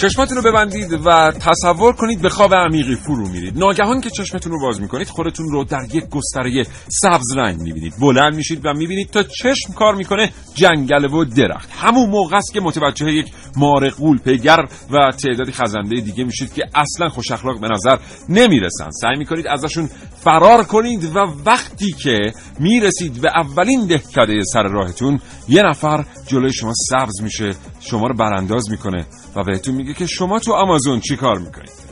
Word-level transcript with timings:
چشماتون 0.00 0.36
رو 0.36 0.42
ببندید 0.42 1.06
و 1.06 1.32
تصور 1.40 1.92
کنید 1.92 2.22
به 2.22 2.28
خواب 2.28 2.54
عمیقی 2.54 2.96
فرو 2.96 3.28
میرید. 3.28 3.58
ناگهان 3.58 4.00
که 4.00 4.10
چشمتون 4.10 4.52
رو 4.52 4.60
باز 4.60 4.80
می‌کنید 4.80 5.08
خودتون 5.08 5.48
رو 5.48 5.64
در 5.64 5.86
یک 5.92 6.04
گستره 6.08 6.64
سبز 6.88 7.36
رنگ 7.36 7.60
می‌بینید. 7.60 7.94
بلند 8.00 8.34
میشید 8.34 8.60
و 8.64 8.72
می‌بینید 8.72 9.10
تا 9.10 9.22
چشم 9.22 9.72
کار 9.72 9.94
می‌کنه 9.94 10.32
جنگل 10.54 11.04
و 11.04 11.24
درخت. 11.24 11.68
همون 11.72 12.10
موقع 12.10 12.36
است 12.36 12.52
که 12.52 12.60
متوجه 12.60 13.12
یک 13.12 13.26
مار 13.56 13.90
غول 13.90 14.18
پیگر 14.18 14.64
و 14.90 15.10
تعدادی 15.22 15.52
خزنده 15.52 16.00
دیگه 16.00 16.24
میشید 16.24 16.52
که 16.52 16.62
اصلا 16.74 17.08
خوش 17.08 17.30
اخلاق 17.30 17.60
به 17.60 17.68
نظر 17.68 17.96
نمی‌رسن. 18.28 18.90
سعی 18.90 19.16
می‌کنید 19.18 19.46
ازشون 19.46 19.88
فرار 20.24 20.64
کنید 20.64 21.04
و 21.16 21.18
وقتی 21.46 21.92
که 21.92 22.18
می‌رسید 22.58 23.20
به 23.20 23.30
اولین 23.36 23.86
دهکده 23.86 24.44
سر 24.52 24.62
راهتون 24.62 25.20
یه 25.48 25.62
نفر 25.62 26.04
جلوی 26.26 26.52
شما 26.52 26.72
سبز 26.90 27.22
میشه 27.22 27.54
شما 27.80 28.06
رو 28.06 28.14
برانداز 28.14 28.70
می‌کنه 28.70 29.06
و 29.36 29.44
بهتون 29.44 29.74
میگه 29.74 29.94
که 29.94 30.06
شما 30.06 30.38
تو 30.38 30.52
آمازون 30.52 31.00
چی 31.00 31.16
کار 31.16 31.38
می‌کنید. 31.38 31.90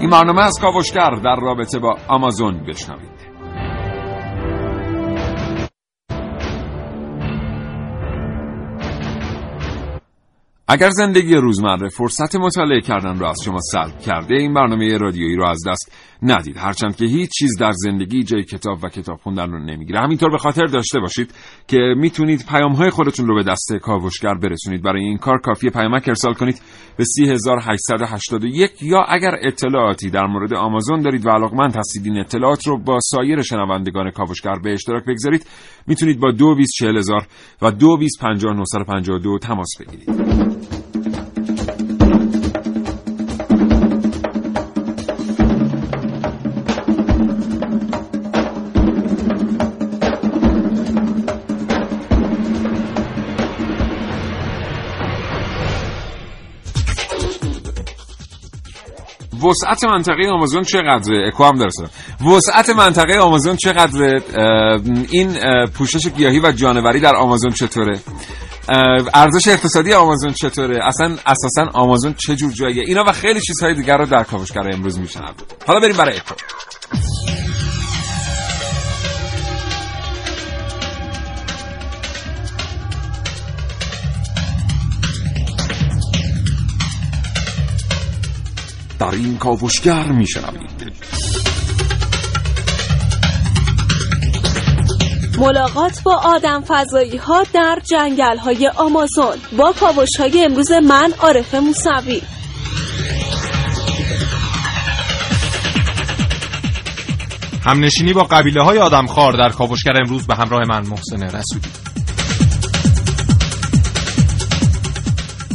این 0.00 0.10
برنامه 0.10 0.42
از 0.42 0.58
کاوشگر 0.60 1.10
در 1.10 1.36
رابطه 1.36 1.78
با 1.78 1.98
آمازون 2.08 2.66
بشنوید. 2.66 3.33
اگر 10.68 10.90
زندگی 10.90 11.34
روزمره 11.34 11.88
فرصت 11.88 12.36
مطالعه 12.36 12.80
کردن 12.80 13.18
را 13.18 13.30
از 13.30 13.36
شما 13.44 13.58
سلب 13.72 13.98
کرده 13.98 14.34
این 14.34 14.54
برنامه 14.54 14.98
رادیویی 14.98 15.36
رو 15.36 15.46
از 15.46 15.58
دست 15.66 15.92
ندید. 16.22 16.56
هرچند 16.56 16.96
که 16.96 17.04
هیچ 17.04 17.30
چیز 17.38 17.58
در 17.60 17.72
زندگی 17.72 18.22
جای 18.22 18.42
کتاب 18.42 18.78
و 18.82 18.88
کتاب 18.88 19.16
خوندن 19.16 19.50
رو 19.50 19.58
نمی‌گیره. 19.58 20.00
همینطور 20.00 20.30
به 20.30 20.38
خاطر 20.38 20.64
داشته 20.64 21.00
باشید 21.00 21.34
که 21.66 21.78
می‌تونید 21.96 22.46
پیام 22.48 22.72
های 22.72 22.90
خودتون 22.90 23.26
رو 23.26 23.34
به 23.34 23.42
دست 23.42 23.72
کاوشگر 23.82 24.34
برسونید. 24.34 24.82
برای 24.82 25.04
این 25.04 25.18
کار 25.18 25.38
کافی 25.38 25.70
پیامک 25.70 26.08
ارسال 26.08 26.34
کنید 26.34 26.60
به 26.96 27.04
3881 27.04 28.82
یا 28.82 29.04
اگر 29.08 29.38
اطلاعاتی 29.42 30.10
در 30.10 30.26
مورد 30.26 30.54
آمازون 30.54 31.02
دارید 31.02 31.26
و 31.26 31.30
علاقمند 31.30 31.76
هستید 31.76 32.06
این 32.06 32.18
اطلاعات 32.18 32.66
رو 32.66 32.78
با 32.78 32.98
سایر 33.02 33.42
شنوندگان 33.42 34.10
کاوشگر 34.10 34.54
به 34.64 34.72
اشتراک 34.72 35.04
بگذارید. 35.04 35.46
می‌تونید 35.86 36.20
با 36.20 36.30
224000 36.30 37.26
و 37.62 37.70
225952 37.70 39.38
تماس 39.38 39.68
بگیرید. 39.80 40.63
وسعت 59.44 59.84
منطقه 59.84 60.28
آمازون 60.32 60.62
چقدره؟ 60.62 61.28
اکو 61.28 61.44
هم 61.44 61.56
درسته. 61.56 61.84
وسعت 62.26 62.70
منطقه 62.70 63.18
آمازون 63.18 63.56
چقدره؟ 63.56 64.22
این 65.10 65.36
پوشش 65.66 66.06
گیاهی 66.08 66.40
و 66.40 66.52
جانوری 66.52 67.00
در 67.00 67.16
آمازون 67.16 67.50
چطوره؟ 67.50 68.00
ارزش 69.14 69.48
اقتصادی 69.48 69.92
آمازون 69.92 70.32
چطوره؟ 70.32 70.86
اصلا 70.86 71.16
اساسا 71.26 71.70
آمازون 71.74 72.14
چه 72.26 72.36
جور 72.36 72.52
جاییه؟ 72.52 72.84
اینا 72.86 73.04
و 73.06 73.12
خیلی 73.12 73.40
چیزهای 73.40 73.74
دیگر 73.74 73.96
رو 73.96 74.06
در 74.06 74.22
کاوشگر 74.24 74.74
امروز 74.74 74.98
میشنوید 74.98 75.44
حالا 75.66 75.80
بریم 75.80 75.96
برای 75.96 76.16
اکو. 76.16 76.34
در 88.98 89.10
این 89.10 89.38
کاوشگر 89.38 90.04
میشنوید 90.04 90.92
ملاقات 95.38 96.02
با 96.02 96.16
آدم 96.16 96.64
فضایی 96.68 97.16
ها 97.16 97.44
در 97.52 97.78
جنگل 97.84 98.38
های 98.38 98.68
آمازون. 98.76 99.36
با 99.58 99.72
کاوش 99.80 100.16
های 100.18 100.44
امروز 100.44 100.72
من 100.72 101.12
عارف 101.18 101.54
موسوی. 101.54 102.22
همنشینی 107.66 108.12
با 108.12 108.22
قبیله 108.22 108.62
های 108.62 108.78
آدمخوار 108.78 109.32
در 109.32 109.48
کاوشگر 109.48 109.96
امروز 109.96 110.26
به 110.26 110.34
همراه 110.34 110.62
من 110.68 110.86
محسن 110.86 111.22
رسولی. 111.22 111.68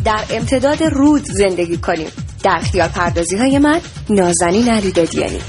در 0.06 0.24
امتداد 0.30 0.84
رود 0.84 1.24
زندگی 1.24 1.78
کنیم. 1.78 2.29
در 2.44 2.60
خیال 2.60 2.88
پردازی 2.88 3.38
های 3.38 3.60
من 3.60 3.82
نازنین 4.10 4.70
علی 4.70 4.92
دادیانی 4.92 5.40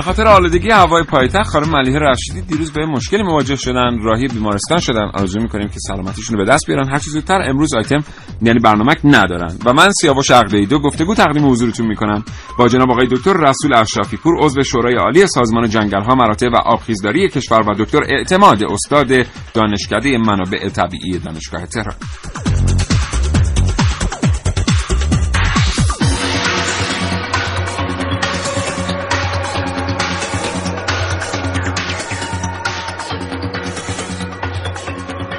به 0.00 0.04
خاطر 0.04 0.26
آلودگی 0.26 0.70
هوای 0.70 1.04
پایتخت 1.04 1.50
خانم 1.50 1.68
ملیحه 1.70 1.98
رشیدی 1.98 2.40
دیروز 2.40 2.72
به 2.72 2.86
مشکلی 2.86 3.22
مواجه 3.22 3.56
شدن. 3.56 3.98
راهی 4.02 4.28
بیمارستان 4.28 4.78
شدن. 4.78 5.10
آرزو 5.14 5.40
می‌کنیم 5.40 5.68
که 5.68 5.78
سلامتیشون 5.78 6.38
رو 6.38 6.44
به 6.44 6.52
دست 6.52 6.66
بیارن. 6.66 6.88
هر 6.88 6.98
چیز 6.98 7.12
زودتر 7.12 7.42
امروز 7.48 7.74
آیتم 7.74 8.04
یعنی 8.42 8.58
برنامه 8.58 8.96
ندارن. 9.04 9.56
و 9.64 9.72
من 9.72 9.90
سیاوش 10.00 10.30
عقدی 10.30 10.66
دو 10.66 10.78
گفتگو 10.78 11.14
تقدیم 11.14 11.50
حضورتون 11.50 11.86
می‌کنم. 11.86 12.24
با 12.58 12.68
جناب 12.68 12.90
آقای 12.90 13.06
دکتر 13.06 13.32
رسول 13.32 13.74
اشرافی 13.74 14.16
پور 14.16 14.44
عضو 14.44 14.62
شورای 14.62 14.94
عالی 14.94 15.26
سازمان 15.26 15.68
جنگل 15.68 16.02
ها 16.02 16.14
مراتع 16.14 16.48
و 16.48 16.56
آبخیزداری 16.56 17.28
کشور 17.28 17.70
و 17.70 17.74
دکتر 17.74 18.00
اعتماد 18.08 18.64
استاد 18.64 19.26
دانشکده 19.54 20.18
منابع 20.18 20.68
طبیعی 20.68 21.18
دانشگاه 21.18 21.66
تهران. 21.66 21.94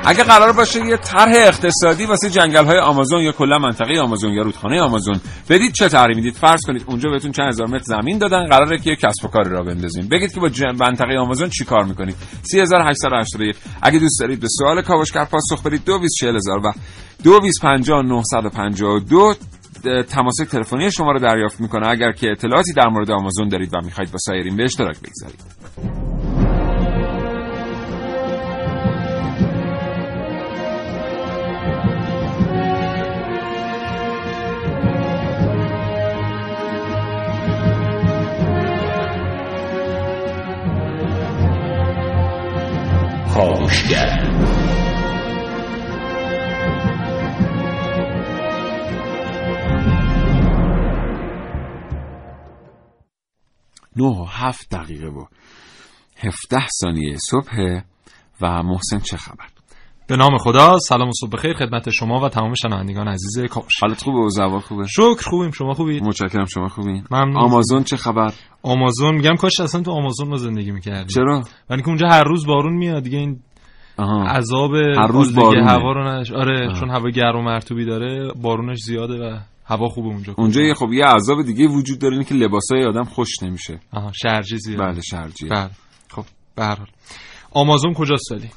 اگه 0.06 0.24
قرار 0.24 0.52
باشه 0.52 0.86
یه 0.86 0.98
طرح 0.98 1.32
اقتصادی 1.36 2.06
واسه 2.06 2.30
جنگل 2.30 2.66
های 2.66 2.80
آمازون 2.80 3.22
یا 3.22 3.32
کلا 3.32 3.58
منطقه 3.58 4.00
آمازون 4.00 4.34
یا 4.34 4.42
رودخانه 4.42 4.82
آمازون 4.82 5.22
بدید 5.50 5.74
چه 5.74 5.90
طرحی 5.90 6.16
می‌دید؟ 6.16 6.34
فرض 6.34 6.62
کنید 6.68 6.84
اونجا 6.88 7.10
بهتون 7.10 7.32
چند 7.32 7.48
هزار 7.48 7.68
متر 7.68 7.84
زمین 7.84 8.18
دادن 8.18 8.46
قراره 8.46 8.78
که 8.78 8.96
کسب 8.96 9.26
و 9.26 9.28
کاری 9.28 9.50
را 9.50 9.64
بندازین. 9.64 10.08
بگید 10.08 10.34
که 10.34 10.40
با 10.40 10.50
منطقه 10.80 11.18
آمازون 11.20 11.50
چی 11.50 11.66
کار 11.66 11.84
می‌کنید؟ 11.84 12.16
3881 12.44 13.56
اگه 13.82 14.00
دوست 14.00 14.20
دارید 14.20 14.40
به 14.40 14.48
سوال 14.50 14.82
کاوشگر 14.82 15.26
پاسخ 15.26 15.64
بدید 15.64 15.86
224000 15.86 16.58
و 16.58 16.72
225952 17.24 19.36
تماس 20.10 20.36
تلفنی 20.52 20.92
شما 20.92 21.12
رو 21.12 21.20
دریافت 21.20 21.62
می‌کنه. 21.62 21.88
اگر 21.88 22.12
که 22.12 22.32
اطلاعاتی 22.32 22.74
در 22.74 22.88
مورد 22.88 23.12
آمازون 23.12 23.50
دارید 23.50 23.74
و 23.74 23.78
می‌خواید 23.86 24.12
با 24.12 24.18
سایرین 24.18 24.56
به 24.56 24.64
اشتراک 24.64 24.98
بگذارید. 25.00 26.01
کاوشگر 43.42 44.32
نه 53.96 54.04
و 54.04 54.26
هفت 54.26 54.70
دقیقه 54.76 55.08
و 55.08 55.26
هفته 56.18 56.68
ثانیه 56.82 57.18
صبح 57.30 57.82
و 58.42 58.64
محسن 58.64 59.00
چه 59.00 59.18
خبر؟ 59.18 59.61
به 60.12 60.18
نام 60.18 60.38
خدا 60.38 60.80
سلام 60.80 61.10
و 61.10 61.12
صبح 61.22 61.30
بخیر 61.30 61.54
خدمت 61.54 61.90
شما 61.90 62.20
و 62.20 62.30
تمام 62.30 62.54
شنوندگان 62.54 63.08
عزیز 63.08 63.50
کاوش. 63.50 63.74
حالت 63.82 64.04
خوبه؟ 64.04 64.18
و 64.20 64.30
زوا 64.30 64.60
خوبه؟ 64.60 64.88
شکر 64.88 65.30
خوبیم. 65.30 65.52
شما 65.52 65.74
خوبید؟ 65.74 66.04
متشکرم. 66.04 66.46
شما 66.46 66.68
خوبین؟ 66.68 67.04
ممنون. 67.12 67.38
آمازون 67.38 67.84
چه 67.84 67.98
خبر؟ 67.98 68.34
آمازون 68.64 69.16
میگم 69.16 69.36
کاش 69.36 69.60
اصلا 69.60 69.82
تو 69.82 69.92
آمازون 69.92 70.28
ما 70.28 70.38
زندگی 70.38 70.72
می‌کردیم. 70.72 71.08
چرا؟ 71.08 71.42
ولی 71.70 71.82
که 71.82 71.88
اونجا 71.88 72.08
هر 72.08 72.24
روز 72.24 72.46
بارون 72.46 72.74
میاد 72.74 73.04
دیگه 73.04 73.18
این 73.18 73.40
آها. 73.98 74.24
عذاب 74.24 74.76
هر 74.76 75.08
روز 75.08 75.36
بارونه. 75.36 75.72
هوا 75.72 75.92
رو 75.92 76.20
نش 76.20 76.32
آره 76.32 76.68
آه. 76.68 76.80
چون 76.80 76.90
هوا 76.90 77.10
گرم 77.10 77.40
و 77.40 77.42
مرطوبی 77.42 77.86
داره 77.86 78.34
بارونش 78.42 78.80
زیاده 78.80 79.14
و 79.14 79.40
هوا 79.66 79.88
خوبه 79.88 80.08
اونجا. 80.08 80.34
اونجا 80.38 80.62
یه 80.62 80.74
خب 80.74 80.94
یه 80.94 81.06
عذاب 81.06 81.42
دیگه 81.46 81.68
وجود 81.68 82.00
داره 82.00 82.14
اینه 82.14 82.26
که 82.26 82.36
لباسای 82.36 82.86
آدم 82.86 83.04
خوش 83.04 83.44
نمیشه. 83.44 83.80
آها 83.94 84.12
شرجی 84.12 84.58
زیاده. 84.58 84.84
بله 84.84 85.02
شرجیه. 85.02 85.50
بله. 85.50 85.70
خب 86.10 86.26
به 86.56 86.64
هر 86.64 86.76
حال. 86.76 86.88
آمازون 87.52 87.94
کجاست 87.94 88.32
ولی؟ 88.32 88.50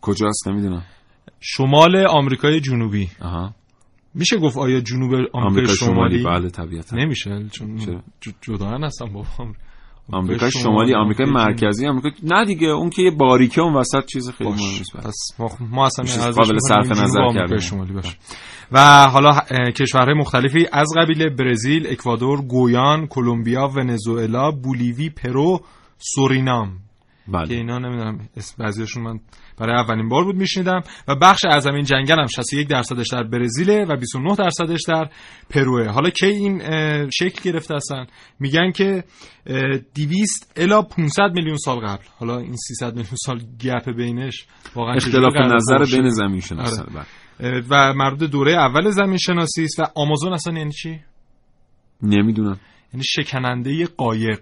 کجاست؟ 0.00 0.48
نمی‌دونم. 0.48 0.84
شمال 1.40 2.06
آمریکای 2.06 2.60
جنوبی. 2.60 3.08
آها. 3.22 3.54
میشه 4.14 4.36
گفت 4.36 4.58
آیا 4.58 4.80
جنوب 4.80 5.14
آمریکا 5.32 5.74
شمالی, 5.74 6.18
شمالی؟ 6.18 6.40
بله 6.40 6.50
طبیعتا. 6.50 6.96
نمیشه 6.96 7.44
چون 7.50 7.78
جدا 8.40 8.66
هستن 8.66 9.12
با 9.12 9.22
هم. 9.22 9.54
آمریکای 10.12 10.50
شمالی 10.50 10.94
آمریکای 10.94 11.26
مرکزی 11.26 11.86
آمریکا 11.86 12.10
نه 12.22 12.44
دیگه 12.44 12.68
اون 12.68 12.90
که 12.90 13.02
یه 13.02 13.10
باریکه 13.10 13.60
اون 13.60 13.74
وسط 13.74 14.06
چیز 14.12 14.30
خیلی 14.30 14.50
مهم 14.50 14.58
باش. 14.58 14.78
نیست 14.78 14.92
بله. 14.96 15.02
پس 15.02 15.16
ما, 15.38 15.50
ما 15.70 15.86
اصلا 15.86 16.30
قابل 16.30 16.58
صرف 16.58 16.90
نظر 16.90 17.46
باشه. 17.46 17.76
و 18.72 19.06
حالا 19.08 19.40
کشورهای 19.76 20.14
مختلفی 20.14 20.66
از 20.72 20.88
قبیل 20.96 21.28
برزیل، 21.28 21.86
اکوادور، 21.86 22.42
گویان، 22.42 23.06
کلمبیا، 23.06 23.68
ونزوئلا، 23.68 24.50
بولیوی، 24.50 25.10
پرو، 25.10 25.60
سورینام. 25.98 26.78
که 27.30 27.38
بله 27.38 27.56
اینا 27.56 27.78
نمی‌دونم 27.78 28.28
اسم 28.36 28.64
بعضیاشون 28.64 29.02
من 29.02 29.20
برای 29.58 29.76
اولین 29.76 30.08
بار 30.08 30.24
بود 30.24 30.36
میشنیدم 30.36 30.82
و 31.08 31.14
بخش 31.14 31.44
از 31.44 31.66
این 31.66 31.84
جنگل 31.84 32.20
هم 32.20 32.26
61 32.26 32.68
درصدش 32.68 33.06
در 33.12 33.22
برزیل 33.22 33.70
و 33.88 33.96
29 33.96 34.34
درصدش 34.34 34.80
در 34.88 35.10
پروه 35.50 35.86
حالا 35.86 36.10
کی 36.10 36.26
این 36.26 36.60
شکل 37.10 37.50
گرفته 37.50 37.74
هستن؟ 37.74 38.06
میگن 38.40 38.72
که 38.72 39.04
اه، 39.46 39.78
200 39.94 40.52
الا 40.56 40.82
500 40.82 41.22
میلیون 41.34 41.56
سال 41.56 41.78
قبل. 41.78 42.04
حالا 42.18 42.38
این 42.38 42.56
300 42.56 42.96
میلیون 42.96 43.16
سال 43.26 43.40
گپ 43.64 43.96
بینش 43.96 44.46
واقعا 44.74 44.94
اختلاف 44.94 45.36
نظر؟ 45.36 45.96
بین 45.96 46.10
زمین 46.10 46.40
شناسان 46.40 46.86
آره. 47.40 47.64
و 47.70 47.94
مربوط 47.94 48.30
دوره 48.30 48.52
اول 48.52 48.90
زمین 48.90 49.18
شناسی 49.18 49.64
است 49.64 49.80
و 49.80 49.86
آمازون 49.94 50.32
اصلا 50.32 50.58
یعنی 50.58 50.72
چی؟ 50.72 51.00
نمی‌دونم. 52.02 52.60
یعنی 52.92 53.04
شکننده 53.04 53.86
قایق. 53.86 54.40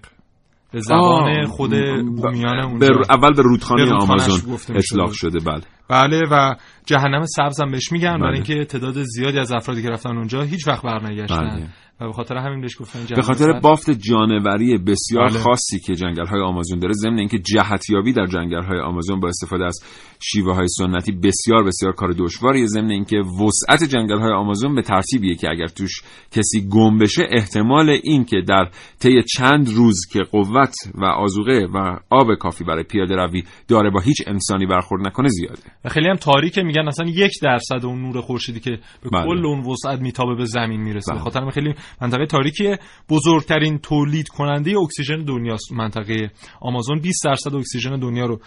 به 0.72 0.80
زبان 0.80 1.40
آه، 1.40 1.46
خود 1.46 1.70
بومیان 2.16 2.60
اونجا 2.60 2.86
رو- 2.88 3.02
اول 3.10 3.32
به 3.34 3.42
رودخانه 3.42 3.84
به 3.84 3.94
آمازون. 3.94 4.56
اطلاق 4.76 5.12
شده 5.12 5.38
بله 5.38 5.62
بله 5.88 6.20
و 6.30 6.54
جهنم 6.86 7.24
سبز 7.26 7.60
هم 7.60 7.70
بهش 7.70 7.92
میگن 7.92 8.10
بله. 8.12 8.18
برای 8.20 8.34
اینکه 8.34 8.64
تعداد 8.64 9.02
زیادی 9.02 9.38
از 9.38 9.52
افرادی 9.52 9.82
که 9.82 9.88
رفتن 9.88 10.16
اونجا 10.16 10.42
هیچ 10.42 10.68
وقت 10.68 10.82
برنگشتن 10.82 11.48
بله. 11.50 11.66
و 12.00 12.06
به 12.06 12.12
خاطر 12.12 12.36
همین 12.36 12.60
بهش 12.60 12.80
گفتن 12.80 13.14
به 13.16 13.22
خاطر. 13.22 13.60
بافت 13.60 13.90
جانوری 13.90 14.78
بسیار 14.78 15.28
بله. 15.28 15.38
خاصی 15.38 15.80
که 15.80 15.94
جنگل 15.94 16.26
های 16.26 16.40
آمازون 16.40 16.78
داره 16.78 16.92
ضمن 16.92 17.18
اینکه 17.18 17.38
جهتیابی 17.38 18.12
در 18.12 18.26
جنگل 18.26 18.62
های 18.62 18.80
آمازون 18.80 19.20
با 19.20 19.28
استفاده 19.28 19.64
از 19.64 19.80
شیوه 20.20 20.54
های 20.54 20.68
سنتی 20.68 21.12
بسیار 21.12 21.64
بسیار 21.64 21.92
کار 21.92 22.12
دشواریه 22.18 22.66
ضمن 22.66 22.90
اینکه 22.90 23.16
وسعت 23.16 23.84
جنگل 23.84 24.18
های 24.18 24.32
آمازون 24.32 24.74
به 24.74 24.82
ترتیبیه 24.82 25.34
که 25.34 25.50
اگر 25.50 25.66
توش 25.66 26.02
کسی 26.30 26.68
گم 26.68 26.98
بشه 26.98 27.22
احتمال 27.30 27.90
این 28.02 28.24
که 28.24 28.40
در 28.48 28.70
طی 29.00 29.22
چند 29.36 29.68
روز 29.68 30.00
که 30.12 30.20
قوت 30.22 30.74
و 30.94 31.04
آذوقه 31.04 31.66
و 31.74 31.96
آب 32.10 32.34
کافی 32.34 32.64
برای 32.64 32.82
پیاده 32.82 33.16
روی 33.16 33.42
داره 33.68 33.90
با 33.90 34.00
هیچ 34.00 34.22
انسانی 34.26 34.66
برخورد 34.66 35.06
نکنه 35.06 35.28
زیاده 35.28 35.62
و 35.84 35.88
خیلی 35.88 36.08
هم 36.08 36.16
تاریکه 36.16 36.62
میگن 36.62 36.88
اصلا 36.88 37.06
یک 37.06 37.32
درصد 37.42 37.84
اون 37.84 38.02
نور 38.02 38.20
خورشیدی 38.20 38.60
که 38.60 38.70
به 39.02 39.10
بله. 39.12 39.24
کل 39.26 39.46
اون 39.46 39.60
وسعت 39.60 40.00
میتابه 40.00 40.34
به 40.34 40.44
زمین 40.44 40.80
می‌رسه 40.80 41.12
بله. 41.12 41.20
خاطر 41.20 41.50
خیلی 41.50 41.74
منطقه 42.02 42.26
تاریکیه. 42.26 42.78
بزرگترین 43.10 43.78
تولید 43.78 44.28
کننده 44.28 44.78
اکسیژن 44.78 45.24
دنیاست 45.24 45.72
منطقه 45.72 46.30
آمازون. 46.60 47.00
20 47.00 47.24
درصد 47.24 47.54
اکسیژن 47.54 47.98
دنیا 47.98 48.26
رو 48.26 48.40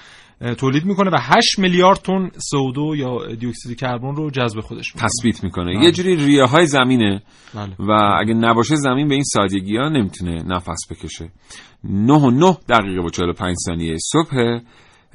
تولید 0.58 0.86
می‌کنه 0.86 1.10
و 1.10 1.18
8 1.20 1.60
میلیارد 1.60 1.98
تن 1.98 2.30
CO2 2.30 2.98
یا 2.98 3.36
دی 3.36 3.48
اکسید 3.48 3.80
کربن 3.80 4.16
رو 4.16 4.30
جذب 4.32 4.60
خودش 4.60 4.96
می‌کنه. 4.96 5.10
تثبیت 5.10 5.44
می‌کنه. 5.44 5.76
بله. 5.76 5.86
یه 5.86 5.92
جوری 5.92 6.16
ریه 6.16 6.44
های 6.44 6.66
زمینه. 6.66 7.24
بله. 7.56 7.76
و 7.80 7.92
اگه 8.20 8.34
نباشه 8.34 8.76
زمین 8.76 9.08
به 9.08 9.14
این 9.14 9.24
سادگی 9.24 9.78
ها 9.78 9.90
نمی‌تونه 9.90 10.44
نفس 10.44 10.80
بکشه. 10.92 11.32
9 11.84 12.14
و 12.14 12.32
9 12.32 12.58
دقیقه 12.70 13.02
و 13.02 13.10
45 13.10 13.56
ثانیه 13.66 13.98
صبح. 14.12 14.60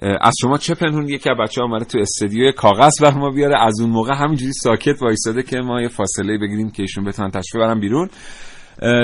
از 0.02 0.34
شما 0.40 0.58
چه 0.58 0.74
پنهون 0.74 1.08
یکی 1.08 1.30
از 1.30 1.36
بچه 1.42 1.60
ها 1.60 1.66
اومده 1.66 1.84
تو 1.84 1.98
استدیو 1.98 2.52
کاغذ 2.52 3.02
بر 3.02 3.14
ما 3.14 3.30
بیاره؟ 3.30 3.54
از 3.66 3.80
اون 3.80 3.90
موقع 3.90 4.14
همینجوری 4.14 4.52
ساکت 4.52 5.02
وایساده 5.02 5.42
که 5.42 5.56
ما 5.56 5.82
یه 5.82 5.88
فاصله 5.88 6.38
بگیریم 6.38 6.70
که 6.70 6.82
ایشون 6.82 7.04
بتونن 7.04 7.30
تشریف 7.30 7.56
برن 7.56 7.80
بیرون. 7.80 8.08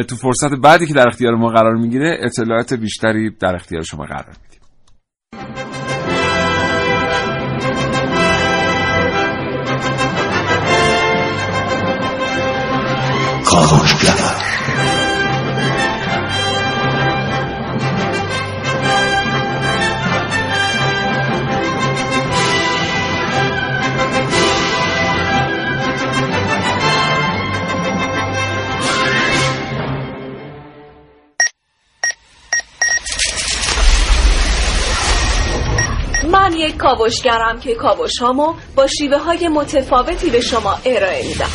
تو 0.08 0.16
فرصت 0.16 0.54
بعدی 0.62 0.86
که 0.86 0.94
در 0.94 1.08
اختیار 1.08 1.34
ما 1.34 1.48
قرار 1.48 1.74
می‌گیره 1.74 2.18
اطلاعات 2.22 2.74
بیشتری 2.74 3.30
در 3.30 3.54
اختیار 3.54 3.82
شما 3.82 4.04
قرار 4.04 4.28
میدیم. 4.42 4.52
من 13.52 14.31
یک 36.62 36.76
کاوشگرم 36.76 37.60
که 37.60 37.74
کاوش 37.74 38.18
هامو 38.18 38.54
با 38.76 38.86
شیوه 38.86 39.18
های 39.18 39.48
متفاوتی 39.48 40.30
به 40.30 40.40
شما 40.40 40.78
ارائه 40.84 41.28
میدم 41.28 41.50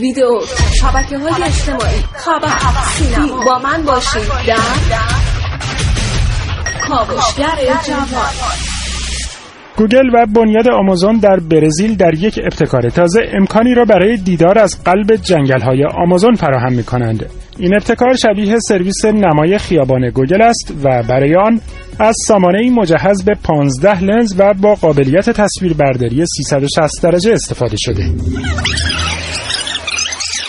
ویدیو 0.00 0.40
شبکه 0.80 1.18
های 1.18 1.42
اجتماعی 1.42 2.00
خبر 2.14 2.58
سینما 2.96 3.44
با 3.44 3.58
من 3.58 3.82
باشید 3.82 4.22
در 4.46 4.56
کاوشگر 6.88 7.80
جوان 7.86 8.32
گوگل 9.76 10.08
و 10.14 10.26
بنیاد 10.26 10.68
آمازون 10.68 11.18
در 11.18 11.40
برزیل 11.40 11.96
در 11.96 12.14
یک 12.14 12.40
ابتکار 12.42 12.90
تازه 12.90 13.20
امکانی 13.38 13.74
را 13.74 13.84
برای 13.84 14.16
دیدار 14.16 14.58
از 14.58 14.84
قلب 14.84 15.16
جنگل 15.16 15.60
های 15.60 15.84
آمازون 15.84 16.34
فراهم 16.34 16.72
می 16.72 16.84
کنند. 16.84 17.45
این 17.58 17.74
ابتکار 17.74 18.14
شبیه 18.16 18.56
سرویس 18.68 19.04
نمای 19.04 19.58
خیابان 19.58 20.10
گوگل 20.10 20.42
است 20.42 20.74
و 20.84 21.02
برای 21.08 21.36
آن 21.36 21.60
از 21.98 22.14
سامانه 22.26 22.70
مجهز 22.70 23.24
به 23.24 23.32
15 23.44 24.02
لنز 24.04 24.34
و 24.38 24.54
با 24.54 24.74
قابلیت 24.74 25.30
تصویربرداری 25.30 26.24
360 26.26 27.02
درجه 27.02 27.32
استفاده 27.32 27.76
شده. 27.78 28.12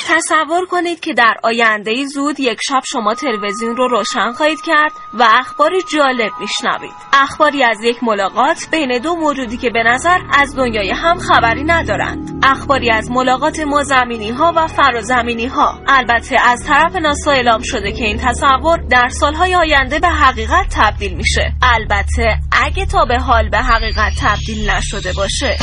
تصور 0.07 0.65
کنید 0.65 0.99
که 0.99 1.13
در 1.13 1.35
آینده 1.43 2.05
زود 2.05 2.39
یک 2.39 2.59
شب 2.67 2.81
شما 2.85 3.13
تلویزیون 3.13 3.77
رو 3.77 3.87
روشن 3.87 4.31
خواهید 4.31 4.61
کرد 4.61 4.91
و 5.13 5.27
اخباری 5.29 5.81
جالب 5.93 6.31
میشنوید. 6.39 6.91
اخباری 7.13 7.63
از 7.63 7.83
یک 7.83 8.03
ملاقات 8.03 8.67
بین 8.71 8.99
دو 8.99 9.15
موجودی 9.15 9.57
که 9.57 9.69
به 9.69 9.83
نظر 9.83 10.19
از 10.33 10.55
دنیای 10.55 10.91
هم 10.91 11.17
خبری 11.17 11.63
ندارند. 11.63 12.39
اخباری 12.43 12.91
از 12.91 13.11
ملاقات 13.11 13.59
مازمینی 13.59 14.29
ها 14.29 14.53
و 14.55 14.67
فرازمینی 14.67 15.45
ها 15.45 15.79
البته 15.87 16.39
از 16.39 16.63
طرف 16.67 16.95
ناسا 16.95 17.31
اعلام 17.31 17.61
شده 17.63 17.91
که 17.91 18.05
این 18.05 18.17
تصور 18.17 18.77
در 18.89 19.09
سالهای 19.09 19.55
آینده 19.55 19.99
به 19.99 20.09
حقیقت 20.09 20.65
تبدیل 20.71 21.13
میشه. 21.13 21.53
البته 21.61 22.37
اگه 22.51 22.85
تا 22.85 23.05
به 23.05 23.19
حال 23.19 23.49
به 23.49 23.57
حقیقت 23.57 24.11
تبدیل 24.21 24.69
نشده 24.69 25.13
باشه. 25.13 25.57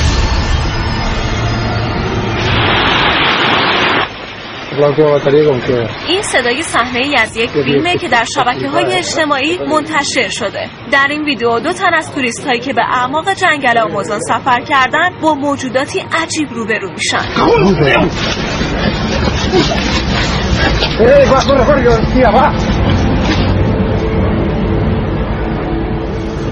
این 6.08 6.22
صدای 6.22 6.62
صحنه 6.62 7.00
ای 7.00 7.16
از 7.16 7.36
یک 7.36 7.50
فیلمه 7.50 7.96
که 7.96 8.08
در 8.08 8.24
شبکه 8.24 8.68
های 8.68 8.94
اجتماعی 8.94 9.58
منتشر 9.68 10.28
شده. 10.28 10.68
در 10.92 11.06
این 11.10 11.24
ویدیو 11.24 11.60
دو 11.60 11.72
تن 11.72 11.94
از 11.94 12.14
توریست 12.14 12.46
هایی 12.46 12.60
که 12.60 12.72
به 12.72 12.82
اعماق 12.82 13.34
جنگل 13.34 13.78
آمازون 13.78 14.18
سفر 14.18 14.60
کردن 14.68 15.10
با 15.22 15.34
موجوداتی 15.34 16.00
عجیب 16.12 16.48
روبرو 16.50 16.90
میشن. 16.90 17.24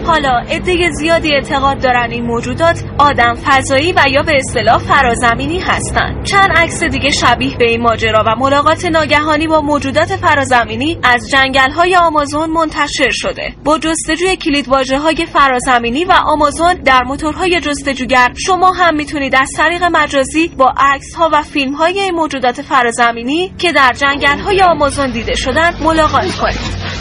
حالا 0.07 0.39
عده 0.51 0.91
زیادی 0.91 1.35
اعتقاد 1.35 1.83
دارن 1.83 2.11
این 2.11 2.25
موجودات 2.27 2.85
آدم 2.99 3.35
فضایی 3.35 3.93
و 3.93 4.05
یا 4.11 4.23
به 4.23 4.37
اصطلاح 4.37 4.79
فرازمینی 4.79 5.59
هستند. 5.59 6.25
چند 6.25 6.51
عکس 6.57 6.85
دیگه 6.85 7.11
شبیه 7.11 7.57
به 7.57 7.71
این 7.71 7.83
ماجرا 7.83 8.25
و 8.27 8.35
ملاقات 8.39 8.85
ناگهانی 8.85 9.47
با 9.47 9.61
موجودات 9.61 10.17
فرازمینی 10.17 10.99
از 11.03 11.31
جنگل 11.31 11.71
های 11.71 11.97
آمازون 11.97 12.51
منتشر 12.51 13.11
شده. 13.11 13.55
با 13.65 13.79
جستجوی 13.79 14.37
کلیدواژه 14.37 14.99
های 14.99 15.27
فرازمینی 15.27 16.05
و 16.05 16.13
آمازون 16.13 16.75
در 16.75 17.03
موتورهای 17.03 17.61
جستجوگر 17.61 18.33
شما 18.47 18.73
هم 18.73 18.95
می‌تونید 18.95 19.35
از 19.35 19.53
طریق 19.57 19.83
مجازی 19.85 20.49
با 20.49 20.75
عکس 20.77 21.15
ها 21.15 21.31
و 21.33 21.43
فیلم 21.43 21.75
های 21.75 22.01
این 22.01 22.15
موجودات 22.15 22.63
فرازمینی 22.63 23.55
که 23.59 23.73
در 23.73 23.93
جنگل 23.93 24.39
های 24.39 24.63
آمازون 24.63 25.13
دیده 25.13 25.35
شدن 25.35 25.75
ملاقات 25.83 26.35
کنید. 26.39 26.93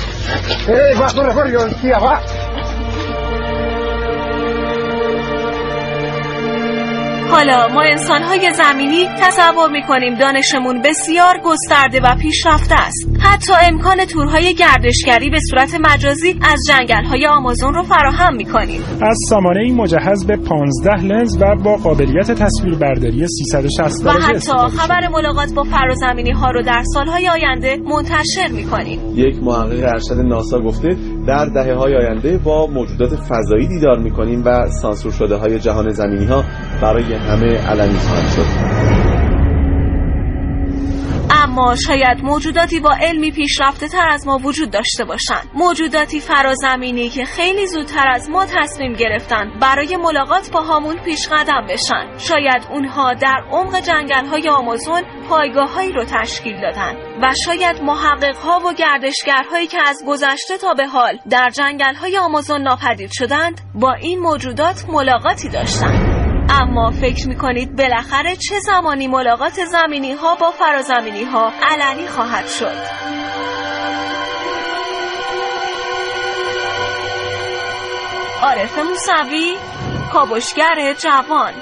حالا 7.31 7.67
ما 7.67 7.81
انسانهای 7.81 8.53
زمینی 8.53 9.09
تصور 9.21 9.71
می‌کنیم 9.71 10.15
دانشمون 10.15 10.81
بسیار 10.81 11.37
گسترده 11.45 12.01
و 12.01 12.15
پیشرفته 12.15 12.75
است. 12.75 13.10
حتی 13.23 13.53
امکان 13.61 14.05
تورهای 14.05 14.55
گردشگری 14.55 15.29
به 15.29 15.39
صورت 15.49 15.75
مجازی 15.91 16.39
از 16.41 16.59
جنگلهای 16.67 17.27
آمازون 17.27 17.73
رو 17.73 17.83
فراهم 17.83 18.35
می‌کنیم. 18.35 18.81
از 19.01 19.17
سامانه 19.29 19.59
این 19.59 19.75
مجهز 19.75 20.25
به 20.27 20.37
15 20.37 21.03
لنز 21.03 21.37
و 21.41 21.55
با 21.63 21.75
قابلیت 21.75 22.31
تصویربرداری 22.31 23.27
360 23.27 24.05
و 24.05 24.09
درجه 24.09 24.25
حتی 24.25 24.35
استفاده 24.35 24.69
شده. 24.69 24.77
خبر 24.77 25.07
ملاقات 25.07 25.53
با 25.53 25.63
فرازمینی 25.63 26.31
ها 26.31 26.51
رو 26.51 26.61
در 26.61 26.83
سالهای 26.93 27.29
آینده 27.29 27.77
منتشر 27.77 28.47
می‌کنیم. 28.51 28.99
یک 29.15 29.35
محقق 29.43 29.83
ارشد 29.93 30.19
ناسا 30.19 30.59
گفته 30.59 30.89
در 31.27 31.45
دهه 31.45 31.73
های 31.73 31.95
آینده 31.95 32.37
با 32.37 32.67
موجودات 32.67 33.15
فضایی 33.15 33.67
دیدار 33.67 33.99
می‌کنیم 33.99 34.43
و 34.45 34.69
سانسور 34.81 35.11
شده 35.11 35.35
های 35.35 35.59
جهان 35.59 35.89
زمینی 35.89 36.25
ها 36.25 36.43
برای 36.81 37.13
همه 37.13 37.57
علنی 37.67 37.97
خواهد 37.97 38.29
شد. 38.29 38.80
اما 41.51 41.75
شاید 41.75 42.23
موجوداتی 42.23 42.79
با 42.79 42.93
علمی 43.01 43.31
پیشرفته 43.31 43.87
تر 43.87 44.09
از 44.09 44.27
ما 44.27 44.37
وجود 44.37 44.71
داشته 44.71 45.05
باشند. 45.05 45.49
موجوداتی 45.53 46.19
فرازمینی 46.19 47.09
که 47.09 47.25
خیلی 47.25 47.67
زودتر 47.67 48.07
از 48.07 48.29
ما 48.29 48.45
تصمیم 48.45 48.93
گرفتن 48.93 49.59
برای 49.61 49.97
ملاقات 49.97 50.51
با 50.51 50.61
هامون 50.61 50.97
پیش 50.97 51.27
قدم 51.27 51.67
بشن. 51.69 52.17
شاید 52.17 52.67
اونها 52.69 53.13
در 53.13 53.43
عمق 53.51 53.79
جنگل 53.79 54.25
های 54.25 54.49
آمازون 54.49 55.01
پایگاههایی 55.29 55.91
رو 55.91 56.05
تشکیل 56.05 56.61
دادن 56.61 56.95
و 57.21 57.33
شاید 57.45 57.81
محقق 57.83 58.37
ها 58.37 58.59
و 58.59 58.73
گردشگرهایی 58.73 59.67
که 59.67 59.79
از 59.87 60.03
گذشته 60.07 60.57
تا 60.57 60.73
به 60.73 60.87
حال 60.87 61.19
در 61.29 61.49
جنگل 61.49 61.95
های 61.95 62.17
آمازون 62.17 62.61
ناپدید 62.61 63.09
شدند 63.13 63.61
با 63.75 63.93
این 63.93 64.19
موجودات 64.19 64.85
ملاقاتی 64.89 65.49
داشتند. 65.49 66.10
اما 66.53 66.91
فکر 66.91 67.27
می‌کنید 67.29 67.75
بالاخره 67.75 68.35
چه 68.35 68.59
زمانی 68.59 69.07
ملاقات 69.07 69.65
زمینی 69.65 70.13
ها 70.13 70.35
با 70.35 70.51
فرازمینی 70.51 71.23
ها 71.23 71.51
علنی 71.61 72.07
خواهد 72.07 72.47
شد؟ 72.47 72.75
عارف 78.43 78.77
موسوی 78.79 79.53
کاوشگر 80.13 80.93
جوان. 80.99 81.53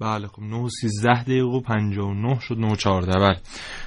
بله 0.00 0.26
خب 0.26 0.42
9 0.42 0.68
13 0.80 1.22
دقیقه 1.22 1.46
و 1.46 1.60
59 1.60 2.38
شد 2.40 2.54
9 2.58 2.76
14 2.76 3.12
بله. 3.18 3.36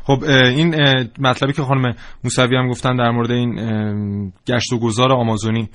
خب 0.10 0.24
این 0.24 0.75
مطلبی 1.20 1.54
که 1.54 1.62
خانم 1.62 1.96
موسوی 2.24 2.56
هم 2.56 2.70
گفتن 2.70 2.96
در 2.96 3.12
مورد 3.12 3.32
این 3.32 4.34
گشت 4.48 4.74
و 4.74 4.80
گذار 4.80 5.12
آمازونی 5.13 5.70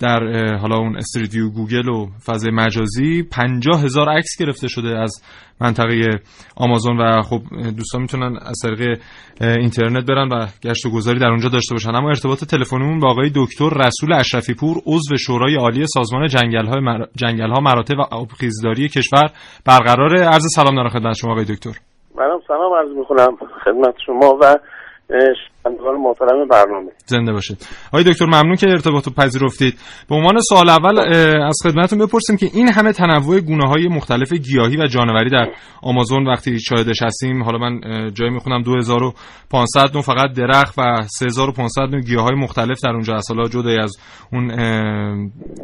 در 0.00 0.20
حالا 0.56 0.76
اون 0.76 0.96
Street 0.96 1.34
View 1.34 1.50
گوگل 1.50 1.88
و 1.88 2.06
فضای 2.24 2.52
مجازی 2.52 3.22
50 3.22 3.82
هزار 3.82 4.08
عکس 4.08 4.36
گرفته 4.38 4.68
شده 4.68 4.98
از 4.98 5.22
منطقه 5.60 6.20
آمازون 6.56 7.00
و 7.00 7.22
خب 7.22 7.42
دوستان 7.76 8.00
می‌تونن 8.00 8.38
از 8.42 8.58
طریق 8.62 9.00
اینترنت 9.40 10.04
برن 10.06 10.28
و 10.28 10.46
گشت 10.62 10.86
و 10.86 10.90
گذاری 10.90 11.18
در 11.18 11.28
اونجا 11.28 11.48
داشته 11.48 11.74
باشن. 11.74 11.94
اما 11.94 12.08
ارتباط 12.08 12.44
تلفنیمون 12.44 13.00
با 13.00 13.10
آقای 13.10 13.30
دکتر 13.34 13.68
رسول 13.68 14.12
اشرفی 14.12 14.54
پور 14.54 14.76
عضو 14.86 15.16
شورای 15.16 15.54
عالی 15.54 15.86
سازمان 15.86 16.26
جنگل 16.26 16.66
های 16.66 16.80
مر... 16.80 17.06
جنگل 17.16 17.50
ها 17.50 17.60
مراتع 17.60 17.94
و 17.96 18.00
آبخیزداری 18.00 18.88
کشور 18.88 19.30
برقرار. 19.64 20.16
عرض 20.16 20.44
سلام 20.54 20.74
دارم 20.74 20.88
خدمت 20.88 21.16
شما 21.16 21.32
آقای 21.32 21.44
دکتر. 21.44 21.72
منم 22.16 22.40
سلام 22.48 22.72
عرض 22.72 22.90
می‌کنم 22.90 23.36
خدمت 23.64 23.94
شما 24.06 24.38
و 24.40 24.58
شنوندگان 25.08 25.96
محترم 25.96 26.48
برنامه. 26.50 26.90
زنده 27.06 27.32
باشید. 27.32 27.68
آقای 27.88 28.04
دکتر 28.04 28.26
ممنون 28.26 28.56
که 28.56 28.66
ارتباط 28.70 29.08
پذیرفتید. 29.08 29.74
به 30.08 30.14
عنوان 30.14 30.40
سوال 30.40 30.68
اول 30.68 30.98
از 31.48 31.58
خدمتتون 31.62 31.98
بپرسیم 31.98 32.36
که 32.36 32.46
این 32.54 32.68
همه 32.68 32.92
تنوع 32.92 33.40
گونه 33.40 33.68
های 33.68 33.88
مختلف 33.88 34.32
گیاهی 34.32 34.76
و 34.76 34.86
جانوری 34.86 35.30
در 35.30 35.52
آمازون 35.82 36.26
وقتی 36.26 36.60
شاهدش 36.60 37.02
هستیم 37.02 37.42
حالا 37.42 37.58
من 37.58 37.80
اه، 37.84 38.10
جایی 38.10 38.30
می‌خونم 38.30 38.62
2500 38.62 39.94
نوع 39.94 40.02
فقط 40.02 40.32
درخت 40.32 40.78
و 40.78 40.82
3500 41.18 41.82
نوع 41.82 42.00
گیاه 42.00 42.24
های 42.24 42.34
مختلف 42.34 42.80
در 42.84 42.90
اونجا 42.90 43.20
حالا 43.28 43.48
جدای 43.48 43.78
از 43.78 43.96
اون 44.32 44.48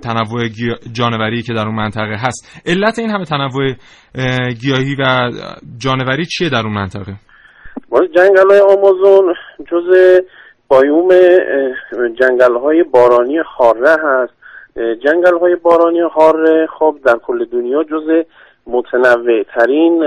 تنوع 0.03 0.49
جانوری 0.93 1.43
که 1.43 1.53
در 1.53 1.67
اون 1.67 1.75
منطقه 1.75 2.17
هست. 2.19 2.63
علت 2.67 2.99
این 2.99 3.11
همه 3.11 3.25
تنوع 3.25 3.73
اه، 4.15 4.49
گیاهی 4.61 4.97
و 4.99 5.31
جانوری 5.79 6.27
چیه 6.27 6.49
در 6.49 6.63
اون 6.63 6.75
منطقه؟ 6.75 7.17
مورد 7.93 8.13
جنگل 8.13 8.51
های 8.51 8.61
آمازون 8.61 9.35
جز 9.71 10.21
بایوم 10.69 11.09
جنگل 12.21 12.57
های 12.57 12.83
بارانی 12.83 13.43
خاره 13.43 13.91
هست. 13.91 14.33
جنگل 14.77 15.39
های 15.39 15.57
بارانی 15.57 16.09
خاره 16.09 16.67
خب 16.79 16.97
در 17.05 17.17
کل 17.17 17.45
دنیا 17.45 17.85
جز 17.85 18.25
متنوع 18.67 19.43
ترین 19.43 19.99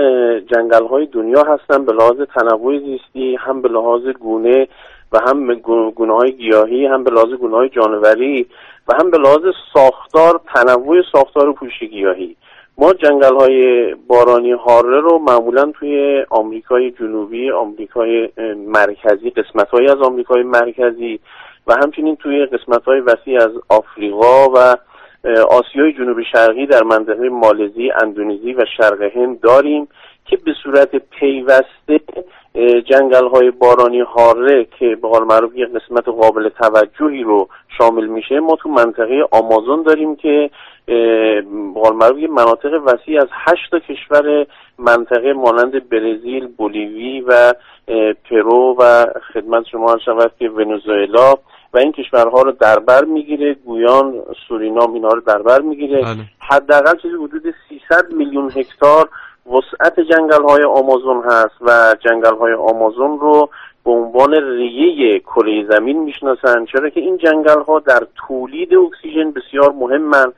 جنگل 0.46 0.86
های 0.86 1.06
دنیا 1.06 1.42
هستن 1.42 1.84
به 1.84 1.92
لحاظ 1.92 2.16
تنوع 2.34 2.78
زیستی 2.78 3.36
هم 3.36 3.62
به 3.62 3.68
لحاظ 3.68 4.02
گونه 4.02 4.68
و 5.12 5.18
هم 5.18 5.54
گونه 5.94 6.14
های 6.14 6.32
گیاهی 6.32 6.86
هم 6.86 7.04
به 7.04 7.10
لحاظ 7.10 7.28
گونه 7.28 7.56
های 7.56 7.68
جانوری 7.68 8.46
و 8.88 8.94
هم 9.00 9.10
به 9.10 9.18
لحاظ 9.18 9.42
ساختار 9.74 10.40
تنوع 10.54 11.02
ساختار 11.12 11.52
پوشش 11.52 11.80
گیاهی. 11.80 12.36
ما 12.78 12.92
جنگل 12.92 13.34
های 13.34 13.94
بارانی 13.94 14.52
هاره 14.52 15.00
رو 15.00 15.18
معمولا 15.18 15.72
توی 15.78 16.24
آمریکای 16.30 16.90
جنوبی 16.90 17.50
آمریکای 17.50 18.28
مرکزی 18.56 19.30
قسمت 19.30 19.68
های 19.68 19.88
از 19.88 19.96
آمریکای 19.96 20.42
مرکزی 20.42 21.20
و 21.66 21.74
همچنین 21.82 22.16
توی 22.16 22.46
قسمت 22.46 22.84
های 22.84 23.00
وسیع 23.00 23.42
از 23.42 23.50
آفریقا 23.68 24.48
و 24.54 24.76
آسیای 25.50 25.92
جنوب 25.92 26.22
شرقی 26.32 26.66
در 26.66 26.82
منطقه 26.82 27.28
مالزی، 27.28 27.90
اندونزی 28.02 28.52
و 28.52 28.64
شرق 28.76 29.02
هند 29.02 29.40
داریم. 29.40 29.88
که 30.26 30.36
به 30.36 30.52
صورت 30.62 30.96
پیوسته 30.96 32.00
جنگل 32.84 33.28
های 33.28 33.50
بارانی 33.50 34.00
هاره 34.00 34.66
که 34.78 34.96
به 35.02 35.08
قول 35.08 35.24
معروف 35.24 35.50
یک 35.54 35.68
قسمت 35.68 36.08
قابل 36.08 36.48
توجهی 36.48 37.22
رو 37.22 37.48
شامل 37.78 38.06
میشه 38.06 38.40
ما 38.40 38.56
تو 38.56 38.68
منطقه 38.68 39.24
آمازون 39.30 39.82
داریم 39.82 40.16
که 40.16 40.50
به 40.86 41.42
قول 41.74 41.92
معروف 41.92 42.18
یه 42.18 42.28
مناطق 42.28 42.72
وسیع 42.86 43.20
از 43.20 43.28
هشت 43.32 43.74
کشور 43.74 44.46
منطقه 44.78 45.32
مانند 45.32 45.88
برزیل، 45.88 46.46
بولیوی 46.46 47.20
و 47.20 47.54
پرو 48.30 48.76
و 48.78 49.06
خدمت 49.34 49.66
شما 49.66 49.92
عرض 49.92 50.00
شود 50.00 50.32
که 50.38 50.48
ونزوئلا 50.48 51.34
و 51.74 51.78
این 51.78 51.92
کشورها 51.92 52.42
رو 52.42 52.52
در 52.52 52.78
بر 52.78 53.04
می‌گیره 53.04 53.54
گویان 53.54 54.14
سورینام 54.48 54.94
اینا 54.94 55.08
رو 55.08 55.20
در 55.20 55.42
بر 55.42 55.60
می‌گیره 55.60 56.02
بله. 56.02 56.16
حداقل 56.38 56.96
چیزی 57.02 57.14
حدود 57.14 57.54
300 57.68 58.12
میلیون 58.12 58.50
هکتار 58.50 59.08
وسعت 59.50 60.00
جنگل 60.00 60.42
های 60.48 60.62
آمازون 60.62 61.22
هست 61.24 61.54
و 61.60 61.96
جنگل 62.00 62.36
های 62.36 62.52
آمازون 62.52 63.20
رو 63.20 63.50
به 63.84 63.90
عنوان 63.90 64.34
ریه 64.34 65.18
کره 65.20 65.66
زمین 65.70 66.02
می‌شناسن 66.02 66.64
چرا 66.64 66.90
که 66.90 67.00
این 67.00 67.16
جنگل 67.16 67.62
ها 67.62 67.78
در 67.78 68.06
تولید 68.28 68.74
اکسیژن 68.74 69.30
بسیار 69.30 69.72
مهمن. 69.72 70.32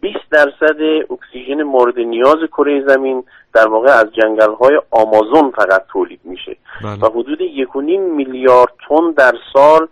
20 0.00 0.18
درصد 0.30 0.80
اکسیژن 1.10 1.62
مورد 1.62 1.98
نیاز 1.98 2.38
کره 2.52 2.84
زمین 2.88 3.24
در 3.54 3.68
واقع 3.68 3.90
از 3.90 4.06
جنگل 4.12 4.54
های 4.54 4.80
آمازون 4.90 5.50
فقط 5.50 5.84
تولید 5.88 6.20
میشه. 6.24 6.56
بله. 6.82 6.92
و 6.92 7.06
حدود 7.06 7.38
1.5 7.38 7.76
میلیارد 8.16 8.72
تن 8.88 9.10
در 9.16 9.34
سال 9.52 9.88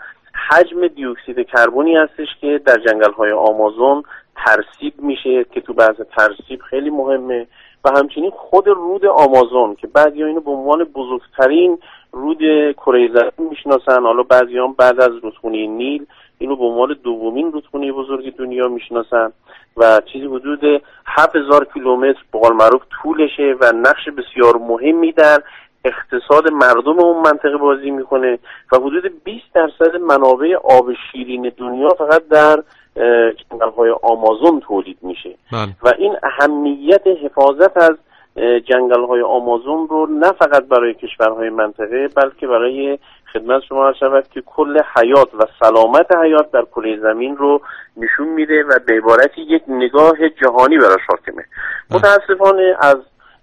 حجم 0.48 0.86
دیوکسید 0.86 1.46
کربنی 1.46 1.96
هستش 1.96 2.28
که 2.40 2.60
در 2.66 2.78
جنگل 2.86 3.12
های 3.12 3.32
آمازون 3.32 4.02
ترسیب 4.36 4.94
میشه 4.98 5.44
که 5.44 5.60
تو 5.60 5.72
بحث 5.72 5.96
ترسیب 6.16 6.60
خیلی 6.70 6.90
مهمه. 6.90 7.46
و 7.84 7.90
همچنین 7.96 8.30
خود 8.30 8.66
رود 8.66 9.06
آمازون 9.06 9.74
که 9.74 9.86
بعضی 9.86 10.22
اینو 10.22 10.40
به 10.40 10.50
عنوان 10.50 10.84
بزرگترین 10.84 11.78
رود 12.12 12.38
کره 12.72 13.08
زمین 13.14 13.48
می‌شناسن. 13.50 14.02
حالا 14.02 14.22
بعضی 14.22 14.58
هم 14.58 14.72
بعد 14.72 15.00
از 15.00 15.16
رودخونه 15.22 15.66
نیل 15.66 16.06
اینو 16.38 16.56
به 16.56 16.64
عنوان 16.64 16.96
دومین 17.02 17.52
رودخونه 17.52 17.92
بزرگ 17.92 18.36
دنیا 18.36 18.68
می‌شناسن 18.68 19.32
و 19.76 20.00
چیزی 20.12 20.26
حدود 20.26 20.82
7000 21.06 21.64
کیلومتر 21.74 22.20
به 22.32 22.38
قول 22.38 22.52
معروف 22.52 22.82
طولشه 23.02 23.56
و 23.60 23.72
نقش 23.72 24.08
بسیار 24.08 24.56
مهمی 24.56 25.12
در 25.12 25.42
اقتصاد 25.84 26.52
مردم 26.52 26.98
اون 26.98 27.22
منطقه 27.22 27.56
بازی 27.56 27.90
می‌کنه 27.90 28.38
و 28.72 28.76
حدود 28.76 29.24
20 29.24 29.44
درصد 29.54 29.96
منابع 29.96 30.54
آب 30.54 30.86
شیرین 31.12 31.52
دنیا 31.56 31.88
فقط 31.88 32.28
در 32.28 32.62
جنگل 32.96 33.94
آمازون 34.02 34.60
تولید 34.60 34.98
میشه. 35.02 35.34
بله. 35.52 35.68
و 35.82 35.92
این 35.98 36.16
اهمیت 36.22 37.06
حفاظت 37.06 37.76
از 37.76 37.96
جنگل 38.36 39.04
های 39.04 39.22
آمازون 39.22 39.88
رو 39.88 40.06
نه 40.06 40.32
فقط 40.32 40.64
برای 40.64 40.94
کشورهای 40.94 41.50
منطقه 41.50 42.08
بلکه 42.08 42.46
برای 42.46 42.98
خدمت 43.32 43.62
شما 43.68 43.86
عرض 43.86 43.96
شود 43.96 44.28
که 44.28 44.42
کل 44.46 44.80
حیات 44.96 45.34
و 45.34 45.46
سلامت 45.60 46.16
حیات 46.16 46.50
در 46.50 46.62
کره 46.62 47.00
زمین 47.00 47.36
رو 47.36 47.60
نشون 47.96 48.28
میده 48.28 48.64
و 48.64 48.78
به 48.86 48.96
عبارتی 48.96 49.40
یک 49.40 49.62
نگاه 49.68 50.28
جهانی 50.28 50.78
براش 50.78 51.00
حاکمه. 51.08 51.44
متاسفانه 51.90 52.76
از 52.80 52.96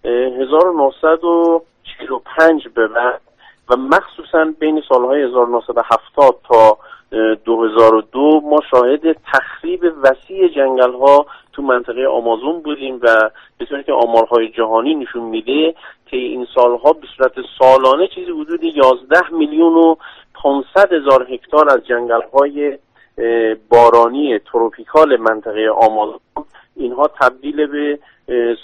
1945 0.06 2.68
به 2.68 2.88
بعد 2.88 3.22
و 3.70 3.75
مخصوصا 3.75 4.46
بین 4.60 4.84
سالهای 4.89 5.24
1970 5.24 6.39
تا 6.48 6.77
2002 7.12 8.42
ما 8.44 8.60
شاهد 8.72 9.13
تخریب 9.34 9.84
وسیع 10.04 10.48
جنگل 10.48 10.94
ها 10.94 11.25
تو 11.54 11.62
منطقه 11.62 12.08
آمازون 12.08 12.62
بودیم 12.62 13.00
و 13.01 13.30
به 13.58 13.66
طوری 13.66 13.84
که 13.84 13.94
آمارهای 13.94 14.50
جهانی 14.50 14.96
نشون 14.96 15.24
میده 15.24 15.75
که 16.06 16.18
این 16.18 16.48
سالها 16.56 16.94
به 16.94 17.08
صورت 17.18 17.34
سالانه 17.60 18.08
چیزی 18.08 18.32
حدود 18.32 18.63
11 18.63 19.34
میلیون 19.34 19.74
و 19.74 19.96
500 20.44 20.94
هزار 20.94 21.28
هکتار 21.34 21.70
از 21.70 21.88
جنگل 21.88 22.22
های 22.34 22.78
بارانی 23.70 24.39
تروپیکال 24.39 25.18
منطقه 25.18 25.70
آمازون 25.70 26.20
اینها 26.75 27.08
تبدیل 27.22 27.68
به 27.68 28.00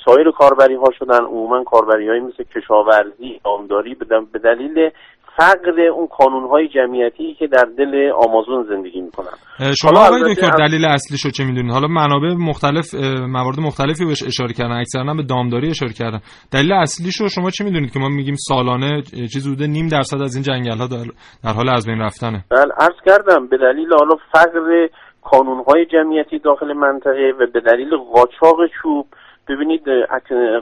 سایر 0.05 0.31
کاربری 0.31 0.75
ها 0.75 0.91
شدن. 0.99 1.23
عموما 1.23 1.63
کاربری 1.63 2.09
های 2.09 2.19
مثل 2.19 2.43
کشاورزی 2.43 3.39
دامداری 3.45 3.95
به 4.31 4.39
دلیل 4.39 4.89
فقر 5.37 5.81
اون 5.93 6.05
قانون 6.05 6.49
های 6.49 6.67
جمعیتی 6.67 7.33
که 7.39 7.47
در 7.47 7.65
دل 7.77 8.11
آمازون 8.15 8.65
زندگی 8.69 9.01
می‌کنن. 9.01 9.73
شما 9.81 9.99
آقای 10.07 10.33
دکتر 10.33 10.49
دلیل 10.49 10.85
اصلیش 10.85 11.21
رو 11.25 11.31
چه 11.31 11.43
می‌دونید 11.43 11.71
حالا 11.71 11.87
منابع 11.87 12.33
مختلف 12.33 12.93
موارد 13.27 13.59
مختلفی 13.59 14.05
بهش 14.05 14.23
اشاره 14.23 14.53
کردن 14.53 14.71
اکثرا 14.71 15.13
به 15.13 15.23
دامداری 15.23 15.69
اشاره 15.69 15.93
کردن. 15.93 16.19
دلیل 16.51 16.71
اصلیش 16.71 17.15
رو 17.21 17.29
شما 17.29 17.49
چه 17.49 17.63
می‌دونید 17.63 17.91
که 17.93 17.99
ما 17.99 18.09
میگیم 18.09 18.35
سالانه 18.35 19.01
چیز 19.33 19.47
بوده 19.47 19.67
نیم 19.67 19.87
درصد 19.87 20.21
از 20.21 20.35
این 20.35 20.43
جنگل 20.43 20.77
ها 20.77 20.87
در, 20.87 21.11
در 21.43 21.53
حال 21.53 21.69
از 21.69 21.87
بین 21.87 21.99
رفتنه؟ 21.99 22.43
بله 22.51 22.73
عرض 22.77 22.99
کردم 23.05 23.47
به 23.47 23.57
دلیل 23.57 23.89
حالا 23.99 24.15
فقر 24.31 24.87
قانون 25.21 25.63
های 25.67 25.85
جمعیتی 25.85 26.39
داخل 26.39 26.73
منطقه 26.73 27.33
و 27.39 27.47
به 27.53 27.59
دلیل 27.59 27.89
قاچاق 28.13 28.57
چوب 28.81 29.05
ببینید 29.47 29.89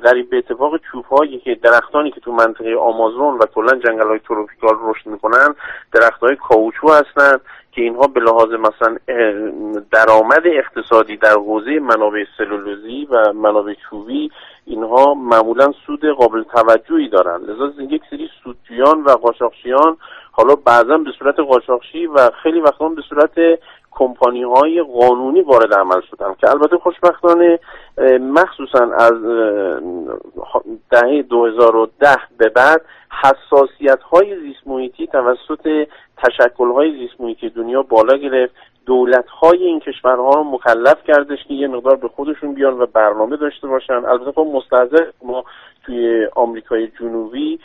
غریب 0.04 0.30
به 0.30 0.38
اتفاق 0.38 0.78
چوب 0.92 1.06
هایی 1.06 1.40
که 1.40 1.56
درختانی 1.56 2.12
که 2.12 2.20
تو 2.20 2.32
منطقه 2.32 2.76
آمازون 2.76 3.38
و 3.38 3.46
کلا 3.56 3.76
جنگل 3.76 4.08
های 4.08 4.20
تروپیکال 4.20 4.76
رشد 4.82 5.08
می‌کنن 5.08 5.56
درخت 5.94 6.20
های 6.20 6.36
کاوچو 6.36 6.88
هستند 6.88 7.42
که 7.72 7.82
اینها 7.82 8.08
به 8.08 8.20
لحاظ 8.20 8.50
مثلا 8.50 8.98
درآمد 9.92 10.44
اقتصادی 10.46 11.18
در 11.18 11.34
حوزه 11.34 11.80
منابع 11.80 12.24
سلولوزی 12.38 13.08
و 13.12 13.34
منابع 13.34 13.74
چوبی 13.90 14.32
اینها 14.66 15.14
معمولا 15.14 15.72
سود 15.86 16.06
قابل 16.06 16.44
توجهی 16.44 17.10
دارن. 17.10 17.42
لذا 17.42 17.72
یک 17.90 18.02
سری 18.10 18.30
سودجویان 18.44 19.04
و 19.04 19.10
قاچاقچیان 19.10 19.98
حالا 20.32 20.56
بعضا 20.56 20.98
به 20.98 21.12
صورت 21.20 21.40
قاچاقچی 21.40 22.08
و 22.08 22.30
خیلی 22.44 22.60
وقتا 22.60 22.90
به 22.90 23.02
صورت 23.10 23.60
کمپانی 23.96 24.44
های 24.44 24.84
قانونی 24.84 25.42
وارد 25.42 25.74
عمل 25.74 26.02
شدن 26.02 26.34
که 26.42 26.50
البته 26.50 26.78
خوشبختانه 26.78 27.60
مخصوصا 28.20 28.92
از 28.98 29.14
دهه 30.92 31.22
2010 31.22 32.16
به 32.38 32.50
بعد 32.50 32.82
حساسیت 33.22 34.00
های 34.02 34.40
زیست 34.40 34.68
محیطی 34.68 35.08
توسط 35.08 35.88
تشکل 36.18 36.72
های 36.72 36.92
زیست 36.92 37.22
محیطی 37.22 37.50
دنیا 37.50 37.82
بالا 37.82 38.18
گرفت. 38.18 38.54
دولت 38.86 39.28
های 39.28 39.64
این 39.64 39.80
کشورها 39.80 40.30
رو 40.30 40.44
مکلف 40.44 41.04
کردش 41.08 41.44
که 41.48 41.54
یه 41.54 41.68
مقدار 41.68 41.96
به 41.96 42.08
خودشون 42.08 42.54
بیان 42.54 42.80
و 42.80 42.86
برنامه 42.86 43.38
داشته 43.38 43.68
باشن. 43.68 43.94
البته 43.94 44.32
خب 44.32 44.48
مستحضر 44.54 45.06
ما 45.24 45.44
توی 45.86 46.28
آمریکای 46.36 46.88
جنوبی 47.00 47.60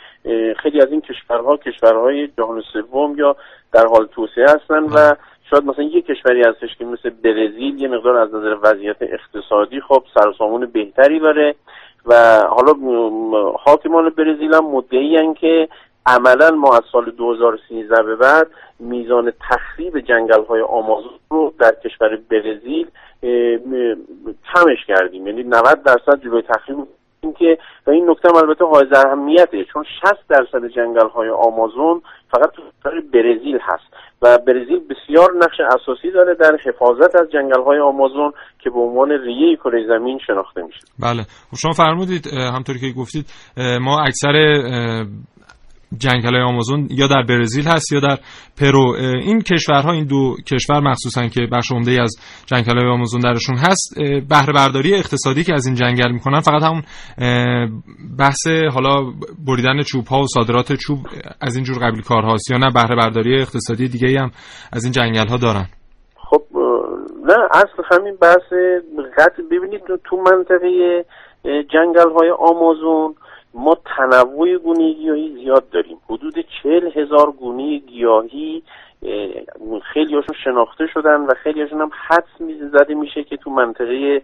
خیلی 0.57 0.81
از 0.81 0.91
این 0.91 1.01
کشورها 1.01 1.57
کشورهای 1.57 2.27
جهان 2.37 2.63
سوم 2.73 3.15
یا 3.17 3.35
در 3.73 3.85
حال 3.85 4.05
توسعه 4.05 4.43
هستن 4.43 4.83
و 4.83 5.15
شاید 5.49 5.65
مثلا 5.65 5.83
یه 5.83 6.01
کشوری 6.01 6.41
هستش 6.41 6.75
که 6.77 6.85
مثل 6.85 7.09
برزیل 7.09 7.81
یه 7.81 7.87
مقدار 7.87 8.17
از 8.17 8.33
نظر 8.33 8.57
وضعیت 8.63 8.97
اقتصادی 9.01 9.81
خب 9.81 10.03
سرسامون 10.13 10.65
بهتری 10.65 11.19
داره 11.19 11.55
و 12.05 12.39
حالا 12.49 12.73
حاکمان 13.65 14.09
برزیل 14.09 14.53
هم 14.53 14.65
مدعی 14.65 15.33
که 15.33 15.69
عملا 16.05 16.51
ما 16.51 16.75
از 16.75 16.83
سال 16.91 17.11
2013 17.11 18.03
به 18.03 18.15
بعد 18.15 18.47
میزان 18.79 19.33
تخریب 19.49 19.99
جنگل 19.99 20.45
های 20.45 20.61
آمازون 20.61 21.19
رو 21.29 21.53
در 21.59 21.75
کشور 21.83 22.19
برزیل 22.29 22.87
کمش 24.53 24.85
کردیم. 24.87 25.27
یعنی 25.27 25.43
90 25.43 25.83
درصد 25.83 26.21
جلوی 26.23 26.41
تخریب 26.41 26.77
اینکه 27.23 27.57
و 27.87 27.91
این 27.91 28.09
نکته 28.09 28.35
البته 28.35 28.65
حائز 28.65 28.93
اهمیته 29.05 29.65
چون 29.73 29.83
60 30.01 30.27
درصد 30.29 30.67
جنگل 30.75 31.09
های 31.09 31.29
آمازون 31.29 32.01
فقط 32.31 32.51
تو 32.51 32.61
برزیل 33.13 33.59
هست 33.61 33.83
و 34.21 34.37
برزیل 34.47 34.79
بسیار 34.79 35.29
نقش 35.37 35.59
اساسی 35.59 36.11
داره 36.11 36.35
در 36.35 36.57
حفاظت 36.65 37.15
از 37.15 37.31
جنگل 37.31 37.63
های 37.63 37.79
آمازون 37.79 38.31
که 38.59 38.69
به 38.69 38.79
عنوان 38.79 39.11
ریه 39.11 39.55
کره 39.55 39.87
زمین 39.87 40.19
شناخته 40.27 40.61
میشه. 40.61 40.79
بله. 40.99 41.23
خب 41.23 41.57
شما 41.57 41.71
فرمودید 41.71 42.27
همطوری 42.55 42.79
که 42.79 42.99
گفتید 42.99 43.25
ما 43.81 43.99
اکثر 44.05 44.63
جنگل 45.97 46.33
های 46.33 46.43
آمازون 46.43 46.87
یا 46.91 47.07
در 47.07 47.23
برزیل 47.23 47.67
هست 47.67 47.91
یا 47.91 47.99
در 47.99 48.17
پرو. 48.61 48.95
این 48.99 49.41
کشورها 49.41 49.91
این 49.91 50.05
دو 50.05 50.35
کشور 50.51 50.79
مخصوصا 50.79 51.27
که 51.27 51.41
بخش 51.51 51.71
عمده 51.71 52.01
از 52.01 52.15
جنگل 52.45 52.77
های 52.77 52.87
آمازون 52.87 53.21
درشون 53.21 53.55
هست 53.57 53.95
بهره 54.29 54.53
برداری 54.53 54.93
اقتصادی 54.95 55.43
که 55.43 55.53
از 55.53 55.65
این 55.65 55.75
جنگل 55.75 56.11
می‌کنن 56.11 56.39
فقط 56.39 56.63
همون 56.63 56.83
بحث 58.19 58.47
حالا 58.73 59.13
بریدن 59.47 59.81
چوب 59.81 60.05
ها 60.07 60.19
و 60.19 60.27
صادرات 60.27 60.73
چوب 60.73 60.99
از 61.41 61.55
این 61.55 61.65
جور 61.65 61.77
قبیل 61.77 62.01
کارهاست 62.01 62.51
یا 62.51 62.57
نه 62.57 62.69
بهره 62.73 62.95
برداری 62.95 63.41
اقتصادی 63.41 63.87
دیگه 63.87 64.19
هم 64.19 64.31
از 64.73 64.83
این 64.83 64.91
جنگل 64.91 65.27
ها 65.27 65.37
دارن. 65.37 65.65
خب 66.15 66.41
نه 67.25 67.37
اصل 67.51 67.83
همین 67.91 68.15
بحث 68.21 68.53
قطع 69.17 69.43
ببینید 69.51 69.81
تو 70.03 70.17
منطقه 70.17 71.05
جنگل 71.43 72.11
های 72.19 72.31
آمازون 72.39 73.15
ما 73.53 73.77
تنوع 73.97 74.57
گونه 74.57 74.93
گیاهی 74.93 75.33
زیاد 75.33 75.69
داریم. 75.69 75.97
حدود 76.09 76.33
چهل 76.63 76.91
هزار 76.95 77.31
گونه 77.31 77.77
گیاهی 77.77 78.63
خیلی 79.93 80.15
هاشون 80.15 80.35
شناخته 80.43 80.87
شدن 80.87 81.21
و 81.21 81.33
خیلی 81.43 81.61
هاشون 81.61 81.81
هم 81.81 81.91
حدس 82.07 82.61
زده 82.71 82.93
میشه 82.93 83.23
که 83.23 83.37
تو 83.37 83.49
منطقه 83.49 84.21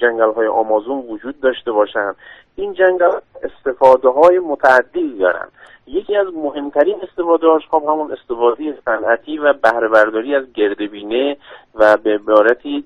جنگل 0.00 0.32
های 0.32 0.46
آمازون 0.46 0.98
وجود 1.08 1.40
داشته 1.40 1.72
باشن. 1.72 2.14
این 2.58 2.72
جنگل 2.72 3.10
استفاده 3.42 4.08
های 4.08 4.38
متعددی 4.38 5.18
دارن. 5.18 5.48
یکی 5.86 6.16
از 6.16 6.26
مهمترین 6.34 6.96
استفاده 7.02 7.46
خب 7.70 7.82
همون 7.88 8.12
استفاده 8.12 8.78
صنعتی 8.84 9.38
و 9.38 9.52
بهره 9.52 9.88
برداری 9.88 10.34
از 10.34 10.52
گردبینه 10.52 11.36
و 11.74 11.96
به 11.96 12.14
عبارتی 12.14 12.84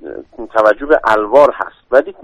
توجه 0.54 0.86
به 0.86 1.00
الوار 1.04 1.54
هست. 1.54 1.86
ولی 1.90 2.14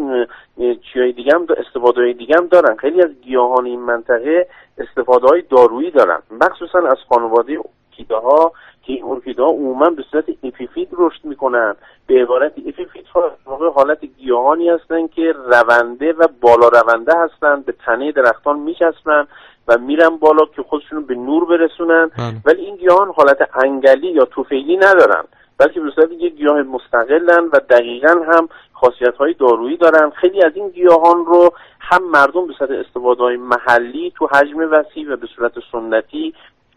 چیای 0.92 1.12
دیگه 1.12 1.32
هم 1.34 1.46
استفاده 1.56 2.00
های 2.00 2.14
دیگه 2.14 2.36
هم 2.36 2.46
دارن. 2.46 2.76
خیلی 2.76 3.02
از 3.02 3.10
گیاهان 3.22 3.66
این 3.66 3.80
منطقه 3.80 4.46
استفاده 4.78 5.26
های 5.26 5.42
دارویی 5.42 5.90
دارن. 5.90 6.18
مخصوصا 6.30 6.78
از 6.78 6.98
خانواده 7.08 7.58
ارکیده 7.98 8.16
ها 8.16 8.52
که 8.82 8.92
این 8.92 9.04
ارکیده 9.04 9.42
ها 9.42 9.48
عموما 9.48 9.90
به 9.90 10.04
صورت 10.10 10.24
اپیفیت 10.42 10.88
رشد 10.98 11.24
می‌کنن. 11.24 11.76
به 12.06 12.22
عبارت 12.22 12.52
اپیفیت 12.66 13.06
ها 13.14 13.70
حالت 13.74 14.04
گیاهانی 14.04 14.68
هستند 14.68 15.10
که 15.10 15.32
رونده 15.32 16.12
و 16.12 16.28
بالا 16.40 16.68
رونده 16.68 17.12
هستند 17.18 17.64
به 17.64 17.74
تنه 17.86 18.12
درختان 18.12 18.58
میچسبن 18.58 19.26
و 19.68 19.78
میرن 19.78 20.16
بالا 20.16 20.46
که 20.56 20.62
خودشون 20.62 21.06
به 21.06 21.14
نور 21.14 21.44
برسونن. 21.44 22.10
بله. 22.18 22.34
ولی 22.44 22.64
این 22.64 22.76
گیاهان 22.76 23.12
حالت 23.16 23.48
انگلی 23.64 24.08
یا 24.08 24.24
توفیلی 24.24 24.76
ندارن 24.76 25.24
بلکه 25.58 25.80
به 25.80 25.90
صورت 25.90 26.12
یک 26.12 26.34
گیاه 26.34 26.62
مستقلن 26.62 27.44
و 27.52 27.60
دقیقا 27.70 28.08
هم 28.08 28.48
خاصیت 28.72 29.14
های 29.14 29.34
دارویی 29.34 29.76
دارن. 29.76 30.10
خیلی 30.10 30.42
از 30.42 30.52
این 30.54 30.68
گیاهان 30.68 31.26
رو 31.26 31.50
هم 31.80 32.10
مردم 32.10 32.46
به 32.46 32.52
صورت 32.58 32.70
استفاده 32.70 33.22
های 33.22 33.36
محلی 33.36 34.12
تو 34.16 34.26
حجم 34.26 34.58
وسیع 34.58 35.12
و 35.12 35.16
به 35.16 35.26
صورت 35.36 35.52
سنتی 35.72 36.34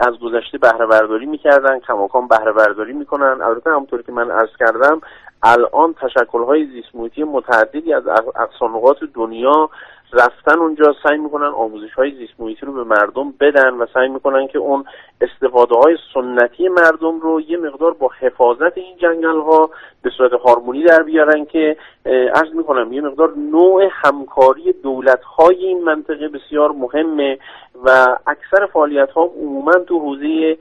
از 0.07 0.19
گذشته 0.19 0.57
بهره 0.57 0.85
برداری 0.85 1.25
می‌کردن 1.25 1.79
کماکان 1.79 2.27
بهره 2.27 2.51
برداری 2.51 2.93
می‌کنن. 2.93 3.41
البته 3.41 3.69
همونطوری 3.69 4.03
که 4.03 4.11
من 4.11 4.31
عرض 4.31 4.49
کردم 4.59 5.01
الان 5.43 5.93
تشکل 5.93 6.43
های 6.43 6.65
زیست 6.65 6.95
متعددی 7.25 7.93
از 7.93 8.03
اقصانقات 8.35 8.97
دنیا 9.13 9.69
رفتن 10.13 10.59
اونجا 10.59 10.95
سعی 11.03 11.17
می‌کنن 11.17 11.47
آموزش 11.47 11.93
های 11.93 12.11
زیست 12.11 12.33
محیطی 12.39 12.65
رو 12.65 12.73
به 12.73 12.83
مردم 12.83 13.33
بدن 13.39 13.73
و 13.73 13.85
سعی 13.93 14.09
می‌کنن 14.09 14.47
که 14.47 14.59
اون 14.59 14.85
استفاده 15.21 15.75
های 15.75 15.97
سنتی 16.13 16.69
مردم 16.69 17.19
رو 17.19 17.41
یه 17.41 17.57
مقدار 17.57 17.93
با 17.93 18.09
حفاظت 18.19 18.77
این 18.77 18.97
جنگل 18.97 19.41
ها 19.41 19.69
به 20.01 20.09
صورت 20.17 20.33
هارمونی 20.33 20.83
در 20.83 21.03
بیارن 21.03 21.45
که 21.45 21.77
عرض 22.05 22.53
می‌کنم 22.53 22.93
یه 22.93 23.01
مقدار 23.01 23.33
نوع 23.37 23.89
همکاری 23.91 24.73
دولت 24.73 25.23
های 25.23 25.65
این 25.65 25.83
منطقه 25.83 26.27
بسیار 26.27 26.71
مهمه 26.71 27.37
و 27.85 28.17
اکثر 28.27 28.65
فعالیت 28.73 29.11
ها 29.11 29.21
عموما 29.21 29.73
تو 29.73 29.99
حوزه 29.99 30.57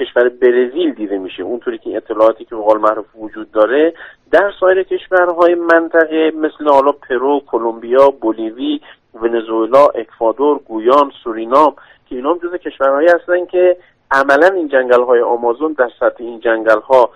کشور 0.00 0.28
برزیل 0.28 0.94
دیده 0.94 1.18
میشه. 1.18 1.42
اونطوری 1.42 1.78
که 1.78 1.96
اطلاعاتی 1.96 2.44
که 2.44 2.56
به 2.56 2.62
قول 2.62 2.78
معروف 2.78 3.06
وجود 3.14 3.50
داره 3.50 3.94
در 4.32 4.52
سایر 4.60 4.82
کشورهای 4.82 5.54
منطقه 5.54 6.32
مثل 6.36 6.68
حالا 6.70 6.92
پرو، 6.92 7.40
کلمبیا، 7.46 8.10
بولیوی، 8.20 8.79
ونزوئلا، 9.14 9.86
اکوادور، 9.86 10.58
گویان، 10.58 11.12
سورینام 11.24 11.74
که 12.08 12.16
اینا 12.16 12.32
هم 12.32 12.38
جز 12.38 12.54
کشورهایی 12.54 13.08
هستن 13.08 13.46
که 13.46 13.76
عملا 14.10 14.46
این 14.46 14.68
جنگل 14.68 15.02
های 15.02 15.20
آمازون 15.20 15.72
در 15.72 15.90
سطح 16.00 16.24
این 16.24 16.40
جنگل 16.40 16.80
ها 16.80 17.10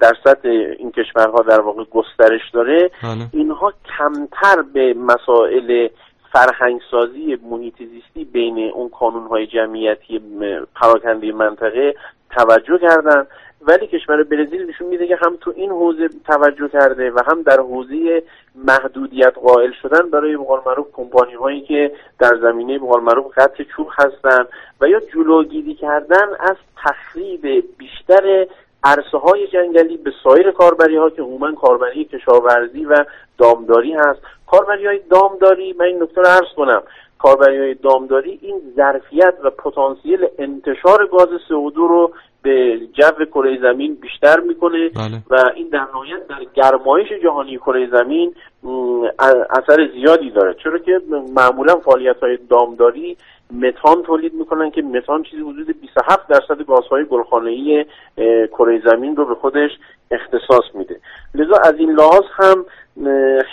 در 0.00 0.12
سطح 0.24 0.48
این 0.78 0.90
کشورها 0.90 1.42
در 1.42 1.60
واقع 1.60 1.84
گسترش 1.84 2.50
داره 2.52 2.90
بله. 3.02 3.26
اینها 3.32 3.72
کمتر 3.98 4.62
به 4.62 4.94
مسائل 4.94 5.88
فرهنگسازی 6.32 7.38
محیط 7.50 7.74
زیستی 7.78 8.24
بین 8.24 8.70
اون 8.74 8.90
های 9.30 9.46
جمعیتی 9.46 10.20
پراکنده 10.74 11.32
منطقه 11.32 11.94
توجه 12.30 12.78
کردن 12.78 13.26
ولی 13.60 13.86
کشور 13.86 14.22
برزیل 14.22 14.70
نشون 14.70 14.86
میده 14.86 15.06
که 15.06 15.16
هم 15.16 15.36
تو 15.40 15.52
این 15.56 15.70
حوزه 15.70 16.08
توجه 16.26 16.68
کرده 16.68 17.10
و 17.10 17.20
هم 17.26 17.42
در 17.42 17.60
حوزه 17.60 18.22
محدودیت 18.54 19.34
قائل 19.34 19.72
شدن 19.82 20.10
برای 20.10 20.36
بقال 20.36 20.60
معروف 20.66 20.86
کمپانی 20.92 21.34
هایی 21.34 21.60
که 21.60 21.92
در 22.18 22.38
زمینه 22.42 22.78
بقال 22.78 23.00
معروف 23.02 23.38
قطع 23.38 23.64
چوب 23.76 23.88
هستن 23.92 24.44
و 24.80 24.88
یا 24.88 25.00
جلوگیری 25.14 25.74
کردن 25.74 26.28
از 26.40 26.56
تخریب 26.76 27.64
بیشتر 27.78 28.46
عرصه 28.84 29.18
های 29.18 29.46
جنگلی 29.46 29.96
به 29.96 30.12
سایر 30.24 30.50
کاربری 30.50 30.96
ها 30.96 31.10
که 31.10 31.22
عموما 31.22 31.52
کاربری 31.52 32.04
کشاورزی 32.04 32.84
و 32.84 33.04
دامداری 33.38 33.92
هست. 33.92 34.20
کاربری 34.46 34.86
های 34.86 35.00
دامداری 35.10 35.72
من 35.72 35.84
این 35.84 36.02
نکته 36.02 36.20
رو 36.20 36.26
عرض 36.26 36.54
کنم. 36.56 36.82
کاربری 37.18 37.58
های 37.58 37.74
دامداری 37.74 38.38
این 38.42 38.60
ظرفیت 38.76 39.34
و 39.44 39.50
پتانسیل 39.50 40.26
انتشار 40.38 41.06
گاز 41.06 41.28
CO2 41.28 41.76
رو 41.76 42.12
به 42.42 42.80
جو 42.92 43.24
کره 43.24 43.58
زمین 43.62 43.94
بیشتر 43.94 44.40
می‌کنه 44.40 44.88
بله. 44.88 45.22
و 45.30 45.50
این 45.54 45.68
در 45.68 45.86
نهایت 45.94 46.26
در 46.28 46.44
گرمایش 46.54 47.08
جهانی 47.22 47.56
کره 47.56 47.88
زمین 47.90 48.34
اثر 49.50 49.88
زیادی 49.94 50.30
داره 50.30 50.54
چرا 50.64 50.78
که 50.78 51.00
معمولا 51.36 51.74
فعالیت 51.76 52.16
های 52.20 52.38
دامداری 52.50 53.16
متان 53.50 54.02
تولید 54.02 54.34
می‌کنن 54.34 54.70
که 54.70 54.82
متان 54.82 55.22
چیزی 55.22 55.42
حدود 55.42 55.80
27 55.80 56.28
درصد 56.28 56.62
گازهای 56.62 57.04
گلخانه‌ای 57.04 57.86
کره 58.46 58.82
زمین 58.90 59.16
رو 59.16 59.24
به 59.24 59.34
خودش 59.34 59.70
اختصاص 60.10 60.64
میده. 60.74 61.00
لذا 61.34 61.56
از 61.64 61.74
این 61.78 61.90
لحاظ 61.90 62.24
هم 62.32 62.64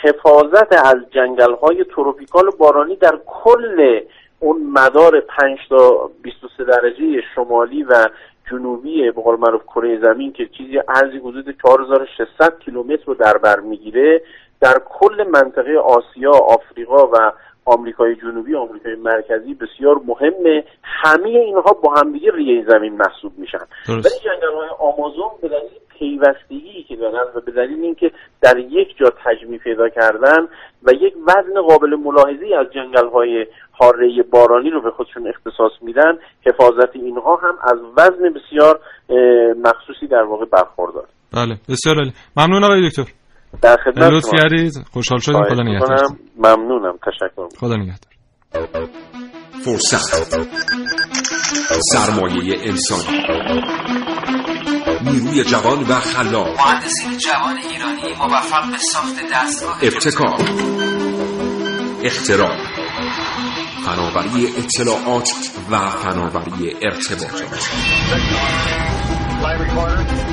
حفاظت 0.02 0.86
از 0.86 0.98
جنگل 1.12 1.54
های 1.54 1.84
تروپیکال 1.84 2.50
بارانی 2.60 2.96
در 2.96 3.20
کل 3.26 4.00
اون 4.40 4.64
مدار 4.64 5.20
5 5.20 5.58
تا 5.70 6.12
23 6.22 6.64
درجه 6.64 7.22
شمالی 7.36 7.84
و 7.84 8.10
جنوبی 8.52 9.12
به 9.12 9.22
قول 9.22 9.36
معروف 9.40 9.64
کره 9.64 10.00
زمین 10.00 10.34
که 10.34 10.48
چیزی 10.58 10.80
ارزی 10.88 11.18
حدود 11.18 11.56
4600 11.62 12.60
کیلومتر 12.60 13.04
رو 13.06 13.14
در 13.14 13.38
بر 13.38 13.60
می‌گیره 13.60 14.22
در 14.62 14.82
کل 14.90 15.24
منطقه 15.28 15.78
آسیا، 15.78 16.32
آفریقا 16.32 17.08
و 17.08 17.32
آمریکای 17.66 18.16
جنوبی 18.16 18.56
آمریکای 18.56 18.96
مرکزی 18.96 19.54
بسیار 19.54 20.02
مهمه. 20.06 20.64
همه 20.84 21.30
اینها 21.30 21.72
با 21.84 21.94
همدیگه 21.94 22.32
ریه 22.34 22.66
زمین 22.68 22.94
محسوب 22.94 23.32
میشن. 23.38 23.66
ولی 23.90 24.20
جنگل 24.24 24.56
های 24.58 24.70
آمازون 24.80 25.30
به 25.42 25.48
دلیل 25.48 25.70
پیوستگی 26.00 26.84
که 26.88 26.96
دارن 26.96 27.26
و 27.36 27.42
به 27.46 27.52
دلیل 27.52 27.84
اینکه 27.84 28.12
در 28.42 28.58
یک 28.58 28.98
جا 28.98 29.14
تجمی 29.26 29.58
پیدا 29.58 29.90
کردن 29.90 30.48
و 30.84 30.92
یک 30.92 31.14
وزن 31.28 31.62
قابل 31.62 31.96
ملاحظی 31.96 32.54
از 32.54 32.68
جنگل 32.74 33.10
های 33.10 33.46
حاره 33.72 34.24
بارانی 34.32 34.70
رو 34.70 34.82
به 34.82 34.92
خودشون 34.92 35.28
اختصاص 35.28 35.72
میدن 35.82 36.18
حفاظت 36.46 36.96
اینها 36.96 37.36
هم 37.36 37.58
از 37.64 37.80
وزن 37.98 38.34
بسیار 38.34 38.80
مخصوصی 39.64 40.08
در 40.08 40.24
واقع 40.24 40.46
برخوردار. 40.46 41.06
بله 41.34 41.56
بسیار 41.70 41.96
عالی. 41.96 42.14
ممنون 42.38 42.64
آقای 42.64 42.90
دکتر. 42.90 43.23
در 43.62 43.78
خدمت 43.84 44.12
لطف 44.12 44.30
کردید 44.42 44.74
خوشحال 44.92 45.20
شدیم. 45.20 45.44
خدا 45.44 45.64
نگهدار 45.64 46.08
ممنونم. 46.38 46.98
تشکر 46.98 47.58
خدا 47.60 47.76
نگهدار. 47.76 48.14
فرصت. 49.66 50.38
سرمایه 51.92 52.58
انسانی. 52.64 53.18
نیروی 55.02 55.44
جوان 55.44 55.80
و 55.80 55.94
خلاق. 55.94 56.48
مهندسین 56.48 57.18
جوان 57.18 57.58
ایرانی 57.58 58.16
موفق 58.20 58.72
به 58.72 58.78
ساخت 58.78 59.16
دستگاه 59.34 59.80
ابتکار. 59.84 60.40
اختراع. 62.04 62.58
فناوری 63.86 64.48
اطلاعات 64.58 65.30
و 65.72 65.90
فناوری 65.90 66.76
ارتباطات. 66.82 67.70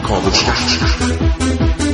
کاوشگر 0.09 1.90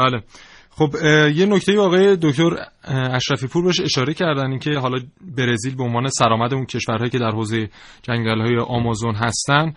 بله. 0.00 0.22
خب 0.70 0.94
یه 1.34 1.46
نکته 1.46 1.78
آقای 1.80 2.16
دکتر 2.16 2.50
اشرفی 2.84 3.46
پور 3.46 3.64
بهش 3.64 3.80
اشاره 3.80 4.14
کردن 4.14 4.50
اینکه 4.50 4.70
حالا 4.70 4.98
برزیل 5.36 5.76
به 5.76 5.82
عنوان 5.82 6.08
سرآمد 6.08 6.54
اون 6.54 6.64
کشورهایی 6.64 7.10
که 7.10 7.18
در 7.18 7.30
حوزه 7.30 7.68
جنگل 8.02 8.40
های 8.40 8.58
آمازون 8.58 9.14
هستن 9.14 9.72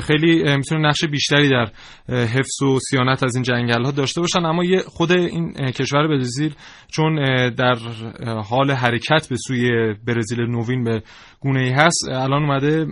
خیلی 0.00 0.56
می‌تونه 0.56 0.88
نقش 0.88 1.04
بیشتری 1.04 1.48
در 1.48 1.66
حفظ 2.08 2.62
و 2.62 2.78
صیانت 2.90 3.24
از 3.24 3.34
این 3.34 3.42
جنگل 3.42 3.84
ها 3.84 3.90
داشته 3.90 4.20
باشن. 4.20 4.44
اما 4.44 4.64
یه 4.64 4.82
خود 4.86 5.12
این 5.12 5.52
کشور 5.52 6.08
برزیل 6.08 6.54
چون 6.88 7.14
در 7.50 7.74
حال 8.48 8.70
حرکت 8.70 9.28
به 9.30 9.36
سوی 9.36 9.94
برزیل 10.06 10.40
نوین 10.40 10.84
به 10.84 11.02
گونه 11.40 11.60
ای 11.60 11.70
هست 11.70 12.08
الان 12.08 12.42
اومده 12.42 12.86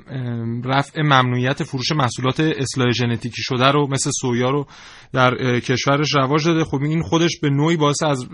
رفع 0.64 1.02
ممنوعیت 1.02 1.62
فروش 1.62 1.92
محصولات 1.92 2.40
اصلاح 2.40 2.90
ژنتیکی 2.90 3.42
شده 3.42 3.70
رو 3.70 3.86
مثل 3.90 4.10
سویا 4.20 4.50
رو 4.50 4.66
در 5.12 5.60
کشورش 5.60 6.14
رواج 6.14 6.44
داده. 6.44 6.64
خب 6.64 6.82
این 6.82 7.02
خودش 7.02 7.38
به 7.42 7.50
نوعی 7.50 7.76
باعث 7.76 8.02
از 8.02 8.28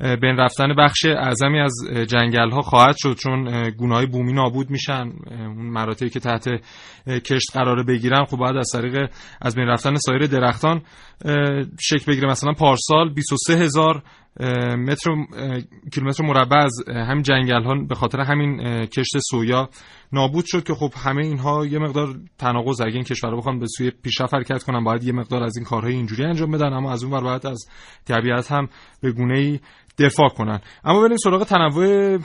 بین 0.00 0.36
رفتن 0.36 0.74
بخش 0.78 1.04
اعظمی 1.04 1.60
از 1.60 1.72
جنگل 2.08 2.50
ها 2.50 2.60
خواهد 2.60 2.94
شد 2.98 3.14
چون 3.14 3.70
گونه 3.70 3.94
های 3.94 4.06
بومی 4.06 4.32
نابود 4.32 4.70
میشن. 4.70 5.12
اون 5.30 5.66
مراتعی 5.66 6.10
که 6.10 6.20
تحت 6.20 6.48
کشت 7.06 7.52
قرار 7.54 7.82
بگیرن 7.82 8.24
خب 8.24 8.36
باید 8.36 8.56
از 8.56 8.68
طریق 8.72 9.10
از 9.42 9.56
بین 9.56 9.66
رفتن 9.66 9.94
سایر 9.94 10.26
درختان 10.26 10.82
شکل 11.80 12.12
بگیره. 12.12 12.28
مثلا 12.28 12.52
پارسال 12.52 13.14
23 13.14 13.54
هزار 13.54 14.02
متر 14.76 15.10
کیلومتر 15.92 16.24
مربع 16.24 16.56
از 16.56 16.72
همین 16.88 17.22
جنگل 17.22 17.64
ها 17.64 17.74
به 17.88 17.94
خاطر 17.94 18.20
همین 18.20 18.86
کشت 18.86 19.18
سویا 19.30 19.68
نابود 20.12 20.44
شد 20.46 20.64
که 20.64 20.74
خب 20.74 20.92
همه 20.96 21.24
اینها 21.24 21.66
یه 21.66 21.78
مقدار 21.78 22.16
تناقض 22.38 22.80
اگه 22.80 22.94
این 22.94 23.04
کشورها 23.04 23.36
بخوان 23.36 23.58
به 23.58 23.66
سوی 23.66 23.90
پیشرفت 23.90 24.34
حرکت 24.34 24.62
کنن 24.62 24.84
باید 24.84 25.04
یه 25.04 25.12
مقدار 25.12 25.42
از 25.42 25.56
این 25.56 25.64
کارهای 25.64 25.94
اینجوری 25.94 26.24
انجام 26.24 26.50
بدن 26.50 26.72
اما 26.72 26.92
از 26.92 27.04
اون 27.04 27.12
ور 27.12 27.20
باید 27.20 27.46
از 27.46 27.66
طبیعت 28.04 28.52
هم 28.52 28.68
به 29.00 29.12
گونه 29.12 29.38
ای 29.38 29.60
دفاع 29.98 30.28
کنن. 30.28 30.60
اما 30.84 31.02
بریم 31.02 31.16
سراغ 31.16 31.44
تنوع 31.44 32.18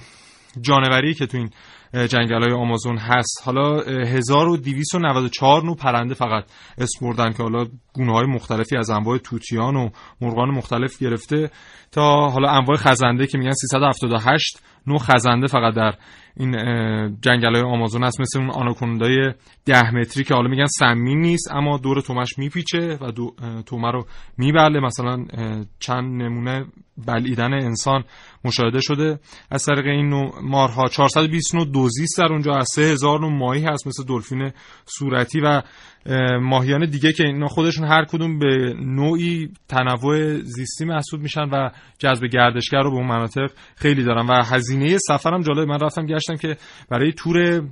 جانوری 0.61 1.13
که 1.13 1.25
تو 1.25 1.37
این 1.37 1.49
جنگل 1.93 2.43
های 2.43 2.51
آمازون 2.51 2.97
هست. 2.97 3.41
حالا 3.45 3.81
1294 3.81 5.63
نوع 5.63 5.75
پرنده 5.75 6.13
فقط 6.13 6.43
اسم 6.77 7.05
بردن 7.05 7.33
که 7.33 7.43
حالا 7.43 7.65
گونه 7.93 8.13
های 8.13 8.25
مختلفی 8.25 8.77
از 8.77 8.89
انواع 8.89 9.17
توتیان 9.17 9.75
و 9.75 9.89
مرغان 10.21 10.49
مختلف 10.49 10.97
گرفته 10.97 11.49
تا 11.91 12.29
حالا 12.29 12.49
انواع 12.49 12.77
خزنده 12.77 13.27
که 13.27 13.37
میگن 13.37 13.51
378 13.51 14.61
نوع 14.87 14.99
خزنده 14.99 15.47
فقط 15.47 15.73
در 15.73 15.93
این 16.37 16.51
جنگل 17.21 17.55
های 17.55 17.63
آمازون 17.63 18.03
هست 18.03 18.21
مثل 18.21 18.39
اون 18.39 18.49
آناکوندای 18.49 19.33
ده 19.65 19.95
متری 19.95 20.23
که 20.23 20.33
حالا 20.33 20.49
میگن 20.49 20.65
سمین 20.65 21.21
نیست 21.21 21.51
اما 21.51 21.77
دور 21.77 22.01
تومش 22.01 22.37
میپیچه 22.37 22.97
و 23.01 23.11
دو 23.11 23.35
تومه 23.65 23.91
رو 23.91 24.05
میبله. 24.37 24.79
مثلا 24.79 25.25
چند 25.79 26.21
نمونه 26.21 26.65
بلعیدن 27.07 27.53
انسان 27.53 28.03
مشاهده 28.45 28.79
شده. 28.81 29.19
از 29.51 29.65
طریق 29.65 29.85
این 29.85 30.09
نوع 30.09 30.41
مارها 30.41 30.87
420 30.87 31.55
نوع 31.55 31.65
دوزیست 31.65 32.17
در 32.17 32.25
اونجا 32.25 32.55
از 32.55 32.67
3000 32.75 33.19
نوع 33.19 33.31
ماهی 33.31 33.63
هست 33.63 33.87
مثل 33.87 34.03
دلفین 34.03 34.51
صورتی 34.85 35.39
و 35.41 35.61
ماهیان 36.41 36.85
دیگه 36.85 37.13
که 37.13 37.23
اینا 37.23 37.47
خودشون 37.47 37.87
هر 37.87 38.05
کدوم 38.05 38.39
به 38.39 38.73
نوعی 38.79 39.49
تنوع 39.67 40.39
زیستی 40.41 40.85
محسوب 40.85 41.21
میشن 41.21 41.41
و 41.41 41.69
جذب 41.99 42.25
گردشگر 42.25 42.81
رو 42.81 42.91
به 42.91 42.97
اون 42.97 43.07
مناطق 43.07 43.51
خیلی 43.75 44.03
دارن. 44.03 44.25
و 44.27 44.43
هزینه 44.43 44.97
سفرم 44.97 45.41
جالب 45.41 45.67
من 45.67 45.79
رفتم 45.79 46.05
گشتم 46.05 46.35
که 46.35 46.57
برای 46.89 47.11
تور 47.11 47.63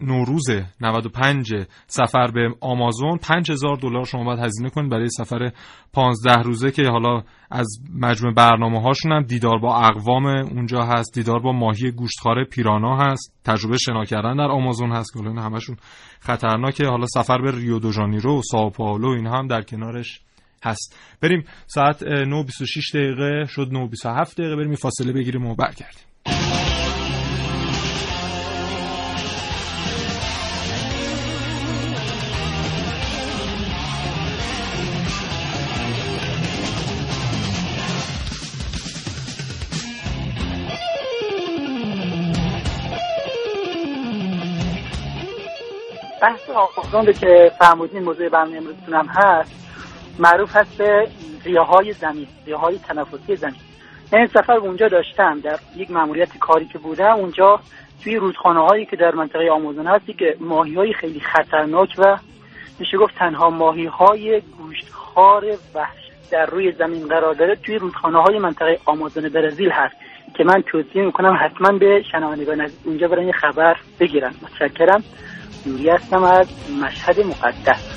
نوروز 0.00 0.46
95 0.80 1.54
سفر 1.86 2.30
به 2.30 2.54
آمازون. 2.60 3.18
5000 3.18 3.76
دلار 3.76 4.04
شما 4.04 4.24
باید 4.24 4.38
هزینه 4.38 4.70
کنید 4.70 4.90
برای 4.90 5.08
سفر 5.08 5.50
15 5.92 6.42
روزه 6.42 6.70
که 6.70 6.82
حالا 6.82 7.22
از 7.50 7.66
مجموع 7.94 8.34
برنامه 8.34 8.82
هاشون 8.82 9.12
هم 9.12 9.22
دیدار 9.22 9.58
با 9.58 9.76
اقوام 9.76 10.26
اونجا 10.26 10.82
هست 10.82 11.14
دیدار 11.14 11.40
با 11.40 11.52
ماهی 11.52 11.90
گوشتخواره 11.90 12.44
پیرانا 12.44 12.96
هست 12.96 13.34
تجربه 13.44 13.78
شنا 13.78 14.04
کردن 14.04 14.36
در 14.36 14.50
آمازون 14.50 14.92
هست 14.92 15.12
که 15.12 15.20
همشون 15.20 15.76
خطرناکه. 16.20 16.86
حالا 16.86 17.06
سفر 17.06 17.38
به 17.38 17.50
ریو 17.50 17.78
دو 17.78 17.92
ژانیرو 17.92 18.42
ساو 18.50 18.70
پائولو 18.70 19.08
اینها 19.08 19.38
هم 19.38 19.46
در 19.46 19.62
کنارش 19.62 20.20
هست. 20.64 20.98
بریم 21.22 21.44
ساعت 21.66 22.04
9:26 22.04 22.94
دقیقه 22.94 23.44
شد 23.48 23.68
9:27 23.70 24.34
دقیقه 24.34 24.56
بریم 24.56 24.74
فاصله 24.74 25.12
بگیریم 25.12 25.46
و 25.46 25.54
برگردیم. 25.54 26.65
بحث 46.26 46.50
آخوندان 46.50 47.12
که 47.12 47.52
فرمودین 47.58 48.02
موضوع 48.02 48.28
برنامه 48.28 48.56
امروزتون 48.56 48.94
هست 48.94 49.52
معروف 50.18 50.56
هست 50.56 50.78
به 50.78 51.08
ریاهای 51.44 51.92
زمین 51.92 52.26
ریاهای 52.46 52.78
تنفسی 52.78 53.36
زمین. 53.36 53.54
این 54.12 54.26
سفر 54.26 54.52
اونجا 54.52 54.88
داشتم 54.88 55.40
در 55.40 55.58
یک 55.76 55.90
مأموریت 55.90 56.38
کاری 56.38 56.66
که 56.66 56.78
بودم 56.78 57.14
اونجا 57.14 57.60
توی 58.04 58.16
رودخانه 58.16 58.60
هایی 58.60 58.86
که 58.86 58.96
در 58.96 59.14
منطقه 59.14 59.50
آمازون 59.50 59.86
هستی 59.86 60.12
که 60.12 60.36
ماهی 60.40 60.74
های 60.74 60.92
خیلی 60.92 61.20
خطرناک 61.20 61.94
و 61.98 62.16
میشه 62.78 62.98
گفت 62.98 63.14
تنها 63.14 63.50
ماهی 63.50 63.86
های 63.86 64.40
گوشتخوار 64.40 65.44
وحش 65.74 66.10
در 66.30 66.46
روی 66.46 66.72
زمین 66.72 67.08
قرار 67.08 67.34
داره 67.34 67.56
توی 67.56 67.78
رودخانه 67.78 68.22
های 68.22 68.38
منطقه 68.38 68.78
آمازون 68.84 69.28
برزیل 69.28 69.70
هست 69.70 69.96
که 70.34 70.44
من 70.44 70.62
توصیه 70.62 71.02
می‌کنم 71.02 71.38
حتما 71.40 71.78
به 71.78 72.02
شنوندگان 72.12 72.60
از 72.60 72.72
اونجا 72.84 73.08
برای 73.08 73.32
خبر 73.32 73.76
بگیرن. 74.00 74.34
متشکرم. 74.42 75.04
یوری 75.66 75.90
هستم 75.90 76.24
از 76.24 76.46
مشهد 76.82 77.20
مقدس. 77.20 77.96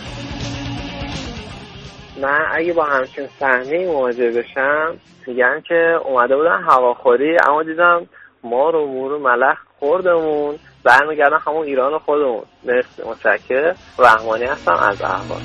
من 2.21 2.45
اگه 2.51 2.73
با 2.73 2.83
همچین 2.83 3.27
صحنه 3.39 3.87
مواجه 3.87 4.31
بشم 4.31 4.97
میگن 5.27 5.61
که 5.67 5.99
اومده 6.05 6.35
بودن 6.35 6.63
هواخوری 6.63 7.37
اما 7.47 7.63
دیدم 7.63 8.07
ما 8.43 8.69
رو 8.69 8.85
مورو 8.85 9.19
ملخ 9.19 9.57
خوردمون 9.79 10.55
برمیگردن 10.83 11.37
همون 11.47 11.65
ایران 11.65 11.97
خودمون. 11.97 12.43
مرسی 12.65 13.03
متشکر 13.09 13.73
رحمانی 13.99 14.43
هستم 14.43 14.73
از 14.73 15.01
احوال. 15.01 15.41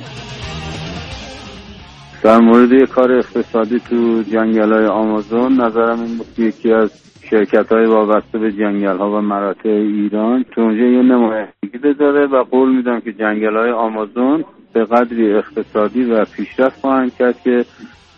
در 2.22 2.38
مورد 2.38 2.88
کار 2.88 3.12
اقتصادی 3.12 3.80
تو 3.80 4.22
جنگل 4.32 4.72
های 4.72 4.86
آمازون 4.86 5.60
نظرم 5.60 6.00
این 6.00 6.18
بود 6.18 6.38
یکی 6.38 6.72
از 6.72 6.90
شرکت 7.34 7.72
های 7.72 7.86
وابسته 7.86 8.38
به 8.38 8.52
جنگل 8.52 8.98
ها 8.98 9.10
و 9.10 9.20
مراتع 9.20 9.68
ایران 9.68 10.44
تو 10.50 10.60
اونجا 10.60 10.84
یه 10.84 11.02
نمایندگی 11.02 11.94
داره 11.98 12.26
و 12.26 12.44
قول 12.44 12.76
میدم 12.76 13.00
که 13.00 13.12
جنگل 13.12 13.56
های 13.56 13.70
آمازون 13.70 14.44
به 14.72 14.84
قدری 14.84 15.32
اقتصادی 15.32 16.04
و 16.04 16.24
پیشرفت 16.24 16.80
خواهند 16.80 17.14
کرد 17.14 17.42
که 17.42 17.64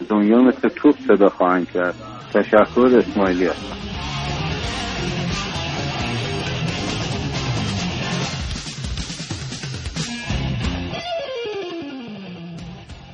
دنیا 0.08 0.42
مثل 0.42 0.68
توپ 0.68 0.94
صدا 0.94 1.28
خواهند 1.28 1.70
کرد. 1.70 1.94
تشکر 2.34 2.90
اسماعیلی 2.98 3.46
هستم. 3.46 3.76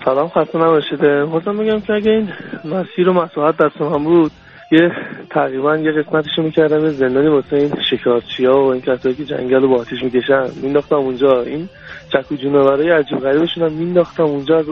سلام 0.05 0.29
خسته 0.29 0.59
نباشیده 0.59 1.27
خواستم 1.27 1.57
بگم 1.57 1.81
که 1.81 1.93
اگه 1.93 2.11
این 2.11 2.29
مسیر 2.65 3.09
و 3.09 3.13
مساحت 3.13 3.57
دست 3.57 3.81
من 3.81 4.05
بود 4.05 4.33
یه 4.73 4.93
تقریبا 5.31 5.77
یه 5.77 5.93
قسمتشو 5.93 6.43
می‌کردم 6.43 6.89
زندانی 6.89 7.29
واسه 7.29 7.57
این 7.57 7.73
شکارچی 7.91 8.45
ها 8.45 8.65
و 8.65 8.73
این 8.73 8.81
کسایی 8.81 9.15
که 9.15 9.25
جنگل 9.25 9.63
رو 9.63 9.69
با 9.69 9.77
آتیش 9.77 10.03
می‌کشن. 10.03 10.47
مینداختم 10.63 10.97
اونجا. 10.97 11.43
این 11.43 11.69
چکو 12.13 12.35
جونورای 12.35 12.91
عجیب 12.91 13.19
غریبشون 13.19 13.63
هم 13.65 13.73
مینداختم 13.73 14.23
اونجا. 14.23 14.63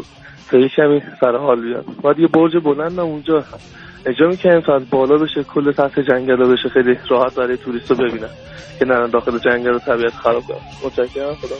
تا 0.50 0.68
کمی 0.76 1.02
سر 1.20 1.36
حال 1.36 1.60
بیان 1.60 1.84
باید 2.02 2.18
یه 2.18 2.26
برج 2.26 2.56
بلندم 2.64 2.98
اونجا. 2.98 3.44
اجا 4.06 4.26
می‌کنیم 4.28 4.60
تا 4.60 4.74
از 4.74 4.90
بالا 4.90 5.16
بشه. 5.16 5.44
کل 5.44 5.72
سطح 5.72 6.02
جنگل 6.02 6.36
رو 6.36 6.52
بشه. 6.52 6.68
خیلی 6.68 6.98
راحت 7.08 7.34
برای 7.34 7.56
توریست 7.56 7.90
رو 7.90 7.96
ببینن. 7.96 8.30
که 8.78 8.84
نرن 8.84 9.10
داخل 9.10 9.38
جنگل 9.38 9.70
رو 9.70 9.78
طبیعت 9.78 10.12
خراب 10.12 10.42
کنن. 10.42 10.56
متشکرم. 10.84 11.34
خدا 11.34 11.56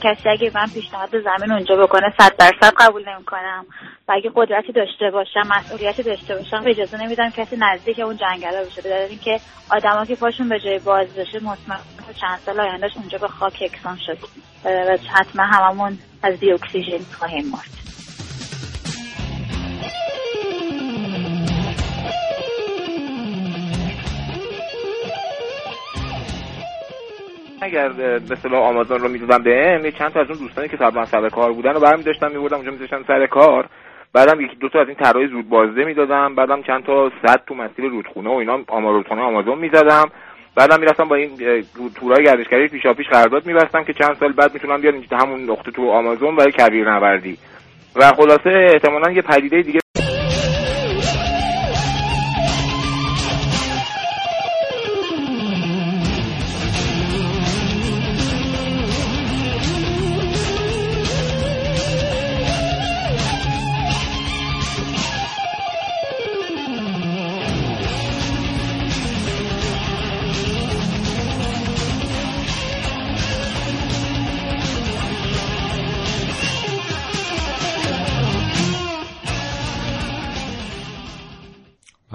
کسی 0.00 0.28
اگه 0.28 0.50
من 0.54 0.66
پیشنهاد 0.74 1.10
زمین 1.10 1.52
اونجا 1.52 1.76
بکنه 1.76 2.12
صد 2.18 2.36
درصد 2.36 2.74
قبول 2.76 3.08
نمی‌کنم. 3.08 3.66
و 4.08 4.12
اگه 4.12 4.30
قدرتی 4.34 4.72
داشته 4.72 5.10
باشم 5.10 5.42
مسئولیتی 5.46 6.02
داشته 6.02 6.34
باشم 6.34 6.62
اجازه 6.66 7.02
نمیدم 7.04 7.30
کسی 7.30 7.56
نزدیک 7.56 7.98
اون 7.98 8.16
جنگل 8.16 8.64
بشه. 8.64 8.82
به 8.82 9.06
اینکه 9.10 9.40
آدما 9.70 10.04
که 10.04 10.16
پاشون 10.16 10.48
به 10.48 10.60
جای 10.60 10.78
باز 10.78 11.14
بشه 11.14 11.44
مطمئن 11.44 11.80
چند 12.20 12.38
سال 12.46 12.60
آیندهش 12.60 12.96
اونجا 12.96 13.18
به 13.18 13.28
خاک 13.28 13.62
یکسان 13.62 13.98
شد. 14.06 14.18
و 14.64 14.98
حتما 15.14 15.42
هممون 15.42 15.98
از 16.22 16.40
دی 16.40 16.52
اکسیژن 16.52 17.04
خواهیم 17.18 17.50
مرد. 17.52 17.89
اگر 27.62 27.88
مثلا 28.30 28.58
آمازون 28.58 28.98
رو 28.98 29.08
می‌دادم 29.08 29.42
به 29.42 29.80
یه 29.84 29.92
چند 29.92 30.12
تا 30.12 30.20
از 30.20 30.30
اون 30.30 30.38
دوستانی 30.38 30.68
که 30.68 30.76
طبعا 30.76 31.04
سر 31.04 31.28
کار 31.28 31.52
بودن 31.52 31.74
رو 31.74 31.80
برمی 31.80 32.02
داشتم 32.02 32.30
میبردم 32.30 32.56
اونجا 32.56 32.70
میذاشتم 32.70 33.04
سر 33.06 33.26
کار. 33.26 33.66
بعدم 34.12 34.40
یکی 34.40 34.56
دو 34.56 34.68
تا 34.68 34.80
از 34.80 34.88
این 34.88 34.96
طرای 34.96 35.26
زود 35.26 35.48
بازده 35.48 35.84
می‌دادم 35.84 36.34
بعدم 36.34 36.62
چند 36.62 36.84
تا 36.84 37.12
صد 37.26 37.42
تو 37.46 37.54
مسیر 37.54 37.84
رودخونه 37.84 38.30
و 38.30 38.32
اینا 38.32 38.58
آما 38.68 38.90
رودخونه 38.90 39.22
آمازون 39.22 39.58
می‌زدم. 39.58 40.10
بعدم 40.54 40.80
می‌رفتم 40.80 41.08
با 41.08 41.16
این 41.16 41.30
تورای 42.00 42.24
گردشگری 42.24 42.68
پیشا 42.68 42.94
پیش 42.94 43.06
قرارداد 43.08 43.46
میبستم 43.46 43.84
که 43.84 43.92
چند 43.92 44.16
سال 44.16 44.32
بعد 44.32 44.54
می‌تونم 44.54 44.80
بیان 44.80 45.04
همون 45.12 45.50
نقطه 45.50 45.70
تو 45.70 45.90
آمازون 45.90 46.36
برای 46.36 46.52
کویر 46.52 46.90
نوردی. 46.90 47.38
و 47.96 48.12
خلاصه 48.12 48.70
احتمالا 48.72 49.10
یه 49.12 49.22
پدیده 49.22 49.62
دیگه 49.62 49.80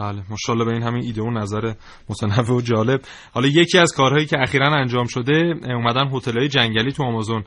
بله 0.06 0.24
ماشاءالله 0.30 0.65
به 0.65 0.72
این 0.72 0.84
همین 0.84 1.04
ایده 1.04 1.22
و 1.22 1.32
نظر 1.32 1.74
متنوع 2.10 2.58
و 2.58 2.62
جالب. 2.62 3.02
حالا 3.34 3.48
یکی 3.48 3.78
از 3.78 3.94
کارهایی 3.94 4.26
که 4.26 4.41
اخیرا 4.41 4.68
انجام 4.68 5.06
شده 5.06 5.54
اومدن 5.63 6.08
هتل‌های 6.13 6.48
جنگلی 6.48 6.91
تو 6.91 7.04
آمازون 7.04 7.44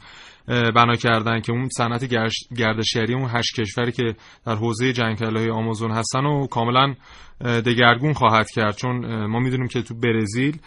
بنا 0.49 0.95
کردن 0.95 1.41
که 1.41 1.53
اون 1.53 1.69
صنعت 1.69 2.05
گردشگری 2.57 3.15
اون 3.15 3.29
هشت 3.31 3.61
کشوری 3.61 3.93
که 3.93 4.15
در 4.47 4.55
حوزه 4.55 4.93
جنگل‌های 4.93 5.51
آمازون 5.51 5.91
هستن 5.91 6.25
و 6.25 6.47
کاملا 6.47 6.95
دگرگون 7.45 8.13
خواهد 8.13 8.51
کرد. 8.51 8.77
چون 8.77 9.27
ما 9.27 9.39
می‌دونیم 9.39 9.69
که 9.69 9.83
تو 9.83 9.95
برزیل 9.95 10.59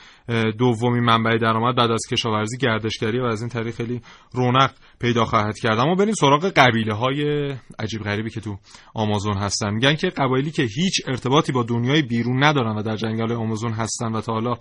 دومین 0.58 1.04
منبع 1.04 1.38
درآمد 1.38 1.76
بعد 1.76 1.92
از 1.92 2.02
کشاورزی 2.12 2.58
گردشگری 2.58 3.20
و 3.20 3.24
از 3.24 3.42
این 3.42 3.50
طریق 3.50 3.76
خیلی 3.76 4.02
رونق 4.34 4.72
پیدا 5.00 5.26
خواهد 5.26 5.60
کرد. 5.60 5.80
اما 5.80 5.96
بریم 5.96 6.14
سراغ 6.14 6.46
قبیله 6.46 6.94
های 6.94 7.50
عجیب 7.80 8.02
غریبی 8.02 8.30
که 8.30 8.42
تو 8.42 8.58
آمازون 8.94 9.38
هستن. 9.38 9.74
میگن 9.74 9.96
که 9.96 10.10
قبایلی 10.10 10.52
که 10.52 10.64
هیچ 10.64 11.02
ارتباطی 11.08 11.52
با 11.52 11.64
دنیای 11.64 12.02
بیرون 12.02 12.44
ندارن 12.44 12.76
و 12.76 12.82
در 12.82 12.96
جنگل 12.96 13.32
آمازون 13.32 13.72
هستن 13.72 14.12
و 14.12 14.22
تا 14.22 14.34
حالا 14.34 14.54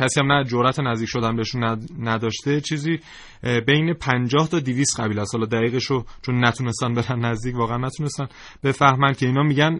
کسی 0.00 0.20
هم 0.20 0.32
نه 0.32 0.44
جرأت 0.44 0.80
نزدیک 0.80 1.08
شدن 1.08 1.36
بهشون 1.36 1.78
نداشته 2.00 2.60
چیزی 2.60 2.98
بین 3.66 3.94
50 3.94 4.48
تا 4.48 4.60
200 4.60 5.00
قبیله 5.00 5.20
است. 5.20 5.34
حالا 5.34 5.46
دقیقشو 5.46 6.04
چون 6.22 6.44
نتونستن 6.44 6.94
برن 6.94 7.24
نزدیک 7.24 7.56
واقعا 7.56 7.76
نتونستن 7.76 8.26
بفهمن 8.62 9.12
که 9.12 9.26
اینا 9.26 9.42
میگن 9.42 9.78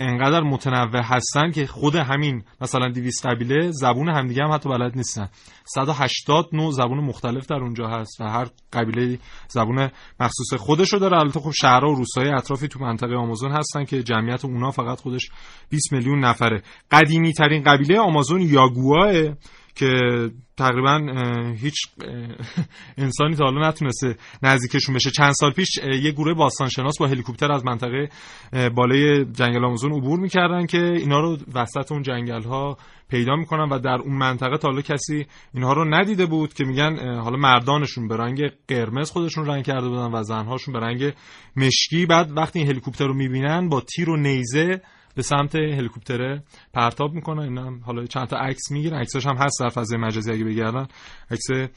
انقدر 0.00 0.40
متنوع 0.70 1.02
هستن 1.04 1.50
که 1.50 1.66
خود 1.66 1.94
همین 1.94 2.44
مثلا 2.60 2.88
200 2.88 3.26
قبیله 3.26 3.70
زبون 3.70 4.08
همدیگه 4.08 4.42
هم 4.42 4.52
حتی 4.52 4.68
بلد 4.68 4.96
نیستن. 4.96 5.28
180 5.64 6.48
نوع 6.52 6.72
زبون 6.72 7.04
مختلف 7.04 7.46
در 7.46 7.56
اونجا 7.56 7.88
هست 7.88 8.20
و 8.20 8.24
هر 8.24 8.48
قبیله 8.72 9.18
زبون 9.48 9.90
مخصوص 10.20 10.54
خودشو 10.54 10.98
داره. 10.98 11.18
البته 11.18 11.40
خب 11.40 11.50
شهرها 11.50 11.90
و 11.90 11.94
روستاهای 11.94 12.30
اطرافی 12.30 12.68
تو 12.68 12.78
منطقه 12.80 13.14
آمازون 13.14 13.52
هستن 13.52 13.84
که 13.84 14.02
جمعیت 14.02 14.44
اونا 14.44 14.70
فقط 14.70 15.00
خودش 15.00 15.30
20 15.70 15.92
میلیون 15.92 16.24
نفره. 16.24 16.62
قدیمی 16.90 17.32
ترین 17.32 17.62
قبیله 17.62 18.00
آمازون 18.00 18.40
یاگواه. 18.40 19.12
که 19.80 20.30
تقریبا 20.56 21.00
هیچ 21.60 21.74
انسانی 23.04 23.34
تا 23.34 23.44
حالا 23.44 23.68
نتونسته 23.68 24.16
نزدیکشون 24.42 24.94
بشه. 24.94 25.10
چند 25.10 25.32
سال 25.32 25.52
پیش 25.52 25.68
یه 26.02 26.10
گروه 26.10 26.34
باستانشناس 26.34 26.98
با 26.98 27.06
هلیکوپتر 27.06 27.52
از 27.52 27.64
منطقه 27.64 28.08
بالای 28.74 29.24
جنگل 29.24 29.64
آمازون 29.64 29.92
عبور 29.92 30.20
می‌کردن 30.20 30.66
که 30.66 30.82
اینا 30.82 31.20
رو 31.20 31.36
وسط 31.54 31.92
اون 31.92 32.02
جنگل 32.02 32.42
ها 32.42 32.76
پیدا 33.08 33.36
می‌کنن 33.36 33.68
و 33.68 33.78
در 33.78 33.98
اون 34.04 34.16
منطقه 34.16 34.58
تا 34.58 34.68
حالا 34.68 34.82
کسی 34.82 35.26
اینها 35.54 35.72
رو 35.72 35.94
ندیده 35.94 36.26
بود 36.26 36.54
که 36.54 36.64
میگن 36.64 37.18
حالا 37.20 37.36
مردانشون 37.36 38.08
به 38.08 38.16
رنگ 38.16 38.40
قرمز 38.68 39.10
خودشون 39.10 39.46
رنگ 39.46 39.64
کرده 39.64 39.88
بودن 39.88 40.12
و 40.12 40.22
زنهاشون 40.22 40.74
به 40.74 40.80
رنگ 40.80 41.12
مشکی. 41.56 42.06
بعد 42.06 42.36
وقتی 42.36 42.58
این 42.58 42.68
هلیکوپتر 42.68 43.06
رو 43.06 43.14
می‌بینن 43.14 43.68
با 43.68 43.80
تیر 43.80 44.10
و 44.10 44.16
نیزه 44.16 44.80
به 45.14 45.22
سمت 45.22 45.54
هلیکوپتره 45.54 46.42
پرتاب 46.72 47.12
می‌کنن 47.14 47.42
اینا 47.42 47.78
حالا 47.84 48.04
چند 48.06 48.26
تا 48.26 48.36
عکس 48.36 48.70
می‌گیرن 48.70 48.98
عکساش 48.98 49.26
هم 49.26 49.36
هست 49.36 49.60
در 49.60 49.68
فضای 49.68 49.98
مجازی 49.98 50.32
اگه 50.32 50.44
بگردن. 50.44 50.86
عکس 51.30 51.70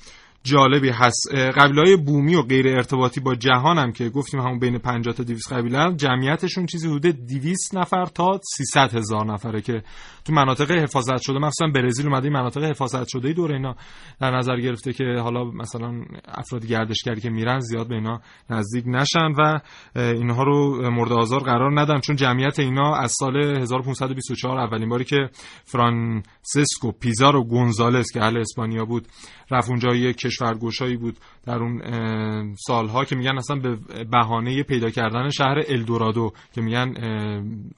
جالبی 0.43 0.89
هست. 0.89 1.35
قبیله 1.35 1.97
بومی 1.97 2.35
و 2.35 2.41
غیر 2.41 2.67
ارتباطی 2.67 3.19
با 3.19 3.35
جهان 3.35 3.77
هم 3.77 3.91
که 3.91 4.09
گفتیم 4.09 4.39
همون 4.39 4.59
بین 4.59 4.77
50 4.77 5.15
تا 5.15 5.23
200 5.23 5.53
قبیله 5.53 5.95
جمعیتشون 5.95 6.65
چیزی 6.65 6.87
حدود 6.87 7.25
200 7.27 7.77
نفر 7.77 8.05
تا 8.05 8.39
300 8.57 8.95
هزار 8.95 9.33
نفره 9.33 9.61
که 9.61 9.83
تو 10.25 10.33
مناطق 10.33 10.71
حفاظت 10.71 11.21
شده. 11.21 11.39
مخصوصا 11.39 11.67
برزیل 11.67 12.07
اومده 12.07 12.23
این 12.23 12.33
مناطق 12.33 12.63
حفاظت 12.63 13.07
شده 13.07 13.33
دور 13.33 13.53
اینا 13.53 13.75
در 14.21 14.37
نظر 14.37 14.59
گرفته 14.59 14.93
که 14.93 15.03
حالا 15.23 15.43
مثلا 15.43 16.01
افراد 16.27 16.65
گردشگری 16.65 17.21
که 17.21 17.29
میرن 17.29 17.59
زیاد 17.59 17.87
به 17.87 17.95
اینا 17.95 18.21
نزدیک 18.49 18.83
نشن 18.87 19.31
و 19.37 19.59
اینها 19.95 20.43
رو 20.43 20.89
مورد 20.91 21.11
آزار 21.11 21.39
قرار 21.43 21.81
ندن 21.81 21.99
چون 21.99 22.15
جمعیت 22.15 22.59
اینا 22.59 22.95
از 22.95 23.11
سال 23.19 23.57
1524 23.57 24.57
اولین 24.57 24.89
باری 24.89 25.05
که 25.05 25.29
فرانسیسکو 25.63 26.91
پیزارو 26.91 27.43
گونزالس 27.43 28.11
که 28.13 28.23
اهل 28.23 28.37
اسپانیا 28.37 28.85
بود 28.85 29.07
رفت 29.51 29.69
اونجا 29.69 29.95
یک 29.95 30.15
کشورگوشایی 30.33 30.97
بود 30.97 31.17
در 31.45 31.57
اون 31.57 32.55
سالها 32.55 33.05
که 33.05 33.15
میگن 33.15 33.37
اصلا 33.37 33.55
به 33.55 33.75
بهانه 34.03 34.63
پیدا 34.63 34.89
کردن 34.89 35.29
شهر 35.29 35.63
الدورادو 35.67 36.31
که 36.53 36.61
میگن 36.61 36.93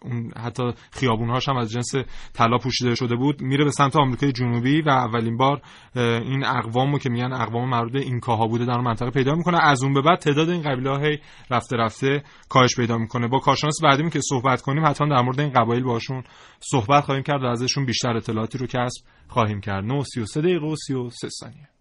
اون 0.02 0.32
حتی 0.38 0.64
خیابونهاش 0.92 1.50
هم 1.50 1.58
از 1.58 1.72
جنس 1.72 1.92
طلا 2.34 2.58
پوشیده 2.58 2.96
شده 2.96 3.16
بود 3.16 3.42
میره 3.42 3.66
به 3.66 3.72
سمت 3.72 3.96
آمریکای 3.96 4.32
جنوبی 4.32 4.82
و 4.82 4.90
اولین 4.90 5.38
بار 5.38 5.62
این 5.96 6.46
اقوامو 6.46 7.00
که 7.00 7.10
میگن 7.10 7.34
اقوام 7.34 7.70
مربوط 7.70 7.96
اینکاها 7.96 8.48
بوده 8.48 8.66
در 8.66 8.78
منطقه 8.78 9.10
پیدا 9.10 9.36
می‌کنه. 9.36 9.60
از 9.64 9.84
اون 9.84 9.94
به 9.94 10.02
بعد 10.02 10.20
تعداد 10.20 10.50
این 10.50 10.62
قبیله 10.62 10.90
های 10.90 11.18
رفته 11.52 11.78
رفته 11.78 12.24
کاهش 12.50 12.76
پیدا 12.76 12.98
می‌کنه. 12.98 13.28
با 13.28 13.40
کارشناس 13.40 13.76
بعدی 13.84 14.10
که 14.10 14.20
صحبت 14.30 14.62
کنیم 14.62 14.86
حتما 14.86 15.08
در 15.08 15.22
مورد 15.22 15.40
این 15.40 15.50
قبایل 15.50 15.84
باشون 15.84 16.24
صحبت 16.60 17.04
خواهیم 17.04 17.24
کرد 17.24 17.44
و 17.44 17.46
ازشون 17.46 17.86
بیشتر 17.86 18.18
اطلاعاتی 18.18 18.58
رو 18.58 18.68
کسب 18.68 19.06
خواهیم 19.28 19.62
کرد. 19.62 19.84
9 19.84 20.04
33 20.04 20.42
دقیقه 20.42 20.66
و 20.66 20.76
33 20.76 21.30
ثانیه. 21.30 21.75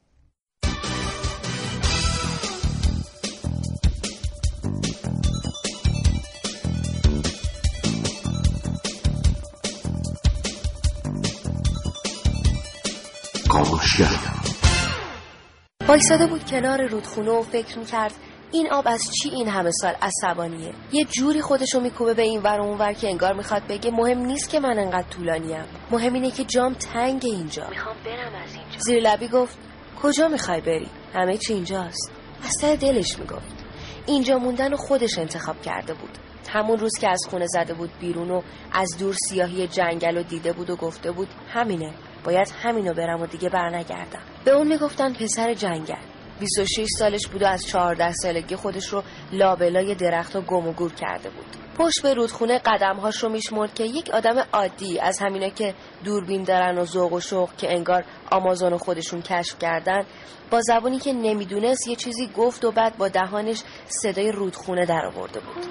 وایساده 15.88 16.26
بود 16.26 16.44
کنار 16.44 16.86
رودخونه 16.86 17.30
و 17.30 17.42
فکر 17.42 17.78
می‌کرد 17.78 18.14
این 18.52 18.72
آب 18.72 18.88
از 18.88 19.02
چی 19.12 19.30
این 19.30 19.48
همه 19.48 19.70
سال 19.70 19.94
عصبانیه؟ 20.02 20.72
یه 20.92 21.04
جوری 21.04 21.40
خودشو 21.40 21.80
میکوبه 21.80 22.14
به 22.14 22.22
این 22.22 22.42
ور 22.42 22.60
و 22.60 22.76
ور 22.76 22.92
که 22.92 23.08
انگار 23.08 23.32
می‌خواد 23.32 23.62
بگه 23.68 23.90
مهم 23.90 24.18
نیست 24.18 24.50
که 24.50 24.60
من 24.60 24.78
انقدر 24.78 25.08
طولانیم. 25.08 25.64
مهم 25.90 26.12
اینه 26.12 26.30
که 26.30 26.44
جام 26.44 26.74
تنگ 26.74 27.22
اینجا. 27.24 27.66
می‌خوام 27.70 27.96
برم 28.04 28.42
از 28.44 28.54
اینجا. 28.54 28.78
زیر 28.78 29.00
لبی 29.02 29.28
گفت 29.28 29.58
کجا 30.02 30.28
می‌خوای 30.28 30.60
بری؟ 30.60 30.88
همه 31.14 31.36
چی 31.36 31.52
اینجاست. 31.52 32.10
از 32.44 32.78
دلش 32.80 33.18
می‌گفت. 33.18 33.64
اینجا 34.06 34.38
موندن 34.38 34.72
و 34.72 34.76
خودش 34.76 35.18
انتخاب 35.18 35.62
کرده 35.62 35.94
بود. 35.94 36.18
همون 36.48 36.78
روز 36.78 36.92
که 37.00 37.08
از 37.08 37.20
خونه 37.30 37.46
زده 37.46 37.74
بود 37.74 37.90
بیرون 38.00 38.30
و 38.30 38.42
از 38.72 38.88
دور 38.98 39.14
سیاهی 39.28 39.66
جنگل 39.68 40.16
رو 40.16 40.22
دیده 40.22 40.52
بود 40.52 40.70
و 40.70 40.76
گفته 40.76 41.12
بود 41.12 41.28
همینه. 41.52 41.94
باید 42.24 42.54
همینو 42.62 42.94
برم 42.94 43.22
و 43.22 43.26
دیگه 43.26 43.48
برنگردم. 43.48 44.22
به 44.44 44.50
اون 44.50 44.68
می‌گفتن 44.68 45.12
پسر 45.12 45.54
جنگل. 45.54 45.94
26 46.40 46.86
سالش 46.98 47.26
بود 47.26 47.42
و 47.42 47.46
از 47.46 47.66
14 47.66 48.12
سالگی 48.12 48.56
خودش 48.56 48.88
رو 48.88 49.02
لابلای 49.32 49.94
درخت 49.94 50.36
و 50.36 50.40
گم 50.40 50.68
و 50.68 50.72
گور 50.72 50.92
کرده 50.92 51.30
بود. 51.30 51.46
پشت 51.78 52.02
به 52.02 52.14
رودخونه 52.14 52.58
قدمهاش 52.58 53.22
رو 53.22 53.28
میشمرد 53.28 53.74
که 53.74 53.84
یک 53.84 54.10
آدم 54.10 54.44
عادی 54.52 55.00
از 55.00 55.18
همینا 55.18 55.48
که 55.48 55.74
دوربین 56.04 56.42
دارن 56.42 56.78
و 56.78 56.84
ذوق 56.84 57.12
و 57.12 57.20
شوق 57.20 57.56
که 57.56 57.72
انگار 57.72 58.04
آمازون 58.30 58.76
خودشون 58.76 59.22
کشف 59.22 59.58
کردن 59.58 60.04
با 60.50 60.60
زبونی 60.60 60.98
که 60.98 61.12
نمی‌دونست 61.12 61.88
یه 61.88 61.96
چیزی 61.96 62.30
گفت 62.36 62.64
و 62.64 62.70
بعد 62.70 62.96
با 62.96 63.08
دهانش 63.08 63.62
صدای 63.86 64.32
رودخونه 64.32 64.86
در 64.86 65.06
آورده 65.06 65.40
بود. 65.40 65.66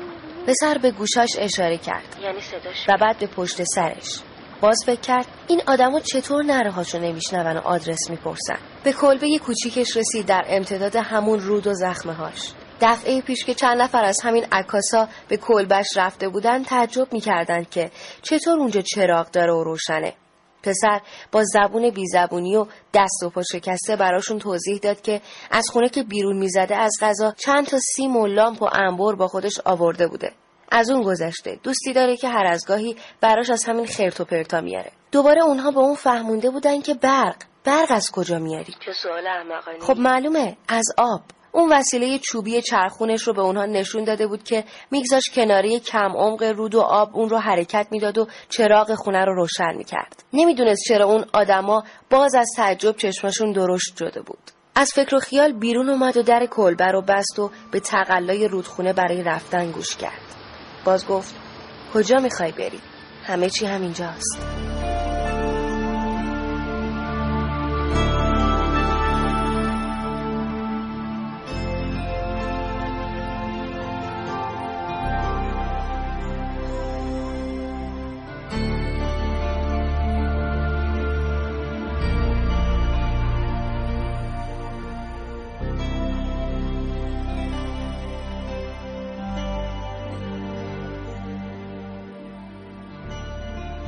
پسر 0.47 0.77
به 0.77 0.91
گوشاش 0.91 1.29
اشاره 1.39 1.77
کرد. 1.77 2.15
یعنی 2.21 2.41
صداش؟ 2.41 2.85
و 2.89 2.97
بعد 3.01 3.19
به 3.19 3.27
پشت 3.27 3.63
سرش. 3.63 4.19
باز 4.63 4.83
فکر 4.85 5.01
کرد 5.01 5.27
این 5.47 5.61
آدما 5.67 5.99
چطور 5.99 6.43
نره 6.43 6.71
هاشو 6.71 6.99
نمیشنون 6.99 7.57
و 7.57 7.59
آدرس 7.59 8.09
می‌پرسن. 8.09 8.57
به 8.83 8.93
کلبه 8.93 9.37
کوچیکش 9.37 9.97
رسید 9.97 10.25
در 10.25 10.43
امتداد 10.47 10.95
همون 10.95 11.39
رود 11.39 11.67
و 11.67 11.73
زخمه 11.73 12.13
هاش. 12.13 12.53
دفعه 12.81 13.21
پیش 13.21 13.45
که 13.45 13.53
چند 13.53 13.81
نفر 13.81 14.05
از 14.05 14.17
همین 14.23 14.45
عکاسا 14.51 15.07
به 15.27 15.37
کلبش 15.37 15.87
رفته 15.97 16.29
بودن 16.29 16.63
تعجب 16.63 17.13
می‌کردند 17.13 17.69
که 17.69 17.91
چطور 18.21 18.59
اونجا 18.59 18.81
چراغ 18.81 19.31
داره 19.31 19.53
و 19.53 19.63
روشنه. 19.63 20.13
پسر 20.63 21.01
با 21.31 21.43
زبون 21.43 21.89
بیزبونی 21.89 22.55
و 22.55 22.65
دست 22.93 23.23
و 23.23 23.29
پا 23.29 23.41
شکسته 23.51 23.95
براشون 23.95 24.39
توضیح 24.39 24.77
داد 24.77 25.01
که 25.01 25.21
از 25.51 25.69
خونه 25.69 25.89
که 25.89 26.03
بیرون 26.03 26.37
می‌زده 26.37 26.75
از 26.75 26.91
غذا 27.01 27.31
چند 27.31 27.67
تا 27.67 27.77
سیم 27.95 28.15
و 28.15 28.27
لامپ 28.27 28.61
و 28.61 28.69
انبر 28.73 29.15
با 29.15 29.27
خودش 29.27 29.59
آورده 29.65 30.07
بوده. 30.07 30.31
از 30.75 30.89
اون 30.89 31.01
گذشته. 31.01 31.59
دوستی 31.63 31.93
داره 31.93 32.17
که 32.17 32.29
هر 32.29 32.45
از 32.45 32.65
گاهی 32.67 32.95
براش 33.21 33.49
از 33.49 33.63
همین 33.63 33.85
خرت 33.85 34.21
و 34.21 34.25
پرتا 34.25 34.61
میاره. 34.61 34.91
دوباره 35.11 35.41
اونها 35.41 35.71
به 35.71 35.79
اون 35.79 35.95
فهمونده 35.95 36.49
بودن 36.49 36.81
که 36.81 36.93
برق 36.93 37.35
برق 37.63 37.87
از 37.89 38.11
کجا 38.11 38.39
میاری؟ 38.39 38.73
چه 38.85 38.91
سوال 39.03 39.27
احمقانه. 39.27 39.79
خب 39.79 39.97
معلومه 39.97 40.57
از 40.67 40.85
آب. 40.97 41.21
اون 41.51 41.73
وسیله 41.73 42.19
چوبی 42.19 42.61
چرخونش 42.61 43.21
رو 43.21 43.33
به 43.33 43.41
اونها 43.41 43.65
نشون 43.65 44.03
داده 44.03 44.27
بود 44.27 44.43
که 44.43 44.63
میگذاش 44.91 45.23
کناری 45.35 45.79
کم 45.79 46.11
عمق 46.17 46.43
رود 46.43 46.75
و 46.75 46.79
آب 46.79 47.09
اون 47.13 47.29
رو 47.29 47.37
حرکت 47.37 47.87
می‌داد 47.91 48.17
و 48.17 48.27
چراغ 48.49 48.93
خونه 48.93 49.25
رو 49.25 49.35
روشن 49.35 49.75
می‌کرد. 49.77 50.23
نمی‌دونست 50.33 50.81
چرا 50.87 51.05
اون 51.05 51.25
آدما 51.33 51.83
باز 52.09 52.35
از 52.35 52.47
تعجب 52.57 52.95
چشمشون 52.95 53.51
درشت 53.51 53.97
شده 53.97 54.21
بود. 54.21 54.51
از 54.75 54.91
فکر 54.95 55.15
و 55.15 55.19
خیال 55.19 55.51
بیرون 55.51 55.89
اومد 55.89 56.17
و 56.17 56.23
در 56.23 56.45
کلبه 56.45 56.87
رو 56.87 57.01
بست 57.01 57.39
و 57.39 57.51
به 57.71 57.79
تقلای 57.79 58.47
رودخونه 58.47 58.93
برای 58.93 59.23
رفتن 59.23 59.71
گوش 59.71 59.95
کرد. 59.95 60.42
باز 60.85 61.07
گفت 61.07 61.35
کجا 61.93 62.19
می‌خوای 62.19 62.51
بری؟ 62.51 62.81
همه 63.23 63.49
چی 63.49 63.65
همینجاست. 63.65 64.39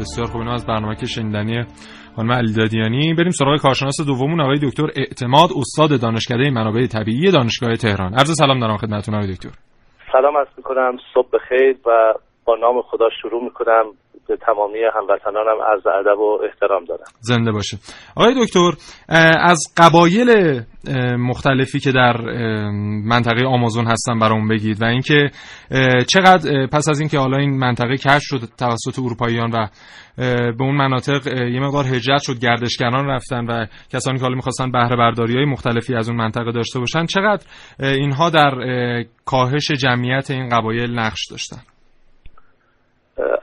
بسیار 0.05 0.27
خوب. 0.27 0.41
از 0.41 0.65
برنامه 0.65 0.95
که 0.95 1.05
شنیدنی 1.05 1.63
خانم 2.15 2.31
علیدادیانی. 2.31 3.13
بریم 3.13 3.29
سراغ 3.29 3.61
کارشناس 3.61 3.95
دومون 4.07 4.41
آقای 4.41 4.59
دکتر 4.63 4.83
اعتماد 4.95 5.49
استاد 5.57 6.01
دانشکده 6.01 6.49
منابع 6.49 6.87
طبیعی 6.87 7.31
دانشگاه 7.31 7.75
تهران. 7.75 8.13
عرض 8.13 8.31
سلام 8.37 8.59
دارم 8.59 8.77
خدمتتون 8.77 9.15
آقای 9.15 9.33
دکتر. 9.33 9.49
سلام 10.11 10.37
عرض 10.37 10.47
می‌کنم. 10.57 10.97
صبح 11.13 11.29
بخیر 11.33 11.77
و 11.85 12.13
با 12.45 12.55
نام 12.55 12.81
خدا 12.81 13.05
شروع 13.21 13.43
می‌کنم. 13.43 13.83
به 14.27 14.37
تمامی 14.37 14.79
هموطنانم 14.95 15.61
عرض 15.71 15.87
ادب 15.87 16.19
و 16.19 16.39
احترام 16.43 16.85
دارم. 16.85 17.05
زنده 17.19 17.51
باشه 17.51 17.77
آقای 18.15 18.33
دکتر 18.45 18.71
از 19.39 19.73
قبایل 19.77 20.61
مختلفی 21.17 21.79
که 21.79 21.91
در 21.91 22.21
منطقه 23.05 23.45
آمازون 23.45 23.87
هستن 23.87 24.19
برامون 24.19 24.47
بگید 24.47 24.81
و 24.81 24.85
اینکه 24.85 25.29
چقدر 26.07 26.67
پس 26.67 26.89
از 26.89 26.99
اینکه 26.99 27.19
حالا 27.19 27.37
این 27.37 27.57
منطقه 27.57 27.97
کشف 27.97 28.23
شد 28.23 28.39
توسط 28.57 28.99
اروپاییان 28.99 29.51
و 29.51 29.67
به 30.51 30.63
اون 30.63 30.75
مناطق 30.75 31.27
یه 31.27 31.59
مقدار 31.59 31.85
هجرت 31.85 32.21
شد 32.21 32.39
گردشگران 32.39 33.07
رفتن 33.07 33.45
و 33.45 33.65
کسانی 33.93 34.17
که 34.17 34.23
حالا 34.23 34.35
می‌خواستن 34.35 34.71
بهره 34.71 34.95
برداری 34.95 35.35
های 35.35 35.45
مختلفی 35.45 35.95
از 35.95 36.09
اون 36.09 36.17
منطقه 36.17 36.51
داشته 36.51 36.79
باشن 36.79 37.05
چقدر 37.05 37.45
اینها 37.79 38.29
در 38.29 38.53
کاهش 39.25 39.71
جمعیت 39.71 40.31
این 40.31 40.49
قبایل 40.49 40.99
نقش 40.99 41.27
داشتن؟ 41.31 41.74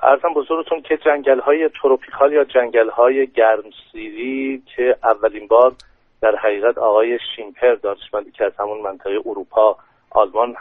ارزم 0.03 0.35
بزرگتون 0.35 0.83
که 0.83 0.97
جنگل 0.97 1.41
های 1.41 1.69
تروپیکال 1.69 2.33
یا 2.33 2.45
جنگل 2.45 2.89
های 2.89 3.27
گرمسیری 3.27 4.63
که 4.77 4.97
اولین 5.03 5.47
بار 5.47 5.73
در 6.21 6.37
حقیقت 6.37 6.79
آقای 6.79 7.19
شیمپر 7.37 7.75
دانشمندی 7.75 8.31
که 8.31 8.45
از 8.45 8.53
همون 8.59 8.81
منطقه 8.81 9.19
اروپا 9.27 9.77
آلمان 10.11 10.55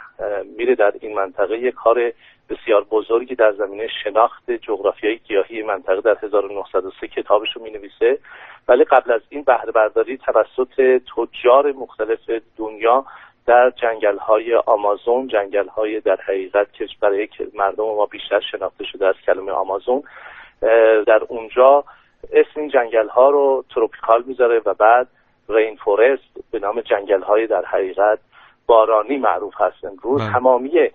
میره 0.56 0.74
در 0.74 0.92
این 1.00 1.14
منطقه 1.14 1.58
یک 1.58 1.74
کار 1.74 2.12
بسیار 2.50 2.84
بزرگی 2.84 3.34
در 3.34 3.52
زمینه 3.52 3.88
شناخت 4.04 4.50
جغرافیایی 4.50 5.20
گیاهی 5.28 5.62
منطقه 5.62 6.00
در 6.00 6.16
1903 6.22 7.08
کتابش 7.08 7.48
رو 7.56 7.62
می 7.62 7.70
نویسه 7.70 8.18
ولی 8.68 8.84
قبل 8.84 9.12
از 9.12 9.20
این 9.28 9.42
بهره 9.42 9.72
برداری 9.72 10.18
توسط 10.18 11.02
تجار 11.16 11.72
مختلف 11.72 12.30
دنیا 12.56 13.04
در 13.46 13.70
جنگل 13.70 14.18
های 14.18 14.54
آمازون 14.54 15.28
جنگل 15.28 15.68
های 15.68 16.00
در 16.00 16.16
حقیقت 16.16 16.72
که 16.72 16.86
برای 17.00 17.28
مردم 17.54 17.84
ما 17.84 18.06
بیشتر 18.06 18.40
شناخته 18.40 18.84
شده 18.84 19.06
از 19.06 19.14
کلمه 19.26 19.52
آمازون 19.52 20.02
در 21.06 21.20
اونجا 21.28 21.84
اسم 22.32 22.60
این 22.60 22.68
جنگل 22.68 23.08
ها 23.08 23.30
رو 23.30 23.64
تروپیکال 23.74 24.22
می‌ذاره 24.26 24.60
و 24.66 24.74
بعد 24.74 25.08
رین 25.48 25.76
فورست 25.76 26.50
به 26.50 26.58
نام 26.58 26.80
جنگل 26.80 27.22
های 27.22 27.46
در 27.46 27.64
حقیقت 27.64 28.18
بارانی 28.66 29.18
معروف 29.18 29.54
هست 29.60 29.84
امروز 29.84 30.22
بله. 30.22 30.32
تمامی 30.32 30.90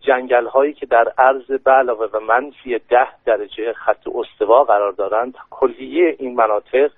جنگل 0.00 0.46
هایی 0.46 0.72
که 0.72 0.86
در 0.86 1.12
عرض 1.18 1.50
به 1.64 1.70
علاوه 1.70 2.06
و 2.12 2.20
منفی 2.20 2.78
ده 2.78 3.08
درجه 3.24 3.72
خط 3.72 4.08
استوا 4.14 4.64
قرار 4.64 4.92
دارند 4.92 5.34
کلیه 5.50 6.16
این 6.18 6.34
مناطق 6.34 6.90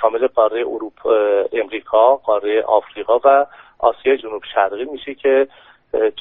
شامل 0.00 0.26
قاره 0.26 0.60
اروپا 0.60 1.10
امریکا 1.52 2.16
قاره 2.16 2.62
آفریقا 2.62 3.18
و 3.24 3.46
آسیای 3.78 4.18
جنوب 4.18 4.42
شرقی 4.54 4.84
میشه 4.84 5.14
که 5.14 5.48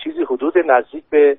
چیزی 0.04 0.24
حدود 0.24 0.58
نزدیک 0.58 1.04
به 1.10 1.38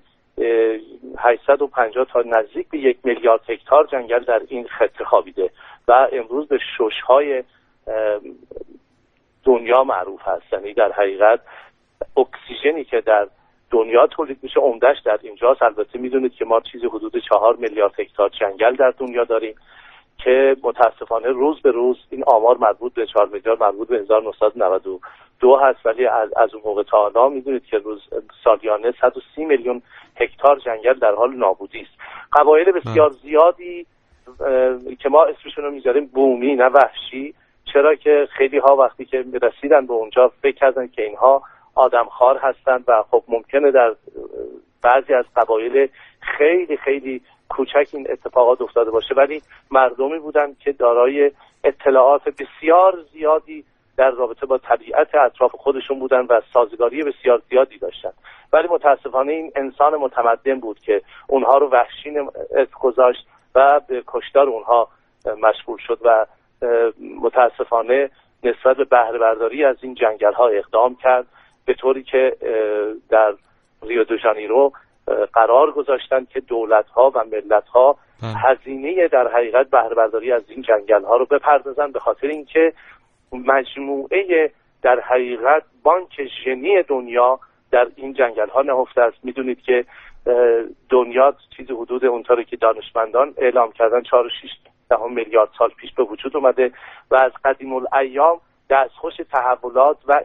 850 1.18 2.04
تا 2.04 2.22
نزدیک 2.26 2.68
به 2.68 2.78
یک 2.78 2.98
میلیارد 3.04 3.50
هکتار 3.50 3.86
جنگل 3.86 4.18
در 4.18 4.42
این 4.48 4.66
خطه 4.66 5.04
خوابیده 5.04 5.50
و 5.88 6.08
امروز 6.12 6.48
به 6.48 6.58
ششهای 6.78 7.42
دنیا 9.44 9.84
معروف 9.84 10.22
هست. 10.22 10.52
یعنی 10.52 10.74
در 10.74 10.92
حقیقت 10.92 11.40
اکسیژنی 12.16 12.84
که 12.84 13.00
در 13.00 13.28
دنیا 13.70 14.06
تولید 14.06 14.38
میشه 14.42 14.60
عمدهش 14.60 14.98
در 15.04 15.18
اینجاست. 15.22 15.62
البته 15.62 15.98
می‌دونید 15.98 16.34
که 16.34 16.44
ما 16.44 16.60
چیزی 16.60 16.86
حدود 16.86 17.12
چهار 17.28 17.56
میلیارد 17.56 18.00
هکتار 18.00 18.28
جنگل 18.28 18.76
در 18.76 18.90
دنیا 18.90 19.24
داریم. 19.24 19.54
که 20.18 20.56
متاسفانه 20.62 21.28
روز 21.28 21.62
به 21.62 21.70
روز 21.70 21.96
این 22.10 22.24
آمار 22.26 22.56
مربوط 22.58 22.94
به 22.94 23.06
4 23.06 23.28
میلیارد 23.32 23.62
مربوط 23.62 23.88
به 23.88 23.98
1992 23.98 25.56
هست. 25.56 25.86
ولی 25.86 26.06
از, 26.06 26.32
از 26.36 26.54
اون 26.54 26.62
موقع 26.66 26.82
تا 26.82 26.98
حالا 26.98 27.28
می‌دونید 27.28 27.64
که 27.64 27.78
روز 27.78 28.00
سالیانه 28.44 28.94
130 29.00 29.44
میلیون 29.44 29.82
هکتار 30.16 30.58
جنگل 30.58 30.94
در 30.94 31.14
حال 31.14 31.34
نابودی 31.34 31.80
است. 31.80 32.00
قبایل 32.32 32.72
بسیار 32.72 33.10
زیادی 33.10 33.86
که 34.98 35.08
ما 35.08 35.24
اسمشون 35.24 35.64
رو 35.64 35.70
می‌ذاریم 35.70 36.06
بومی 36.06 36.54
نه 36.54 36.66
وحشی. 36.66 37.34
چرا 37.72 37.94
که 37.94 38.28
خیلی 38.30 38.58
ها 38.58 38.76
وقتی 38.76 39.04
که 39.04 39.24
رسیدن 39.42 39.86
به 39.86 39.92
اونجا 39.92 40.32
فکر 40.42 40.56
کردن 40.56 40.86
که 40.86 41.02
اینها 41.02 41.42
آدمخوار 41.74 42.38
هستند 42.38 42.84
و 42.88 43.04
خب 43.10 43.22
ممکنه 43.28 43.70
در 43.70 43.94
بعضی 44.82 45.14
از 45.14 45.24
قبایل 45.36 45.88
خیلی 46.20 46.76
خیلی 46.76 47.20
کوچک 47.50 47.88
این 47.92 48.06
اتفاقات 48.10 48.60
افتاده 48.60 48.90
باشه. 48.90 49.14
ولی 49.14 49.42
مردمی 49.70 50.18
بودند 50.18 50.58
که 50.58 50.72
دارای 50.72 51.30
اطلاعات 51.64 52.22
بسیار 52.28 52.98
زیادی 53.12 53.64
در 53.96 54.10
رابطه 54.10 54.46
با 54.46 54.58
طبیعت 54.58 55.14
اطراف 55.14 55.52
خودشون 55.54 55.98
بودن 55.98 56.20
و 56.20 56.40
سازگاری 56.52 57.02
بسیار 57.02 57.42
زیادی 57.50 57.78
داشتن. 57.78 58.12
ولی 58.52 58.68
متاسفانه 58.68 59.32
این 59.32 59.52
انسان 59.56 59.96
متمدن 59.96 60.60
بود 60.60 60.80
که 60.80 61.02
اونها 61.28 61.58
رو 61.58 61.68
وحشین 61.68 62.30
گذاشت 62.80 63.26
و 63.54 63.80
به 63.88 64.02
کشتار 64.06 64.48
اونها 64.48 64.88
مشغول 65.42 65.78
شد 65.86 65.98
و 66.04 66.26
متاسفانه 67.22 68.10
نسبت 68.44 68.76
به 68.76 68.84
بهره 68.84 69.18
برداری 69.18 69.64
از 69.64 69.76
این 69.80 69.94
جنگل 69.94 70.32
ها 70.32 70.48
اقدام 70.48 70.96
کرد 71.02 71.26
به 71.66 71.74
طوری 71.74 72.02
که 72.02 72.36
در 73.10 73.34
ریو 73.82 74.04
دو 74.04 74.16
جانیرو 74.16 74.72
قرار 75.32 75.70
گذاشتن 75.70 76.24
که 76.24 76.40
دولت 76.40 76.88
ها 76.88 77.12
و 77.14 77.24
ملت 77.24 77.68
ها 77.68 77.96
بله. 78.22 78.34
هزینه 78.36 79.08
در 79.08 79.28
حقیقت 79.28 79.70
بهره 79.70 79.94
برداری 79.94 80.32
از 80.32 80.42
این 80.48 80.62
جنگل 80.62 81.04
ها 81.04 81.16
رو 81.16 81.24
بپردازن 81.24 81.92
به 81.92 81.98
خاطر 81.98 82.26
اینکه 82.26 82.72
مجموعه 83.32 84.50
در 84.82 85.00
حقیقت 85.00 85.62
بانک 85.82 86.20
ژنی 86.44 86.82
دنیا 86.82 87.40
در 87.70 87.86
این 87.96 88.12
جنگل 88.12 88.48
ها 88.48 88.62
نهفته 88.62 89.00
است 89.00 89.16
می‌دونید 89.22 89.60
که 89.60 89.84
دنیا 90.88 91.34
چیزی 91.56 91.72
حدود 91.72 92.04
اونطوری 92.04 92.44
که 92.44 92.56
دانشمندان 92.56 93.34
اعلام 93.36 93.72
کردن 93.72 94.02
4 94.02 94.26
و 94.26 94.28
6 94.28 94.48
میلیارد 95.10 95.50
سال 95.58 95.68
پیش 95.68 95.92
به 95.94 96.02
وجود 96.02 96.36
اومده 96.36 96.72
و 97.10 97.16
از 97.16 97.32
قدیم 97.44 97.72
الایام 97.72 98.40
دستخوش 98.70 99.14
تحولات 99.32 99.96
و 100.08 100.20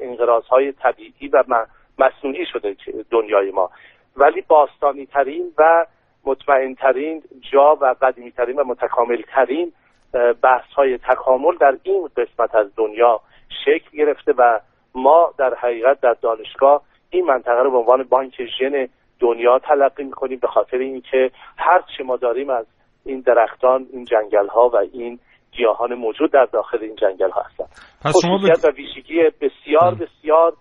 های 0.49 0.71
طبیعی 0.71 1.27
و 1.27 1.65
مصنوعی 1.99 2.45
شده 2.45 2.75
دنیای 3.11 3.51
ما 3.51 3.69
ولی 4.17 4.41
باستانی 4.47 5.05
ترین 5.05 5.51
و 5.57 5.85
مطمئن 6.25 6.75
ترین 6.75 7.23
جا 7.51 7.77
و 7.81 7.95
قدیمی 8.01 8.31
ترین 8.31 8.59
و 8.59 8.63
متکامل 8.63 9.21
ترین 9.35 9.73
بحث 10.41 10.73
های 10.75 10.97
تکامل 10.97 11.57
در 11.59 11.77
این 11.83 12.09
قسمت 12.17 12.55
از 12.55 12.75
دنیا 12.75 13.21
شکل 13.65 13.97
گرفته 13.97 14.33
و 14.37 14.59
ما 14.95 15.33
در 15.37 15.53
حقیقت 15.53 16.01
در 16.01 16.15
دانشگاه 16.21 16.81
این 17.09 17.25
منطقه 17.25 17.63
رو 17.63 17.71
به 17.71 17.77
عنوان 17.77 18.03
بانک 18.03 18.33
ژن 18.59 18.87
دنیا 19.19 19.59
تلقی 19.59 20.03
می‌کنیم 20.03 20.39
به 20.39 20.47
خاطر 20.47 20.77
اینکه 20.77 21.31
هر 21.57 21.83
چه 21.97 22.03
ما 22.03 22.17
داریم 22.17 22.49
از 22.49 22.65
این 23.05 23.19
درختان 23.19 23.85
این 23.93 24.05
جنگل 24.05 24.47
ها 24.47 24.69
و 24.69 24.75
این 24.75 25.19
گیاهان 25.51 25.93
موجود 25.93 26.31
در 26.31 26.45
داخل 26.45 26.77
این 26.81 26.95
جنگل 26.95 27.29
ها 27.29 27.41
هستن 27.41 27.65
خصوصیت 28.05 28.65
و 28.65 28.71
ویژگی 28.71 29.23
بسیار 29.41 29.95
بسیار 29.95 30.53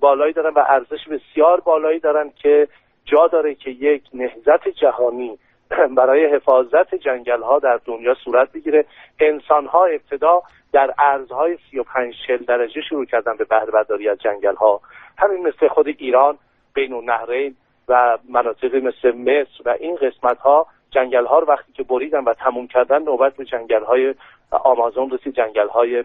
بالایی 0.00 0.32
دارن 0.32 0.54
و 0.54 0.64
ارزش 0.68 1.08
بسیار 1.08 1.60
بالایی 1.60 1.98
دارن 1.98 2.32
که 2.36 2.68
جا 3.04 3.28
داره 3.28 3.54
که 3.54 3.70
یک 3.70 4.02
نهزت 4.14 4.68
جهانی 4.68 5.38
برای 5.96 6.26
حفاظت 6.26 6.94
جنگل 6.94 7.42
ها 7.42 7.58
در 7.58 7.80
دنیا 7.84 8.14
صورت 8.14 8.52
بگیره. 8.52 8.84
انسان 9.20 9.66
ها 9.66 9.84
ابتدا 9.84 10.42
در 10.72 10.94
ارزهای 10.98 11.58
35 11.70 12.14
درجه 12.48 12.80
شروع 12.80 13.04
کردن 13.04 13.36
به 13.36 13.44
بهره 13.44 13.70
برداری 13.70 14.08
از 14.08 14.18
جنگل 14.18 14.54
ها 14.54 14.80
همین 15.18 15.46
مثل 15.46 15.68
خود 15.68 15.88
ایران 15.88 16.38
بین 16.74 16.92
النهرین 16.92 17.56
و 17.88 18.18
مناطقی 18.28 18.80
مثل 18.80 19.16
مصر 19.16 19.62
و 19.64 19.74
این 19.80 19.96
قسمت 19.96 20.38
ها 20.38 20.66
جنگل 20.92 21.26
ها 21.26 21.38
رو 21.38 21.46
وقتی 21.46 21.72
که 21.72 21.82
بریدن 21.82 22.24
و 22.24 22.34
تموم 22.34 22.66
کردن 22.66 23.02
نوبت 23.02 23.36
به 23.36 23.44
جنگل 23.44 23.84
های 23.84 24.14
آمازون 24.50 25.10
رسید 25.10 25.34
جنگل 25.34 25.68
های 25.68 26.04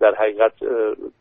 در 0.00 0.14
حقیقت 0.14 0.52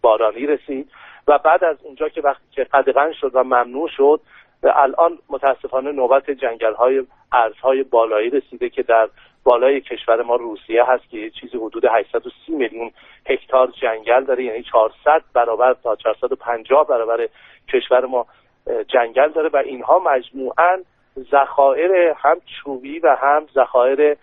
بارانی 0.01 0.45
رسید. 0.47 0.89
و 1.27 1.37
بعد 1.37 1.63
از 1.63 1.77
اونجا 1.83 2.09
که 2.09 2.21
وقتی 2.21 2.45
که 2.51 2.63
قدغن 2.63 3.11
شد 3.11 3.31
و 3.33 3.43
ممنوع 3.43 3.89
شد 3.97 4.21
الان 4.63 5.19
متاسفانه 5.29 5.91
نوبت 5.91 6.31
جنگل 6.31 6.73
های 6.73 7.03
ارزهای 7.31 7.83
بالایی 7.83 8.29
رسیده 8.29 8.69
که 8.69 8.83
در 8.83 9.09
بالای 9.43 9.81
کشور 9.81 10.21
ما 10.21 10.35
روسیه 10.35 10.83
هست 10.83 11.09
که 11.09 11.29
چیزی 11.29 11.57
حدود 11.57 11.85
830 11.85 12.51
میلیون 12.51 12.91
هکتار 13.29 13.71
جنگل 13.81 14.23
داره 14.23 14.43
یعنی 14.43 14.63
400 14.63 15.21
برابر 15.33 15.73
تا 15.73 15.95
450 15.95 16.87
برابر 16.87 17.27
کشور 17.73 18.05
ما 18.05 18.25
جنگل 18.87 19.29
داره. 19.29 19.49
و 19.49 19.57
اینها 19.57 19.99
مجموعاً 19.99 20.77
ذخایر 21.17 21.91
هم 22.17 22.37
چوبی 22.45 22.99
و 22.99 23.17
هم 23.21 23.45
ذخایر 23.55 24.17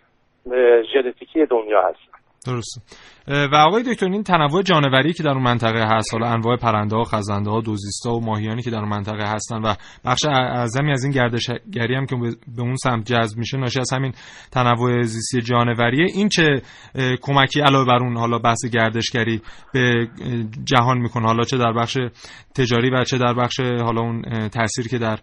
ژنتیکی 0.92 1.46
دنیا 1.46 1.82
هست 1.88 2.10
درسته. 2.46 2.80
و 3.28 3.56
آقای 3.56 3.82
دکتر 3.82 4.06
این 4.06 4.22
تنوع 4.22 4.62
جانوری 4.62 5.12
که 5.12 5.22
در 5.22 5.30
اون 5.30 5.42
منطقه 5.42 5.86
هست 5.96 6.14
حالا 6.14 6.26
انواع 6.26 6.56
پرنده 6.56 6.96
ها 6.96 7.04
خزنده 7.04 7.50
ها 7.50 7.60
دوزیستا 7.60 8.10
و 8.10 8.24
ماهیانی 8.24 8.62
که 8.62 8.70
در 8.70 8.78
اون 8.78 8.88
منطقه 8.88 9.24
هستن 9.32 9.62
و 9.62 9.74
بخش 10.04 10.24
اعظمی 10.24 10.92
از 10.92 11.04
این 11.04 11.12
گردشگری 11.12 11.94
هم 11.94 12.06
که 12.06 12.16
به 12.56 12.62
اون 12.62 12.76
سمت 12.76 13.04
جذب 13.04 13.38
میشه 13.38 13.58
ناشی 13.58 13.80
از 13.80 13.92
همین 13.92 14.12
تنوع 14.52 15.02
زیستی 15.02 15.40
جانوریه. 15.40 16.06
این 16.14 16.28
چه 16.28 16.62
کمکی 17.22 17.60
علاوه 17.60 17.86
بر 17.86 17.98
اون 18.02 18.16
حالا 18.16 18.38
بحث 18.38 18.64
گردشگری 18.72 19.40
به 19.74 20.08
جهان 20.64 20.98
می‌کنه؟ 20.98 21.26
حالا 21.26 21.42
چه 21.42 21.58
در 21.58 21.72
بخش 21.72 21.98
تجاری 22.56 22.90
و 22.90 23.04
چه 23.04 23.18
در 23.18 23.34
بخش 23.34 23.60
حالا 23.60 24.00
اون 24.00 24.22
تاثیر 24.48 24.88
که 24.88 24.98
در 24.98 25.18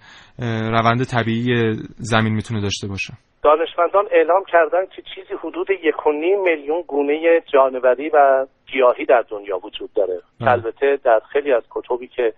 روند 0.69 1.03
طبیعی 1.03 1.73
زمین 1.97 2.33
می‌تونه 2.33 2.61
داشته 2.61 2.87
باشه؟ 2.87 3.13
دانشمندان 3.43 4.05
اعلام 4.11 4.43
کردند 4.51 4.89
که 4.89 5.01
چیزی 5.15 5.33
حدود 5.43 5.67
یک 5.69 6.07
و 6.07 6.11
نیم 6.11 6.41
میلیون 6.41 6.83
گونه 6.87 7.41
جانوری 7.87 8.09
و 8.09 8.45
گیاهی 8.71 9.05
در 9.05 9.21
دنیا 9.21 9.57
وجود 9.57 9.93
داره. 9.93 10.21
البته 10.41 10.99
در 11.03 11.19
خیلی 11.19 11.53
از 11.53 11.63
کتبی 11.69 12.07
که 12.07 12.33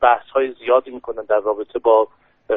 بحث 0.00 0.28
های 0.30 0.52
زیادی 0.52 0.90
می‌کنن 0.90 1.22
در 1.22 1.40
رابطه 1.40 1.78
با 1.78 2.08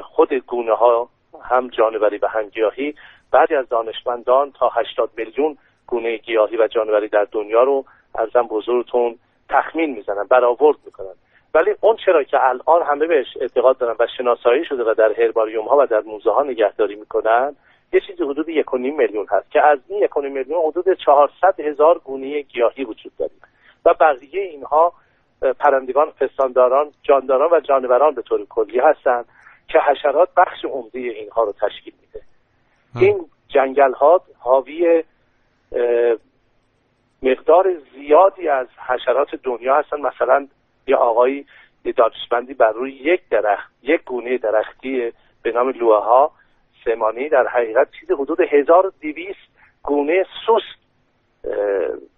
خود 0.03 0.33
گونه 0.33 0.73
ها 0.73 1.09
هم 1.43 1.67
جانوری 1.67 2.17
و 2.17 2.27
هم 2.27 2.49
گیاهی 2.49 2.95
بعضی 3.31 3.55
از 3.55 3.69
دانشمندان 3.69 4.51
تا 4.51 4.69
80 4.69 5.09
میلیون 5.17 5.57
گونه 5.87 6.17
گیاهی 6.17 6.57
و 6.57 6.67
جانوری 6.67 7.07
در 7.07 7.27
دنیا 7.31 7.63
رو 7.63 7.85
ارزم 8.15 8.47
بزرگتون 8.47 9.19
تخمین 9.49 9.95
می‌زنن 9.95 10.23
برآورد 10.23 10.77
می‌کنن. 10.85 11.13
ولی 11.53 11.75
اون 11.81 11.95
چرا 12.05 12.23
که 12.23 12.45
الان 12.45 12.83
همه 12.83 13.07
بهش 13.07 13.37
اعتقاد 13.41 13.77
دارن 13.77 13.95
و 13.99 14.07
شناسایی 14.17 14.65
شده 14.65 14.83
و 14.83 14.93
در 14.93 15.13
هرباریوم 15.21 15.65
ها 15.65 15.77
و 15.79 15.85
در 15.85 16.01
موزه 16.01 16.31
ها 16.31 16.43
نگهداری 16.43 16.95
می‌کنن 16.95 17.55
یه 17.93 17.99
چیزی 17.99 18.23
حدود 18.23 18.49
یک 18.49 18.73
میلیون 18.73 19.25
هست 19.29 19.51
که 19.51 19.65
از 19.65 19.79
این 19.88 20.03
یک 20.03 20.17
میلیون 20.17 20.65
حدود 20.65 20.93
400 20.93 21.59
هزار 21.59 21.99
گونه 21.99 22.41
گیاهی 22.41 22.83
وجود 22.83 23.11
داریم. 23.17 23.41
و 23.85 23.93
بقیه 23.93 24.41
اینها 24.41 24.93
پرندگان 25.59 26.11
پستانداران 26.11 26.91
جانداران 27.03 27.49
و 27.51 27.59
جانوران 27.59 28.15
به 28.15 28.21
طور 28.21 28.45
کلی 28.45 28.79
هستند 28.79 29.25
که 29.67 29.79
حشرات 29.79 30.29
بخش 30.38 30.65
عمده 30.65 30.99
اینها 30.99 31.43
رو 31.43 31.51
تشکیل 31.61 31.93
میده. 32.01 32.25
این 32.95 33.25
جنگل 33.47 33.93
ها 33.93 34.21
حاوی 34.39 35.03
مقدار 37.23 37.73
زیادی 37.93 38.49
از 38.49 38.67
حشرات 38.88 39.35
دنیا 39.35 39.75
هستن. 39.75 40.01
مثلا 40.01 40.47
یه 40.88 40.95
آقایی 40.95 41.45
یه 41.85 41.91
دانشمندی 41.91 42.53
بر 42.53 42.71
روی 42.71 42.91
یک 42.91 43.21
درخت 43.29 43.71
یک 43.81 44.03
گونه 44.03 44.38
درختی 44.38 45.13
به 45.43 45.51
نام 45.51 45.69
لوه 45.69 46.03
ها 46.03 46.31
سمانی 46.88 47.29
در 47.29 47.47
حقیقت 47.47 47.88
چیز 47.99 48.11
حدود 48.11 48.41
1200 48.41 49.38
گونه 49.83 50.23
سوس 50.45 50.63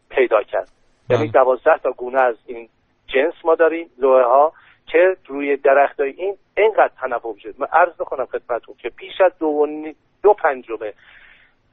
پیدا 0.09 0.43
کرد. 0.43 0.69
یعنی 1.09 1.27
دوازده 1.27 1.77
تا 1.83 1.91
گونه 1.91 2.21
از 2.21 2.35
این 2.45 2.69
جنس 3.07 3.33
ما 3.43 3.55
داریم 3.55 3.89
لوه 3.97 4.23
ها 4.23 4.53
که 4.85 5.15
روی 5.27 5.57
درخت 5.57 5.99
این 5.99 6.37
اینقدر 6.57 6.91
تنوع 7.01 7.37
شد 7.39 7.55
من 7.57 7.67
عرض 7.73 7.93
بکنم 7.93 8.25
خدمتون 8.25 8.75
که 8.77 8.89
بیش 8.89 9.21
از 9.25 9.31
دو, 9.39 9.67
دو 10.23 10.33
پنجمه 10.33 10.93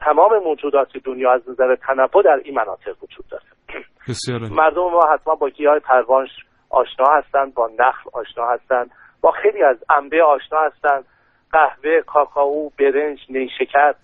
تمام 0.01 0.39
موجودات 0.45 0.89
دنیا 1.05 1.33
از 1.33 1.49
نظر 1.49 1.77
تنوع 1.77 2.23
در 2.25 2.41
این 2.45 2.55
مناطق 2.55 3.03
وجود 3.03 3.25
داره. 3.31 3.45
بسیاره. 4.09 4.49
مردم 4.49 4.83
ما 4.83 5.01
حتما 5.13 5.35
با 5.35 5.49
گیاه 5.49 5.79
پروانش 5.79 6.31
آشنا 6.71 7.07
هستند 7.07 7.55
با 7.55 7.71
نخل 7.79 8.11
آشنا 8.13 8.49
هستند 8.49 8.91
با 9.21 9.31
خیلی 9.31 9.63
از 9.63 9.77
انبه 9.91 10.23
آشنا 10.23 10.61
هستند. 10.61 11.05
قهوه 11.53 12.01
کاکائو 12.01 12.71
برنج 12.79 13.19
نیشکر 13.29 13.95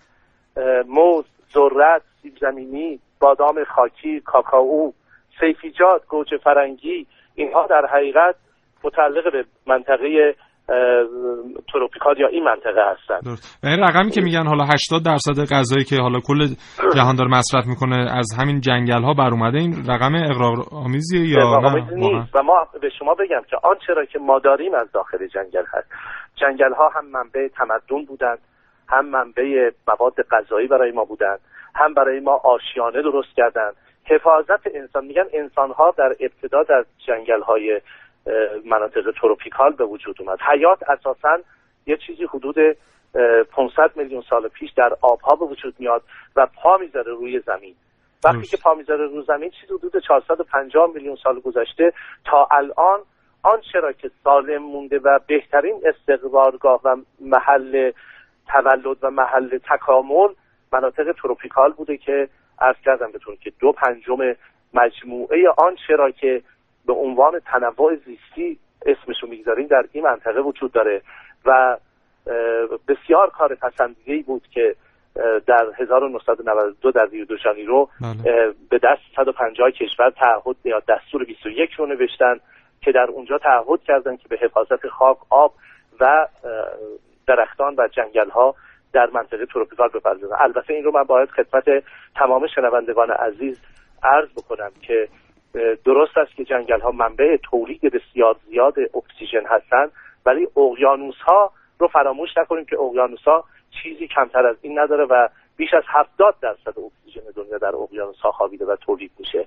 موز 0.87 1.25
ذرت 1.55 2.03
سیب 2.23 2.39
زمینی 2.41 3.01
بادام 3.21 3.65
خاکی 3.65 4.21
کاکائو 4.21 4.93
صیفی‌جات 5.41 6.07
گوجه 6.07 6.39
فرنگی 6.39 7.07
اینها 7.35 7.67
در 7.67 7.87
حقیقت 7.87 8.35
متعلق 8.85 9.33
به 9.33 9.45
منطقه 9.67 10.35
تروپیکال 11.73 12.21
یا 12.21 12.29
این 12.29 12.45
منطقه 12.45 12.81
هستن. 12.91 13.31
و 13.63 13.67
این 13.67 13.81
رقمی 13.81 14.11
که 14.11 14.21
میگن 14.21 14.47
حالا 14.47 14.65
80 14.65 15.05
درصد 15.05 15.55
غذایی 15.55 15.85
که 15.85 15.97
حالا 15.97 16.21
کل 16.21 16.47
جهان 16.97 17.17
داره 17.17 17.31
مصرف 17.31 17.67
می‌کنه 17.67 17.97
از 18.19 18.27
همین 18.39 18.61
جنگل 18.61 19.03
ها 19.03 19.15
بر 19.15 19.31
اومده 19.31 19.59
این 19.59 19.73
رقم 19.89 20.15
اغراق 20.15 20.57
آمیزیه 20.73 21.29
یا 21.29 21.61
نه؟ 21.61 21.95
نیست. 21.95 22.37
و 22.37 22.43
ما 22.43 22.67
به 22.81 22.91
شما 22.99 23.15
بگم 23.15 23.43
که 23.51 23.57
آنچه 23.63 23.93
را 23.93 24.05
که 24.05 24.19
ما 24.19 24.39
داریم 24.39 24.75
از 24.75 24.93
داخل 24.93 25.27
جنگل 25.27 25.65
هست. 25.73 25.89
جنگل 26.37 26.73
ها 26.75 26.89
هم 26.89 27.07
منبع 27.07 27.49
تمدن 27.49 28.05
بودند 28.05 28.39
هم 28.89 29.07
منبع 29.07 29.71
مواد 29.89 30.15
غذایی 30.31 30.67
برای 30.67 30.93
ما 30.93 31.05
بودند 31.05 31.39
هم 31.75 31.95
برای 31.95 32.21
ما 32.21 32.41
آشیانه 32.45 33.03
درست 33.03 33.37
کردند 33.37 33.75
حفاظت 34.05 34.67
انسان 34.75 35.05
میگن 35.05 35.25
انسان 35.33 35.71
ها 35.71 35.95
در 35.99 36.15
ابتدا 36.21 36.63
در 36.63 36.85
جنگل 37.07 37.41
های 37.41 37.81
مناطق 38.65 39.11
تروپیکال 39.21 39.73
به 39.73 39.85
وجود 39.85 40.17
اومد. 40.21 40.39
حیات 40.41 40.91
اساسا 40.91 41.39
یه 41.87 41.97
چیزی 41.97 42.25
حدود 42.25 42.57
500 43.51 43.97
میلیون 43.97 44.23
سال 44.31 44.49
پیش 44.49 44.71
در 44.71 44.97
آبها 45.01 45.37
به 45.37 45.45
وجود 45.45 45.75
میاد 45.79 46.03
و 46.37 46.47
پا 46.47 46.77
می‌ذاره 46.77 47.13
روی 47.13 47.41
زمین. 47.41 47.75
وقتی 48.25 48.47
که 48.47 48.57
پا 48.57 48.75
می‌ذاره 48.75 49.07
روی 49.07 49.25
زمین 49.29 49.51
چیزی 49.51 49.75
حدود 49.75 50.03
450 50.09 50.91
میلیون 50.95 51.17
سال 51.17 51.41
گذشته. 51.41 51.93
تا 52.25 52.49
الان 52.51 53.01
آنچه 53.43 53.81
را 53.81 53.93
که 53.93 54.11
سالم 54.25 54.63
مونده 54.63 54.99
و 54.99 55.19
بهترین 55.27 55.83
استقرارگاه 55.85 56.81
و 56.85 56.97
محل 57.21 57.93
تولد 58.49 58.97
و 59.03 59.11
محل 59.11 59.59
تکامل 59.59 60.29
مناطق 60.73 61.13
تروپیکال 61.13 61.73
بوده 61.73 61.97
که 61.97 62.29
عرض 62.59 62.77
کردم 62.85 63.13
بهتون 63.13 63.37
که 63.37 63.53
دو 63.61 63.73
پنجم 63.73 64.35
مجموعه 64.75 65.49
آنچه 65.59 65.97
را 65.97 66.11
که 66.11 66.43
به 66.87 66.93
عنوان 66.93 67.41
تنوع 67.47 67.97
زیستی 67.97 68.59
اسمشو 68.87 69.27
می‌گذاریم 69.27 69.67
در 69.67 69.85
این 69.93 70.05
منطقه 70.05 70.41
وجود 70.41 70.73
داره 70.73 71.03
و 71.45 71.77
بسیار 72.89 73.31
کار 73.31 73.55
پسندیده 73.55 74.23
بود 74.23 74.43
که 74.51 74.77
در 75.47 75.67
1992 75.79 76.91
در 76.91 77.07
ریو 77.07 77.25
دو 77.25 77.37
ژانیرو 77.37 77.89
به 78.71 78.79
دست 78.79 79.01
150 79.17 79.71
کشور 79.71 80.11
تعهد 80.11 80.57
یا 80.65 80.83
دستور 80.89 81.25
21 81.25 81.71
رو 81.73 81.87
نوشتن 81.87 82.41
که 82.81 82.93
در 82.93 83.07
اونجا 83.11 83.39
تعهد 83.39 83.83
کردن 83.83 84.17
که 84.17 84.29
به 84.29 84.37
حفاظت 84.37 84.89
خاک 84.89 85.17
آب 85.31 85.55
و 86.01 86.27
درختان 87.27 87.75
و 87.79 87.89
جنگل 87.89 88.31
ها 88.31 88.55
در 88.93 89.11
منطقه 89.15 89.47
تروپیکال 89.47 89.89
بپردازن. 89.89 90.37
البته 90.39 90.75
این 90.75 90.85
رو 90.85 90.93
من 90.93 91.03
باید 91.03 91.31
خدمت 91.31 91.85
تمام 92.17 92.47
شنوندگان 92.47 93.11
عزیز 93.11 93.61
عرض 94.03 94.29
بکنم 94.37 94.71
که 94.83 95.09
درست 95.85 96.19
است 96.19 96.35
که 96.37 96.45
جنگل 96.45 96.81
ها 96.81 96.91
منبع 96.91 97.37
تولید 97.37 97.81
بسیار 97.81 98.37
زیاد 98.51 98.75
اکسیژن 98.95 99.47
هستند 99.47 99.93
ولی 100.27 100.49
اقیانوس 100.57 101.17
ها 101.17 101.53
رو 101.79 101.89
فراموش 101.89 102.31
نکنیم 102.37 102.65
که 102.65 102.79
اقیانوس 102.79 103.23
ها 103.23 103.45
چیزی 103.83 104.09
کمتر 104.09 104.47
از 104.47 104.57
این 104.63 104.79
نداره 104.79 105.05
و 105.05 105.29
بیش 105.57 105.75
از 105.75 105.83
70 105.89 106.35
درصد 106.43 106.75
اکسیژن 106.79 107.21
دنیا 107.37 107.59
در 107.59 107.77
اقیانوس 107.77 108.21
ها 108.21 108.31
خوابیده 108.31 108.67
و 108.67 108.77
تولید 108.77 109.11
میشه. 109.19 109.47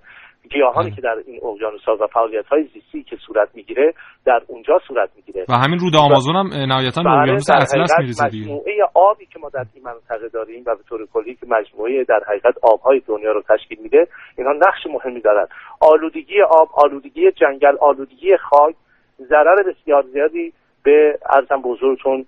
گیاهانی 0.51 0.91
که 0.91 1.01
در 1.01 1.15
این 1.27 1.39
اقیانوس 1.43 1.83
ها 1.83 1.97
و 2.01 2.07
فعالیت 2.07 2.45
های 2.45 2.63
زیستی 2.63 3.03
که 3.03 3.17
صورت 3.27 3.49
می‌گیره 3.53 3.93
در 4.25 4.41
اونجا 4.47 4.79
صورت 4.87 5.09
می‌گیره. 5.15 5.45
و 5.49 5.53
همین 5.53 5.79
رود 5.79 5.95
آمازون 5.95 6.35
هم 6.35 6.47
نهایتا 6.53 7.03
به 7.03 7.09
اقیانوس 7.09 7.49
اطلس 7.49 7.99
می‌رسه 7.99 8.29
دیگه. 8.29 8.45
مجموعه 8.45 8.73
آبی 8.93 9.25
که 9.25 9.39
ما 9.39 9.49
در 9.49 9.65
این 9.73 9.83
منطقه 9.83 10.29
داریم 10.29 10.63
و 10.67 10.75
به 10.75 10.83
طور 10.89 11.07
کلی 11.13 11.35
که 11.35 11.45
مجموعه 11.49 12.03
در 12.03 12.19
حقیقت 12.27 12.55
آبهای 12.63 13.01
دنیا 13.07 13.31
رو 13.31 13.41
تشکیل 13.41 13.79
میده 13.81 14.07
اینها 14.37 14.53
نقش 14.53 14.87
مهمی 14.89 15.21
دارن. 15.21 15.47
آلودگی 15.81 16.41
آب 16.41 16.69
آلودگی 16.73 17.31
جنگل 17.31 17.77
آلودگی 17.81 18.37
خاک 18.37 18.75
ضرر 19.19 19.63
بسیار 19.67 20.03
زیادی 20.13 20.53
به 20.83 21.19
ارزم 21.35 21.61
بزرگتون 21.61 22.25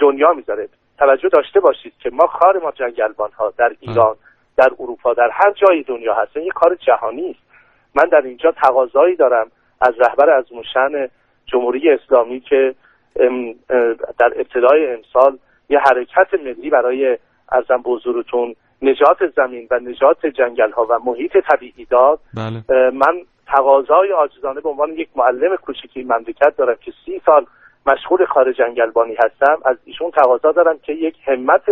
دنیا 0.00 0.32
می‌ذاره. 0.32 0.68
توجه 1.00 1.28
داشته 1.28 1.60
باشید 1.60 1.92
که 1.98 2.10
ما 2.10 2.26
کار 2.26 2.58
ما 2.58 2.70
جنگلبان 2.70 3.30
ها 3.32 3.52
در 3.58 3.72
ایران 3.80 4.16
در 4.56 4.70
اروپا 4.80 5.14
در 5.14 5.30
هر 5.32 5.52
جای 5.52 5.82
دنیا 5.82 6.14
هستن. 6.14 6.40
یه 6.40 6.50
کار 6.54 6.74
جهانی 6.74 7.30
است. 7.30 7.40
من 7.94 8.04
در 8.04 8.20
اینجا 8.20 8.52
تقاضایی 8.52 9.16
دارم 9.16 9.50
از 9.80 9.94
رهبر 9.98 10.30
از 10.30 10.52
موشن 10.52 11.08
جمهوری 11.46 11.90
اسلامی 11.90 12.40
که 12.40 12.74
در 14.18 14.32
ابتدای 14.36 14.94
امسال 14.94 15.38
یه 15.68 15.78
حرکت 15.78 16.34
ملی 16.44 16.70
برای 16.70 17.18
ارزم 17.52 17.82
بزرگتون 17.82 18.54
نجات 18.82 19.18
زمین 19.36 19.68
و 19.70 19.78
نجات 19.78 20.26
جنگل 20.26 20.70
ها 20.70 20.86
و 20.90 20.98
محیط 21.04 21.36
طبیعی 21.50 21.84
داد. 21.90 22.20
بله. 22.34 22.90
من 22.90 23.22
تقاضای 23.46 24.10
عاجزانه 24.10 24.60
به 24.60 24.68
عنوان 24.68 24.90
یک 24.90 25.08
معلم 25.16 25.56
کوچکی 25.56 26.02
مملکت 26.02 26.56
دارم 26.56 26.76
که 26.80 26.92
سی 27.04 27.22
سال 27.26 27.46
مشغول 27.86 28.26
کار 28.26 28.52
جنگلبانی 28.52 29.14
هستم. 29.14 29.58
از 29.64 29.76
ایشون 29.84 30.10
تقاضا 30.10 30.52
دارم 30.52 30.78
که 30.78 30.92
یک 30.92 31.16
همت 31.24 31.62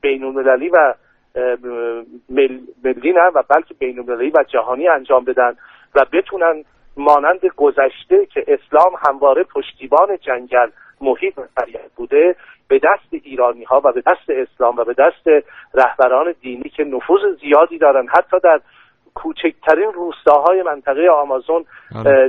بین 0.00 0.24
و 0.24 0.94
ملی 2.84 3.12
نه 3.12 3.26
و 3.34 3.42
بلکه 3.48 3.74
بین 3.74 3.98
و 3.98 4.44
جهانی 4.48 4.88
انجام 4.88 5.24
بدن 5.24 5.56
و 5.94 6.06
بتونن 6.12 6.64
مانند 6.96 7.46
گذشته 7.56 8.26
که 8.26 8.44
اسلام 8.48 8.92
همواره 9.08 9.42
پشتیبان 9.42 10.16
جنگل 10.16 10.70
محیط 11.00 11.38
و 11.38 11.42
بوده 11.96 12.36
به 12.68 12.78
دست 12.78 13.08
ایرانی 13.24 13.64
ها 13.64 13.80
و 13.84 13.92
به 13.92 14.02
دست 14.06 14.30
اسلام 14.30 14.76
و 14.76 14.84
به 14.84 14.94
دست 14.94 15.46
رهبران 15.74 16.34
دینی 16.40 16.68
که 16.68 16.84
نفوذ 16.84 17.20
زیادی 17.40 17.78
دارن 17.78 18.08
حتی 18.08 18.36
در 18.42 18.60
کوچکترین 19.14 19.92
روستاهای 19.92 20.62
منطقه 20.62 21.08
آمازون 21.08 21.64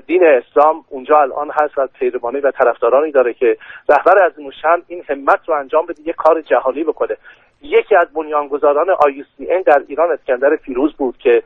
دین 0.07 0.23
اسلام 0.25 0.86
اونجا 0.89 1.21
الان 1.21 1.51
هست 1.61 1.77
و 1.77 1.88
پیروانی 1.88 2.39
و 2.39 2.51
طرفدارانی 2.51 3.11
داره 3.11 3.34
که 3.34 3.57
رهبر 3.89 4.25
از 4.25 4.39
موشن 4.39 4.82
این 4.88 5.03
همت 5.09 5.39
رو 5.45 5.55
انجام 5.55 5.86
بده 5.86 6.01
یه 6.07 6.13
کار 6.13 6.41
جهانی 6.41 6.84
بکنه. 6.84 7.17
یکی 7.61 7.95
از 7.95 8.07
بنیانگذاران 8.13 8.88
IUCN 8.95 9.63
در 9.65 9.84
ایران 9.88 10.11
اسکندر 10.11 10.55
فیروز 10.55 10.93
بود 10.93 11.17
که 11.17 11.43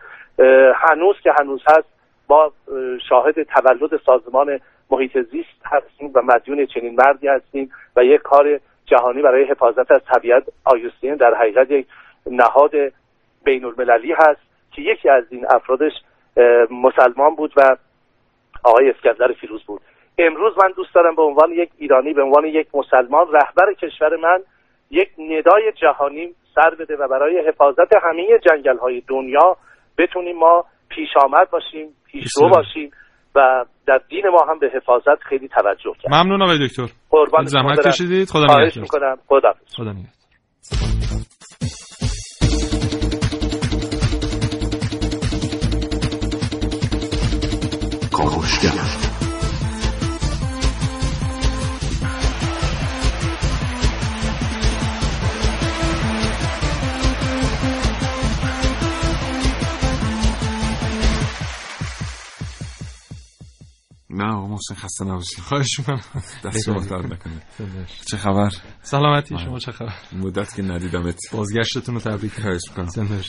هنوز 0.75 1.15
که 1.23 1.31
هنوز 1.39 1.61
هست 1.67 1.87
با 2.27 2.51
شاهد 3.09 3.43
تولد 3.43 4.01
سازمان 4.05 4.59
محیط 4.89 5.17
زیست 5.17 5.65
هستیم 5.65 6.11
و 6.15 6.21
مدیون 6.21 6.65
چنین 6.65 6.95
مردی 6.95 7.27
هستیم 7.27 7.71
و 7.95 8.03
یک 8.03 8.21
کار 8.21 8.59
جهانی 8.85 9.21
برای 9.21 9.43
حفاظت 9.43 9.91
از 9.91 10.01
طبیعت 10.13 10.43
آیوستین 10.65 11.15
در 11.15 11.33
حقیقت 11.33 11.71
یک 11.71 11.87
نهاد 12.25 12.71
بین 13.43 13.65
المللی 13.65 14.11
هست. 14.11 14.44
که 14.75 14.81
یکی 14.81 15.09
از 15.09 15.23
این 15.29 15.45
افرادش 15.49 15.91
مسلمان 16.71 17.35
بود 17.35 17.53
و 17.57 17.77
آقای 18.63 18.89
اسکندر 18.89 19.33
فیروز 19.41 19.63
بود. 19.63 19.81
امروز 20.17 20.53
من 20.63 20.71
دوست 20.75 20.95
دارم 20.95 21.15
به 21.15 21.21
عنوان 21.21 21.51
یک 21.51 21.69
ایرانی 21.77 22.13
به 22.13 22.21
عنوان 22.21 22.45
یک 22.45 22.67
مسلمان 22.73 23.27
رهبر 23.33 23.73
کشور 23.73 24.15
من 24.15 24.39
یک 24.91 25.09
ندای 25.17 25.71
جهانی 25.81 26.33
سر 26.55 26.75
بده 26.79 26.95
و 26.95 27.07
برای 27.07 27.47
حفاظت 27.47 27.95
همه 28.03 28.39
جنگل 28.49 28.77
های 28.77 29.01
دنیا 29.07 29.57
بتونیم 29.97 30.37
ما 30.37 30.65
پیش 30.89 31.09
آمد 31.23 31.49
باشیم 31.49 31.87
پیشرو 32.11 32.49
باشیم 32.49 32.91
و 33.35 33.65
در 33.87 34.01
دین 34.09 34.29
ما 34.29 34.45
هم 34.49 34.59
به 34.59 34.71
حفاظت 34.75 35.23
خیلی 35.29 35.47
توجه 35.47 35.93
کرد 36.01 36.13
ممنون 36.13 36.41
آقای 36.41 36.67
دکتر. 36.67 36.87
قربان 37.09 37.45
زحمت 37.45 37.87
کشیدید. 37.87 38.27
خدا 38.27 38.47
خدا 39.27 39.53
خدا 39.77 39.91
نگهدار. 39.91 41.24
کاوشگر 48.29 48.71
نه 64.09 64.33
آقا 64.33 64.47
محسن 64.47 64.75
خسته 64.75 65.05
نباشید. 65.05 65.39
خواهش 65.39 65.79
می‌کنم. 65.79 66.01
دست 66.43 66.63
شما 66.65 66.79
درد 66.79 67.13
نکنه. 67.13 67.41
چه 68.05 68.17
خبر؟ 68.17 68.49
سلامتی 68.81 69.37
شما 69.37 69.59
چه 69.59 69.71
خبر؟ 69.71 69.93
مدت 70.13 70.55
که 70.55 70.61
ندیدمت. 70.61 71.19
بازگشتتون 71.31 71.95
رو 71.95 72.01
تبریک 72.01 72.41
خواهش 72.41 72.61
می‌کنم. 72.69 73.21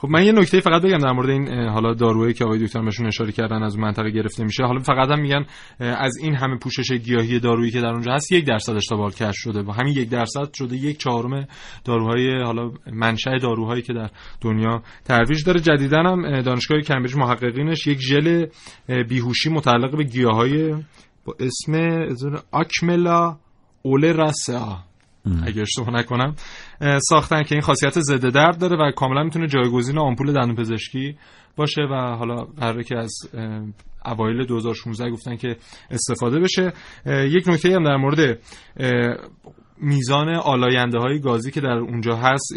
خب 0.00 0.08
من 0.08 0.24
یه 0.24 0.32
نکته 0.32 0.60
فقط 0.60 0.82
بگم 0.82 0.98
در 0.98 1.12
مورد 1.12 1.30
این 1.30 1.68
حالا 1.68 1.94
داروهایی 1.94 2.34
که 2.34 2.44
آقای 2.44 2.58
دکتر 2.58 2.82
بهشون 2.82 3.06
اشاره 3.06 3.32
کردن 3.32 3.62
از 3.62 3.78
منطقه 3.78 4.10
گرفته 4.10 4.44
میشه. 4.44 4.64
حالا 4.64 4.80
فقط 4.80 5.10
هم 5.10 5.20
میگن 5.20 5.44
از 5.80 6.16
این 6.22 6.34
همه 6.34 6.58
پوشش 6.58 6.92
گیاهی 6.92 7.40
دارویی 7.40 7.70
که 7.70 7.80
در 7.80 7.88
اونجا 7.88 8.12
هست 8.12 8.32
یک 8.32 8.44
درصدش 8.44 8.86
تا 8.86 9.10
کش 9.10 9.34
شده. 9.36 9.62
و 9.62 9.70
همین 9.70 9.92
یک 9.92 10.08
درصد 10.08 10.52
شده 10.54 10.76
یک 10.76 10.98
چهارم 10.98 11.48
داروهای 11.84 12.42
حالا 12.42 12.70
منشأ 12.92 13.38
داروهایی 13.38 13.82
که 13.82 13.92
در 13.92 14.10
دنیا 14.40 14.82
ترویج 15.04 15.44
داره. 15.44 15.60
جدیدا 15.60 15.98
هم 15.98 16.40
دانشگاه 16.42 16.80
کمبریج 16.80 17.16
محققینش 17.16 17.86
یک 17.86 17.98
ژل 17.98 18.46
بیهوشی 19.08 19.50
متعلق 19.50 19.96
به 19.96 20.04
گیاهای 20.04 20.74
با 21.24 21.34
اسم 21.40 22.06
آکملا 22.52 23.36
اولراسا. 23.82 24.87
اگه 25.46 25.62
اشتباه 25.62 25.90
نکنم. 25.90 26.34
ساختن 26.98 27.42
که 27.42 27.54
این 27.54 27.62
خاصیت 27.62 28.00
ضد 28.00 28.28
درد 28.28 28.58
داره 28.58 28.76
و 28.76 28.90
کاملا 28.90 29.22
می‌تونه 29.22 29.46
جایگزین 29.46 29.98
آمپول 29.98 30.32
دندون 30.32 30.56
پزشکی 30.56 31.16
باشه 31.56 31.82
و 31.82 32.16
حالا 32.16 32.36
قراره 32.36 32.84
که 32.84 32.96
از 32.98 33.12
اوایل 34.04 34.46
2016 34.46 35.10
گفتن 35.10 35.36
که 35.36 35.56
استفاده 35.90 36.40
بشه. 36.40 36.72
یک 37.06 37.48
نکته 37.48 37.74
هم 37.74 37.84
در 37.84 37.96
مورد 37.96 38.38
میزان 39.80 40.28
آلاینده 40.28 40.98
های 40.98 41.20
گازی 41.20 41.50
که 41.50 41.60
در 41.60 41.78
اونجا 41.78 42.16
هست 42.16 42.54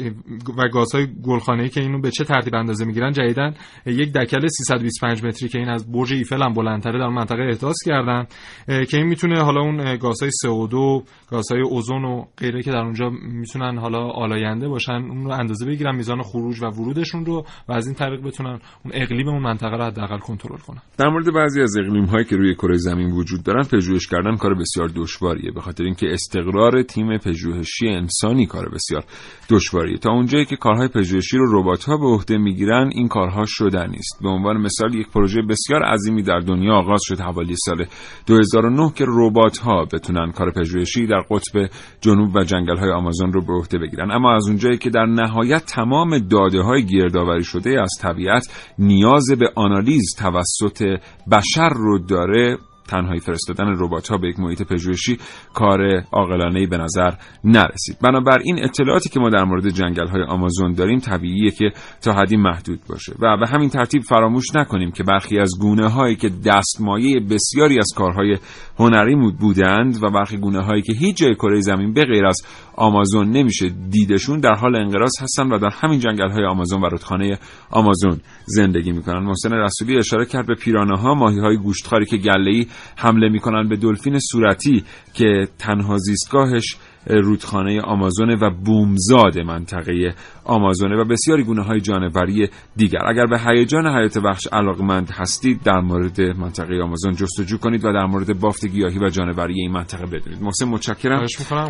و 0.58 0.68
گازهای 0.68 1.08
گلخانه‌ای 1.24 1.70
که 1.70 1.82
اینو 1.82 2.02
به 2.02 2.12
چه 2.12 2.24
ترتیب 2.24 2.56
اندازه 2.56 2.86
می‌گیرن؟ 2.86 3.12
جدیدن 3.12 3.54
یک 3.86 4.14
دکل 4.14 4.48
325 4.48 5.24
متری 5.24 5.50
که 5.50 5.60
این 5.60 5.70
از 5.70 5.92
برج 5.92 6.14
ایفل 6.14 6.44
هم 6.44 6.54
بلندتره 6.54 7.00
در 7.00 7.08
منطقه 7.08 7.44
احداث 7.44 7.76
کردن 7.86 8.26
که 8.68 8.98
این 8.98 9.08
می‌تونه 9.08 9.42
حالا 9.42 9.62
اون 9.62 9.98
گازهای 9.98 10.32
CO2 10.32 11.04
گازهای 11.32 11.62
اوزون 11.62 12.06
و 12.06 12.26
غیره 12.38 12.64
که 12.64 12.72
در 12.72 12.82
اونجا 12.82 13.10
می‌تونن 13.10 13.78
حالا 13.78 14.00
آلاینده 14.00 14.68
باشن 14.68 14.92
اون 14.92 15.26
رو 15.26 15.32
اندازه 15.32 15.66
بگیرن 15.66 15.96
میزان 15.96 16.22
خروج 16.22 16.62
و 16.62 16.66
ورودشون 16.66 17.26
رو 17.26 17.46
و 17.70 17.74
از 17.74 17.88
این 17.88 17.96
طریق 17.96 18.22
بتونن 18.22 18.60
اون 18.86 18.94
اقلیم 18.94 19.28
اون 19.28 19.44
منطقه 19.44 19.78
رو 19.78 19.84
حداقل 19.84 20.18
کنترل 20.18 20.58
کنن. 20.58 20.82
در 20.98 21.10
مورد 21.10 21.34
بعضی 21.34 21.62
از 21.62 21.78
اقلیم 21.78 22.06
هایی 22.06 22.26
که 22.26 22.36
روی 22.36 22.56
کره 22.56 22.78
زمین 22.78 23.12
وجود 23.12 23.44
دارن 23.44 23.64
پژوهش 23.64 24.08
کردن 24.08 24.36
کار 24.36 24.54
بسیار 24.54 24.92
دشواریه 24.96 25.52
به 25.52 25.62
خاطر 25.62 25.84
اینکه 25.84 26.08
استقرار 26.14 26.84
تیم 26.84 27.11
پژوهشی 27.18 27.88
انسانی 27.88 28.46
کار 28.46 28.70
بسیار 28.70 29.04
دشواریه 29.50 29.98
تا 29.98 30.12
اونجایی 30.12 30.46
که 30.46 30.56
کارهای 30.56 30.88
پژوهشی 30.88 31.38
رو 31.38 31.60
ربات 31.60 31.84
ها 31.84 31.98
به 31.98 32.06
عهده 32.06 32.38
می‌گیرن 32.38 32.90
این 32.94 33.08
کارها 33.08 33.44
شدن 33.48 33.90
نیست. 33.90 34.20
به 34.22 34.30
عنوان 34.30 34.58
مثال 34.58 34.96
یک 34.96 35.10
پروژه 35.10 35.42
بسیار 35.42 35.84
عظیمی 35.84 36.24
در 36.24 36.40
دنیا 36.40 36.74
آغاز 36.74 37.02
شد 37.04 37.20
حوالی 37.20 37.56
سال 37.66 37.86
2009 38.28 38.92
که 38.96 39.06
ربات 39.08 39.58
ها 39.58 39.86
بتونن 39.94 40.32
کار 40.32 40.52
پژوهشی 40.52 41.08
در 41.08 41.22
قطب 41.30 41.70
جنوب 42.02 42.36
و 42.36 42.44
جنگل 42.44 42.78
های 42.78 42.92
آمازون 42.92 43.34
رو 43.34 43.42
به 43.46 43.54
عهده 43.54 43.78
بگیرن. 43.78 44.12
اما 44.12 44.36
از 44.36 44.48
اونجایی 44.48 44.78
که 44.78 44.90
در 44.90 45.06
نهایت 45.06 45.66
تمام 45.66 46.18
داده 46.18 46.62
های 46.62 46.86
گردآوری 46.86 47.44
شده 47.44 47.82
از 47.82 47.90
طبیعت 48.02 48.74
نیاز 48.80 49.26
به 49.40 49.52
آنالیز 49.56 50.16
توسط 50.18 51.00
بشر 51.32 51.70
رو 51.70 52.00
داره 52.00 52.58
تنهایی 52.92 53.20
فرستادن 53.20 53.66
ربات 53.78 54.08
ها 54.08 54.18
به 54.18 54.28
یک 54.28 54.40
محیط 54.40 54.62
پژوهشی 54.62 55.18
کار 55.54 56.04
عاقلانه 56.12 56.68
به 56.68 56.78
نظر 56.78 57.10
نرسید. 57.44 57.98
بنابراین 58.02 58.64
اطلاعاتی 58.64 59.10
که 59.10 59.20
ما 59.20 59.30
در 59.30 59.44
مورد 59.44 59.70
جنگل 59.70 60.08
های 60.08 60.24
آمازون 60.24 60.74
داریم 60.74 61.00
طبیعیه 61.00 61.52
که 61.52 61.72
تا 62.02 62.14
حدی 62.14 62.38
محدود 62.38 62.80
باشه 62.90 63.14
و 63.20 63.38
به 63.38 63.48
همین 63.48 63.70
ترتیب 63.70 64.02
فراموش 64.02 64.56
نکنیم 64.56 64.92
که 64.92 65.04
برخی 65.04 65.40
از 65.40 65.52
گونه 65.60 65.90
هایی 65.90 66.16
که 66.16 66.30
دستمایه 66.46 67.20
بسیاری 67.20 67.80
از 67.80 67.88
کارهای 67.96 68.38
هنری 68.80 69.16
بودند 69.40 70.04
و 70.04 70.10
برخی 70.10 70.38
گونه 70.38 70.62
هایی 70.62 70.82
که 70.82 70.94
هیچ 70.94 71.18
جای 71.18 71.36
کره 71.36 71.62
زمین 71.62 71.94
به 71.94 72.06
غیر 72.06 72.26
از 72.26 72.42
آمازون 72.76 73.30
نمیشه 73.30 73.70
دیدشون 73.90 74.40
در 74.40 74.54
حال 74.54 74.76
انقراض 74.76 75.12
هستن 75.22 75.54
و 75.54 75.58
در 75.58 75.70
همین 75.82 76.00
جنگل 76.00 76.30
های 76.30 76.46
آمازون 76.46 76.82
و 76.82 76.86
رودخانه 76.86 77.40
آمازون 77.72 78.20
زندگی 78.46 78.92
می‌کنن 78.92 79.20
محسن 79.24 79.54
رسولی 79.54 79.98
اشاره 79.98 80.26
کرد 80.26 80.48
به 80.48 80.56
پیرانه 80.56 81.00
ها 81.00 81.14
ماهی 81.14 81.40
های 81.40 81.58
گوشتخواری 81.58 82.06
که 82.06 82.18
گله 82.18 82.66
حمله 82.96 83.30
می‌کنن 83.30 83.70
به 83.70 83.76
دلفین 83.76 84.20
صورتی 84.20 84.84
که 85.14 85.48
تنها 85.60 85.98
زیستگاهش 85.98 86.78
رودخانه 87.08 87.82
آمازون 87.82 88.30
و 88.30 88.50
بومزاد 88.66 89.40
منطقه 89.40 90.14
آمازونه 90.46 90.96
و 90.96 91.04
بسیاری 91.06 91.44
گونه 91.44 91.64
های 91.64 91.82
جانوری 91.82 92.50
دیگر. 92.76 93.00
اگر 93.06 93.26
به 93.26 93.40
هیجان 93.40 93.88
حیات 93.88 94.18
وحش 94.18 94.48
علاقمند 94.48 95.12
هستید 95.12 95.64
در 95.64 95.80
مورد 95.80 96.22
منطقه 96.22 96.82
آمازون 96.84 97.16
جستجو 97.16 97.58
کنید 97.58 97.86
و 97.86 97.94
در 97.94 98.06
مورد 98.06 98.40
بافت 98.40 98.66
گیاهی 98.66 99.00
و 99.00 99.10
جانوری 99.10 99.54
این 99.54 99.72
منطقه 99.72 100.06
بدونید. 100.06 100.42
محسن 100.42 100.66
متشکرم. 100.66 101.26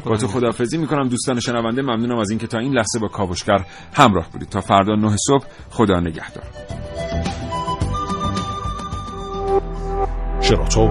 با 0.05 0.17
تو 0.17 0.27
خداحافظی 0.27 0.77
می‌کنم. 0.77 1.07
دوستان 1.07 1.39
شنونده 1.39 1.81
ممنونم 1.81 2.17
از 2.17 2.29
اینکه 2.29 2.47
تا 2.47 2.59
این 2.59 2.73
لحظه 2.73 2.99
با 2.99 3.07
کاوشگر 3.07 3.65
همراه 3.93 4.29
بودید. 4.31 4.49
تا 4.49 4.61
فردا 4.61 4.95
نه 4.95 5.15
صبح 5.27 5.45
خدا 5.69 5.99
نگهدار. 5.99 6.43
شراطو 10.41 10.89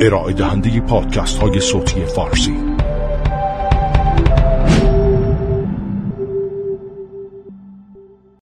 ارائه 0.00 0.32
دهنده 0.32 0.80
پادکست 0.80 1.38
های 1.38 1.60
صوتی 1.60 2.04
فارسی. 2.04 2.56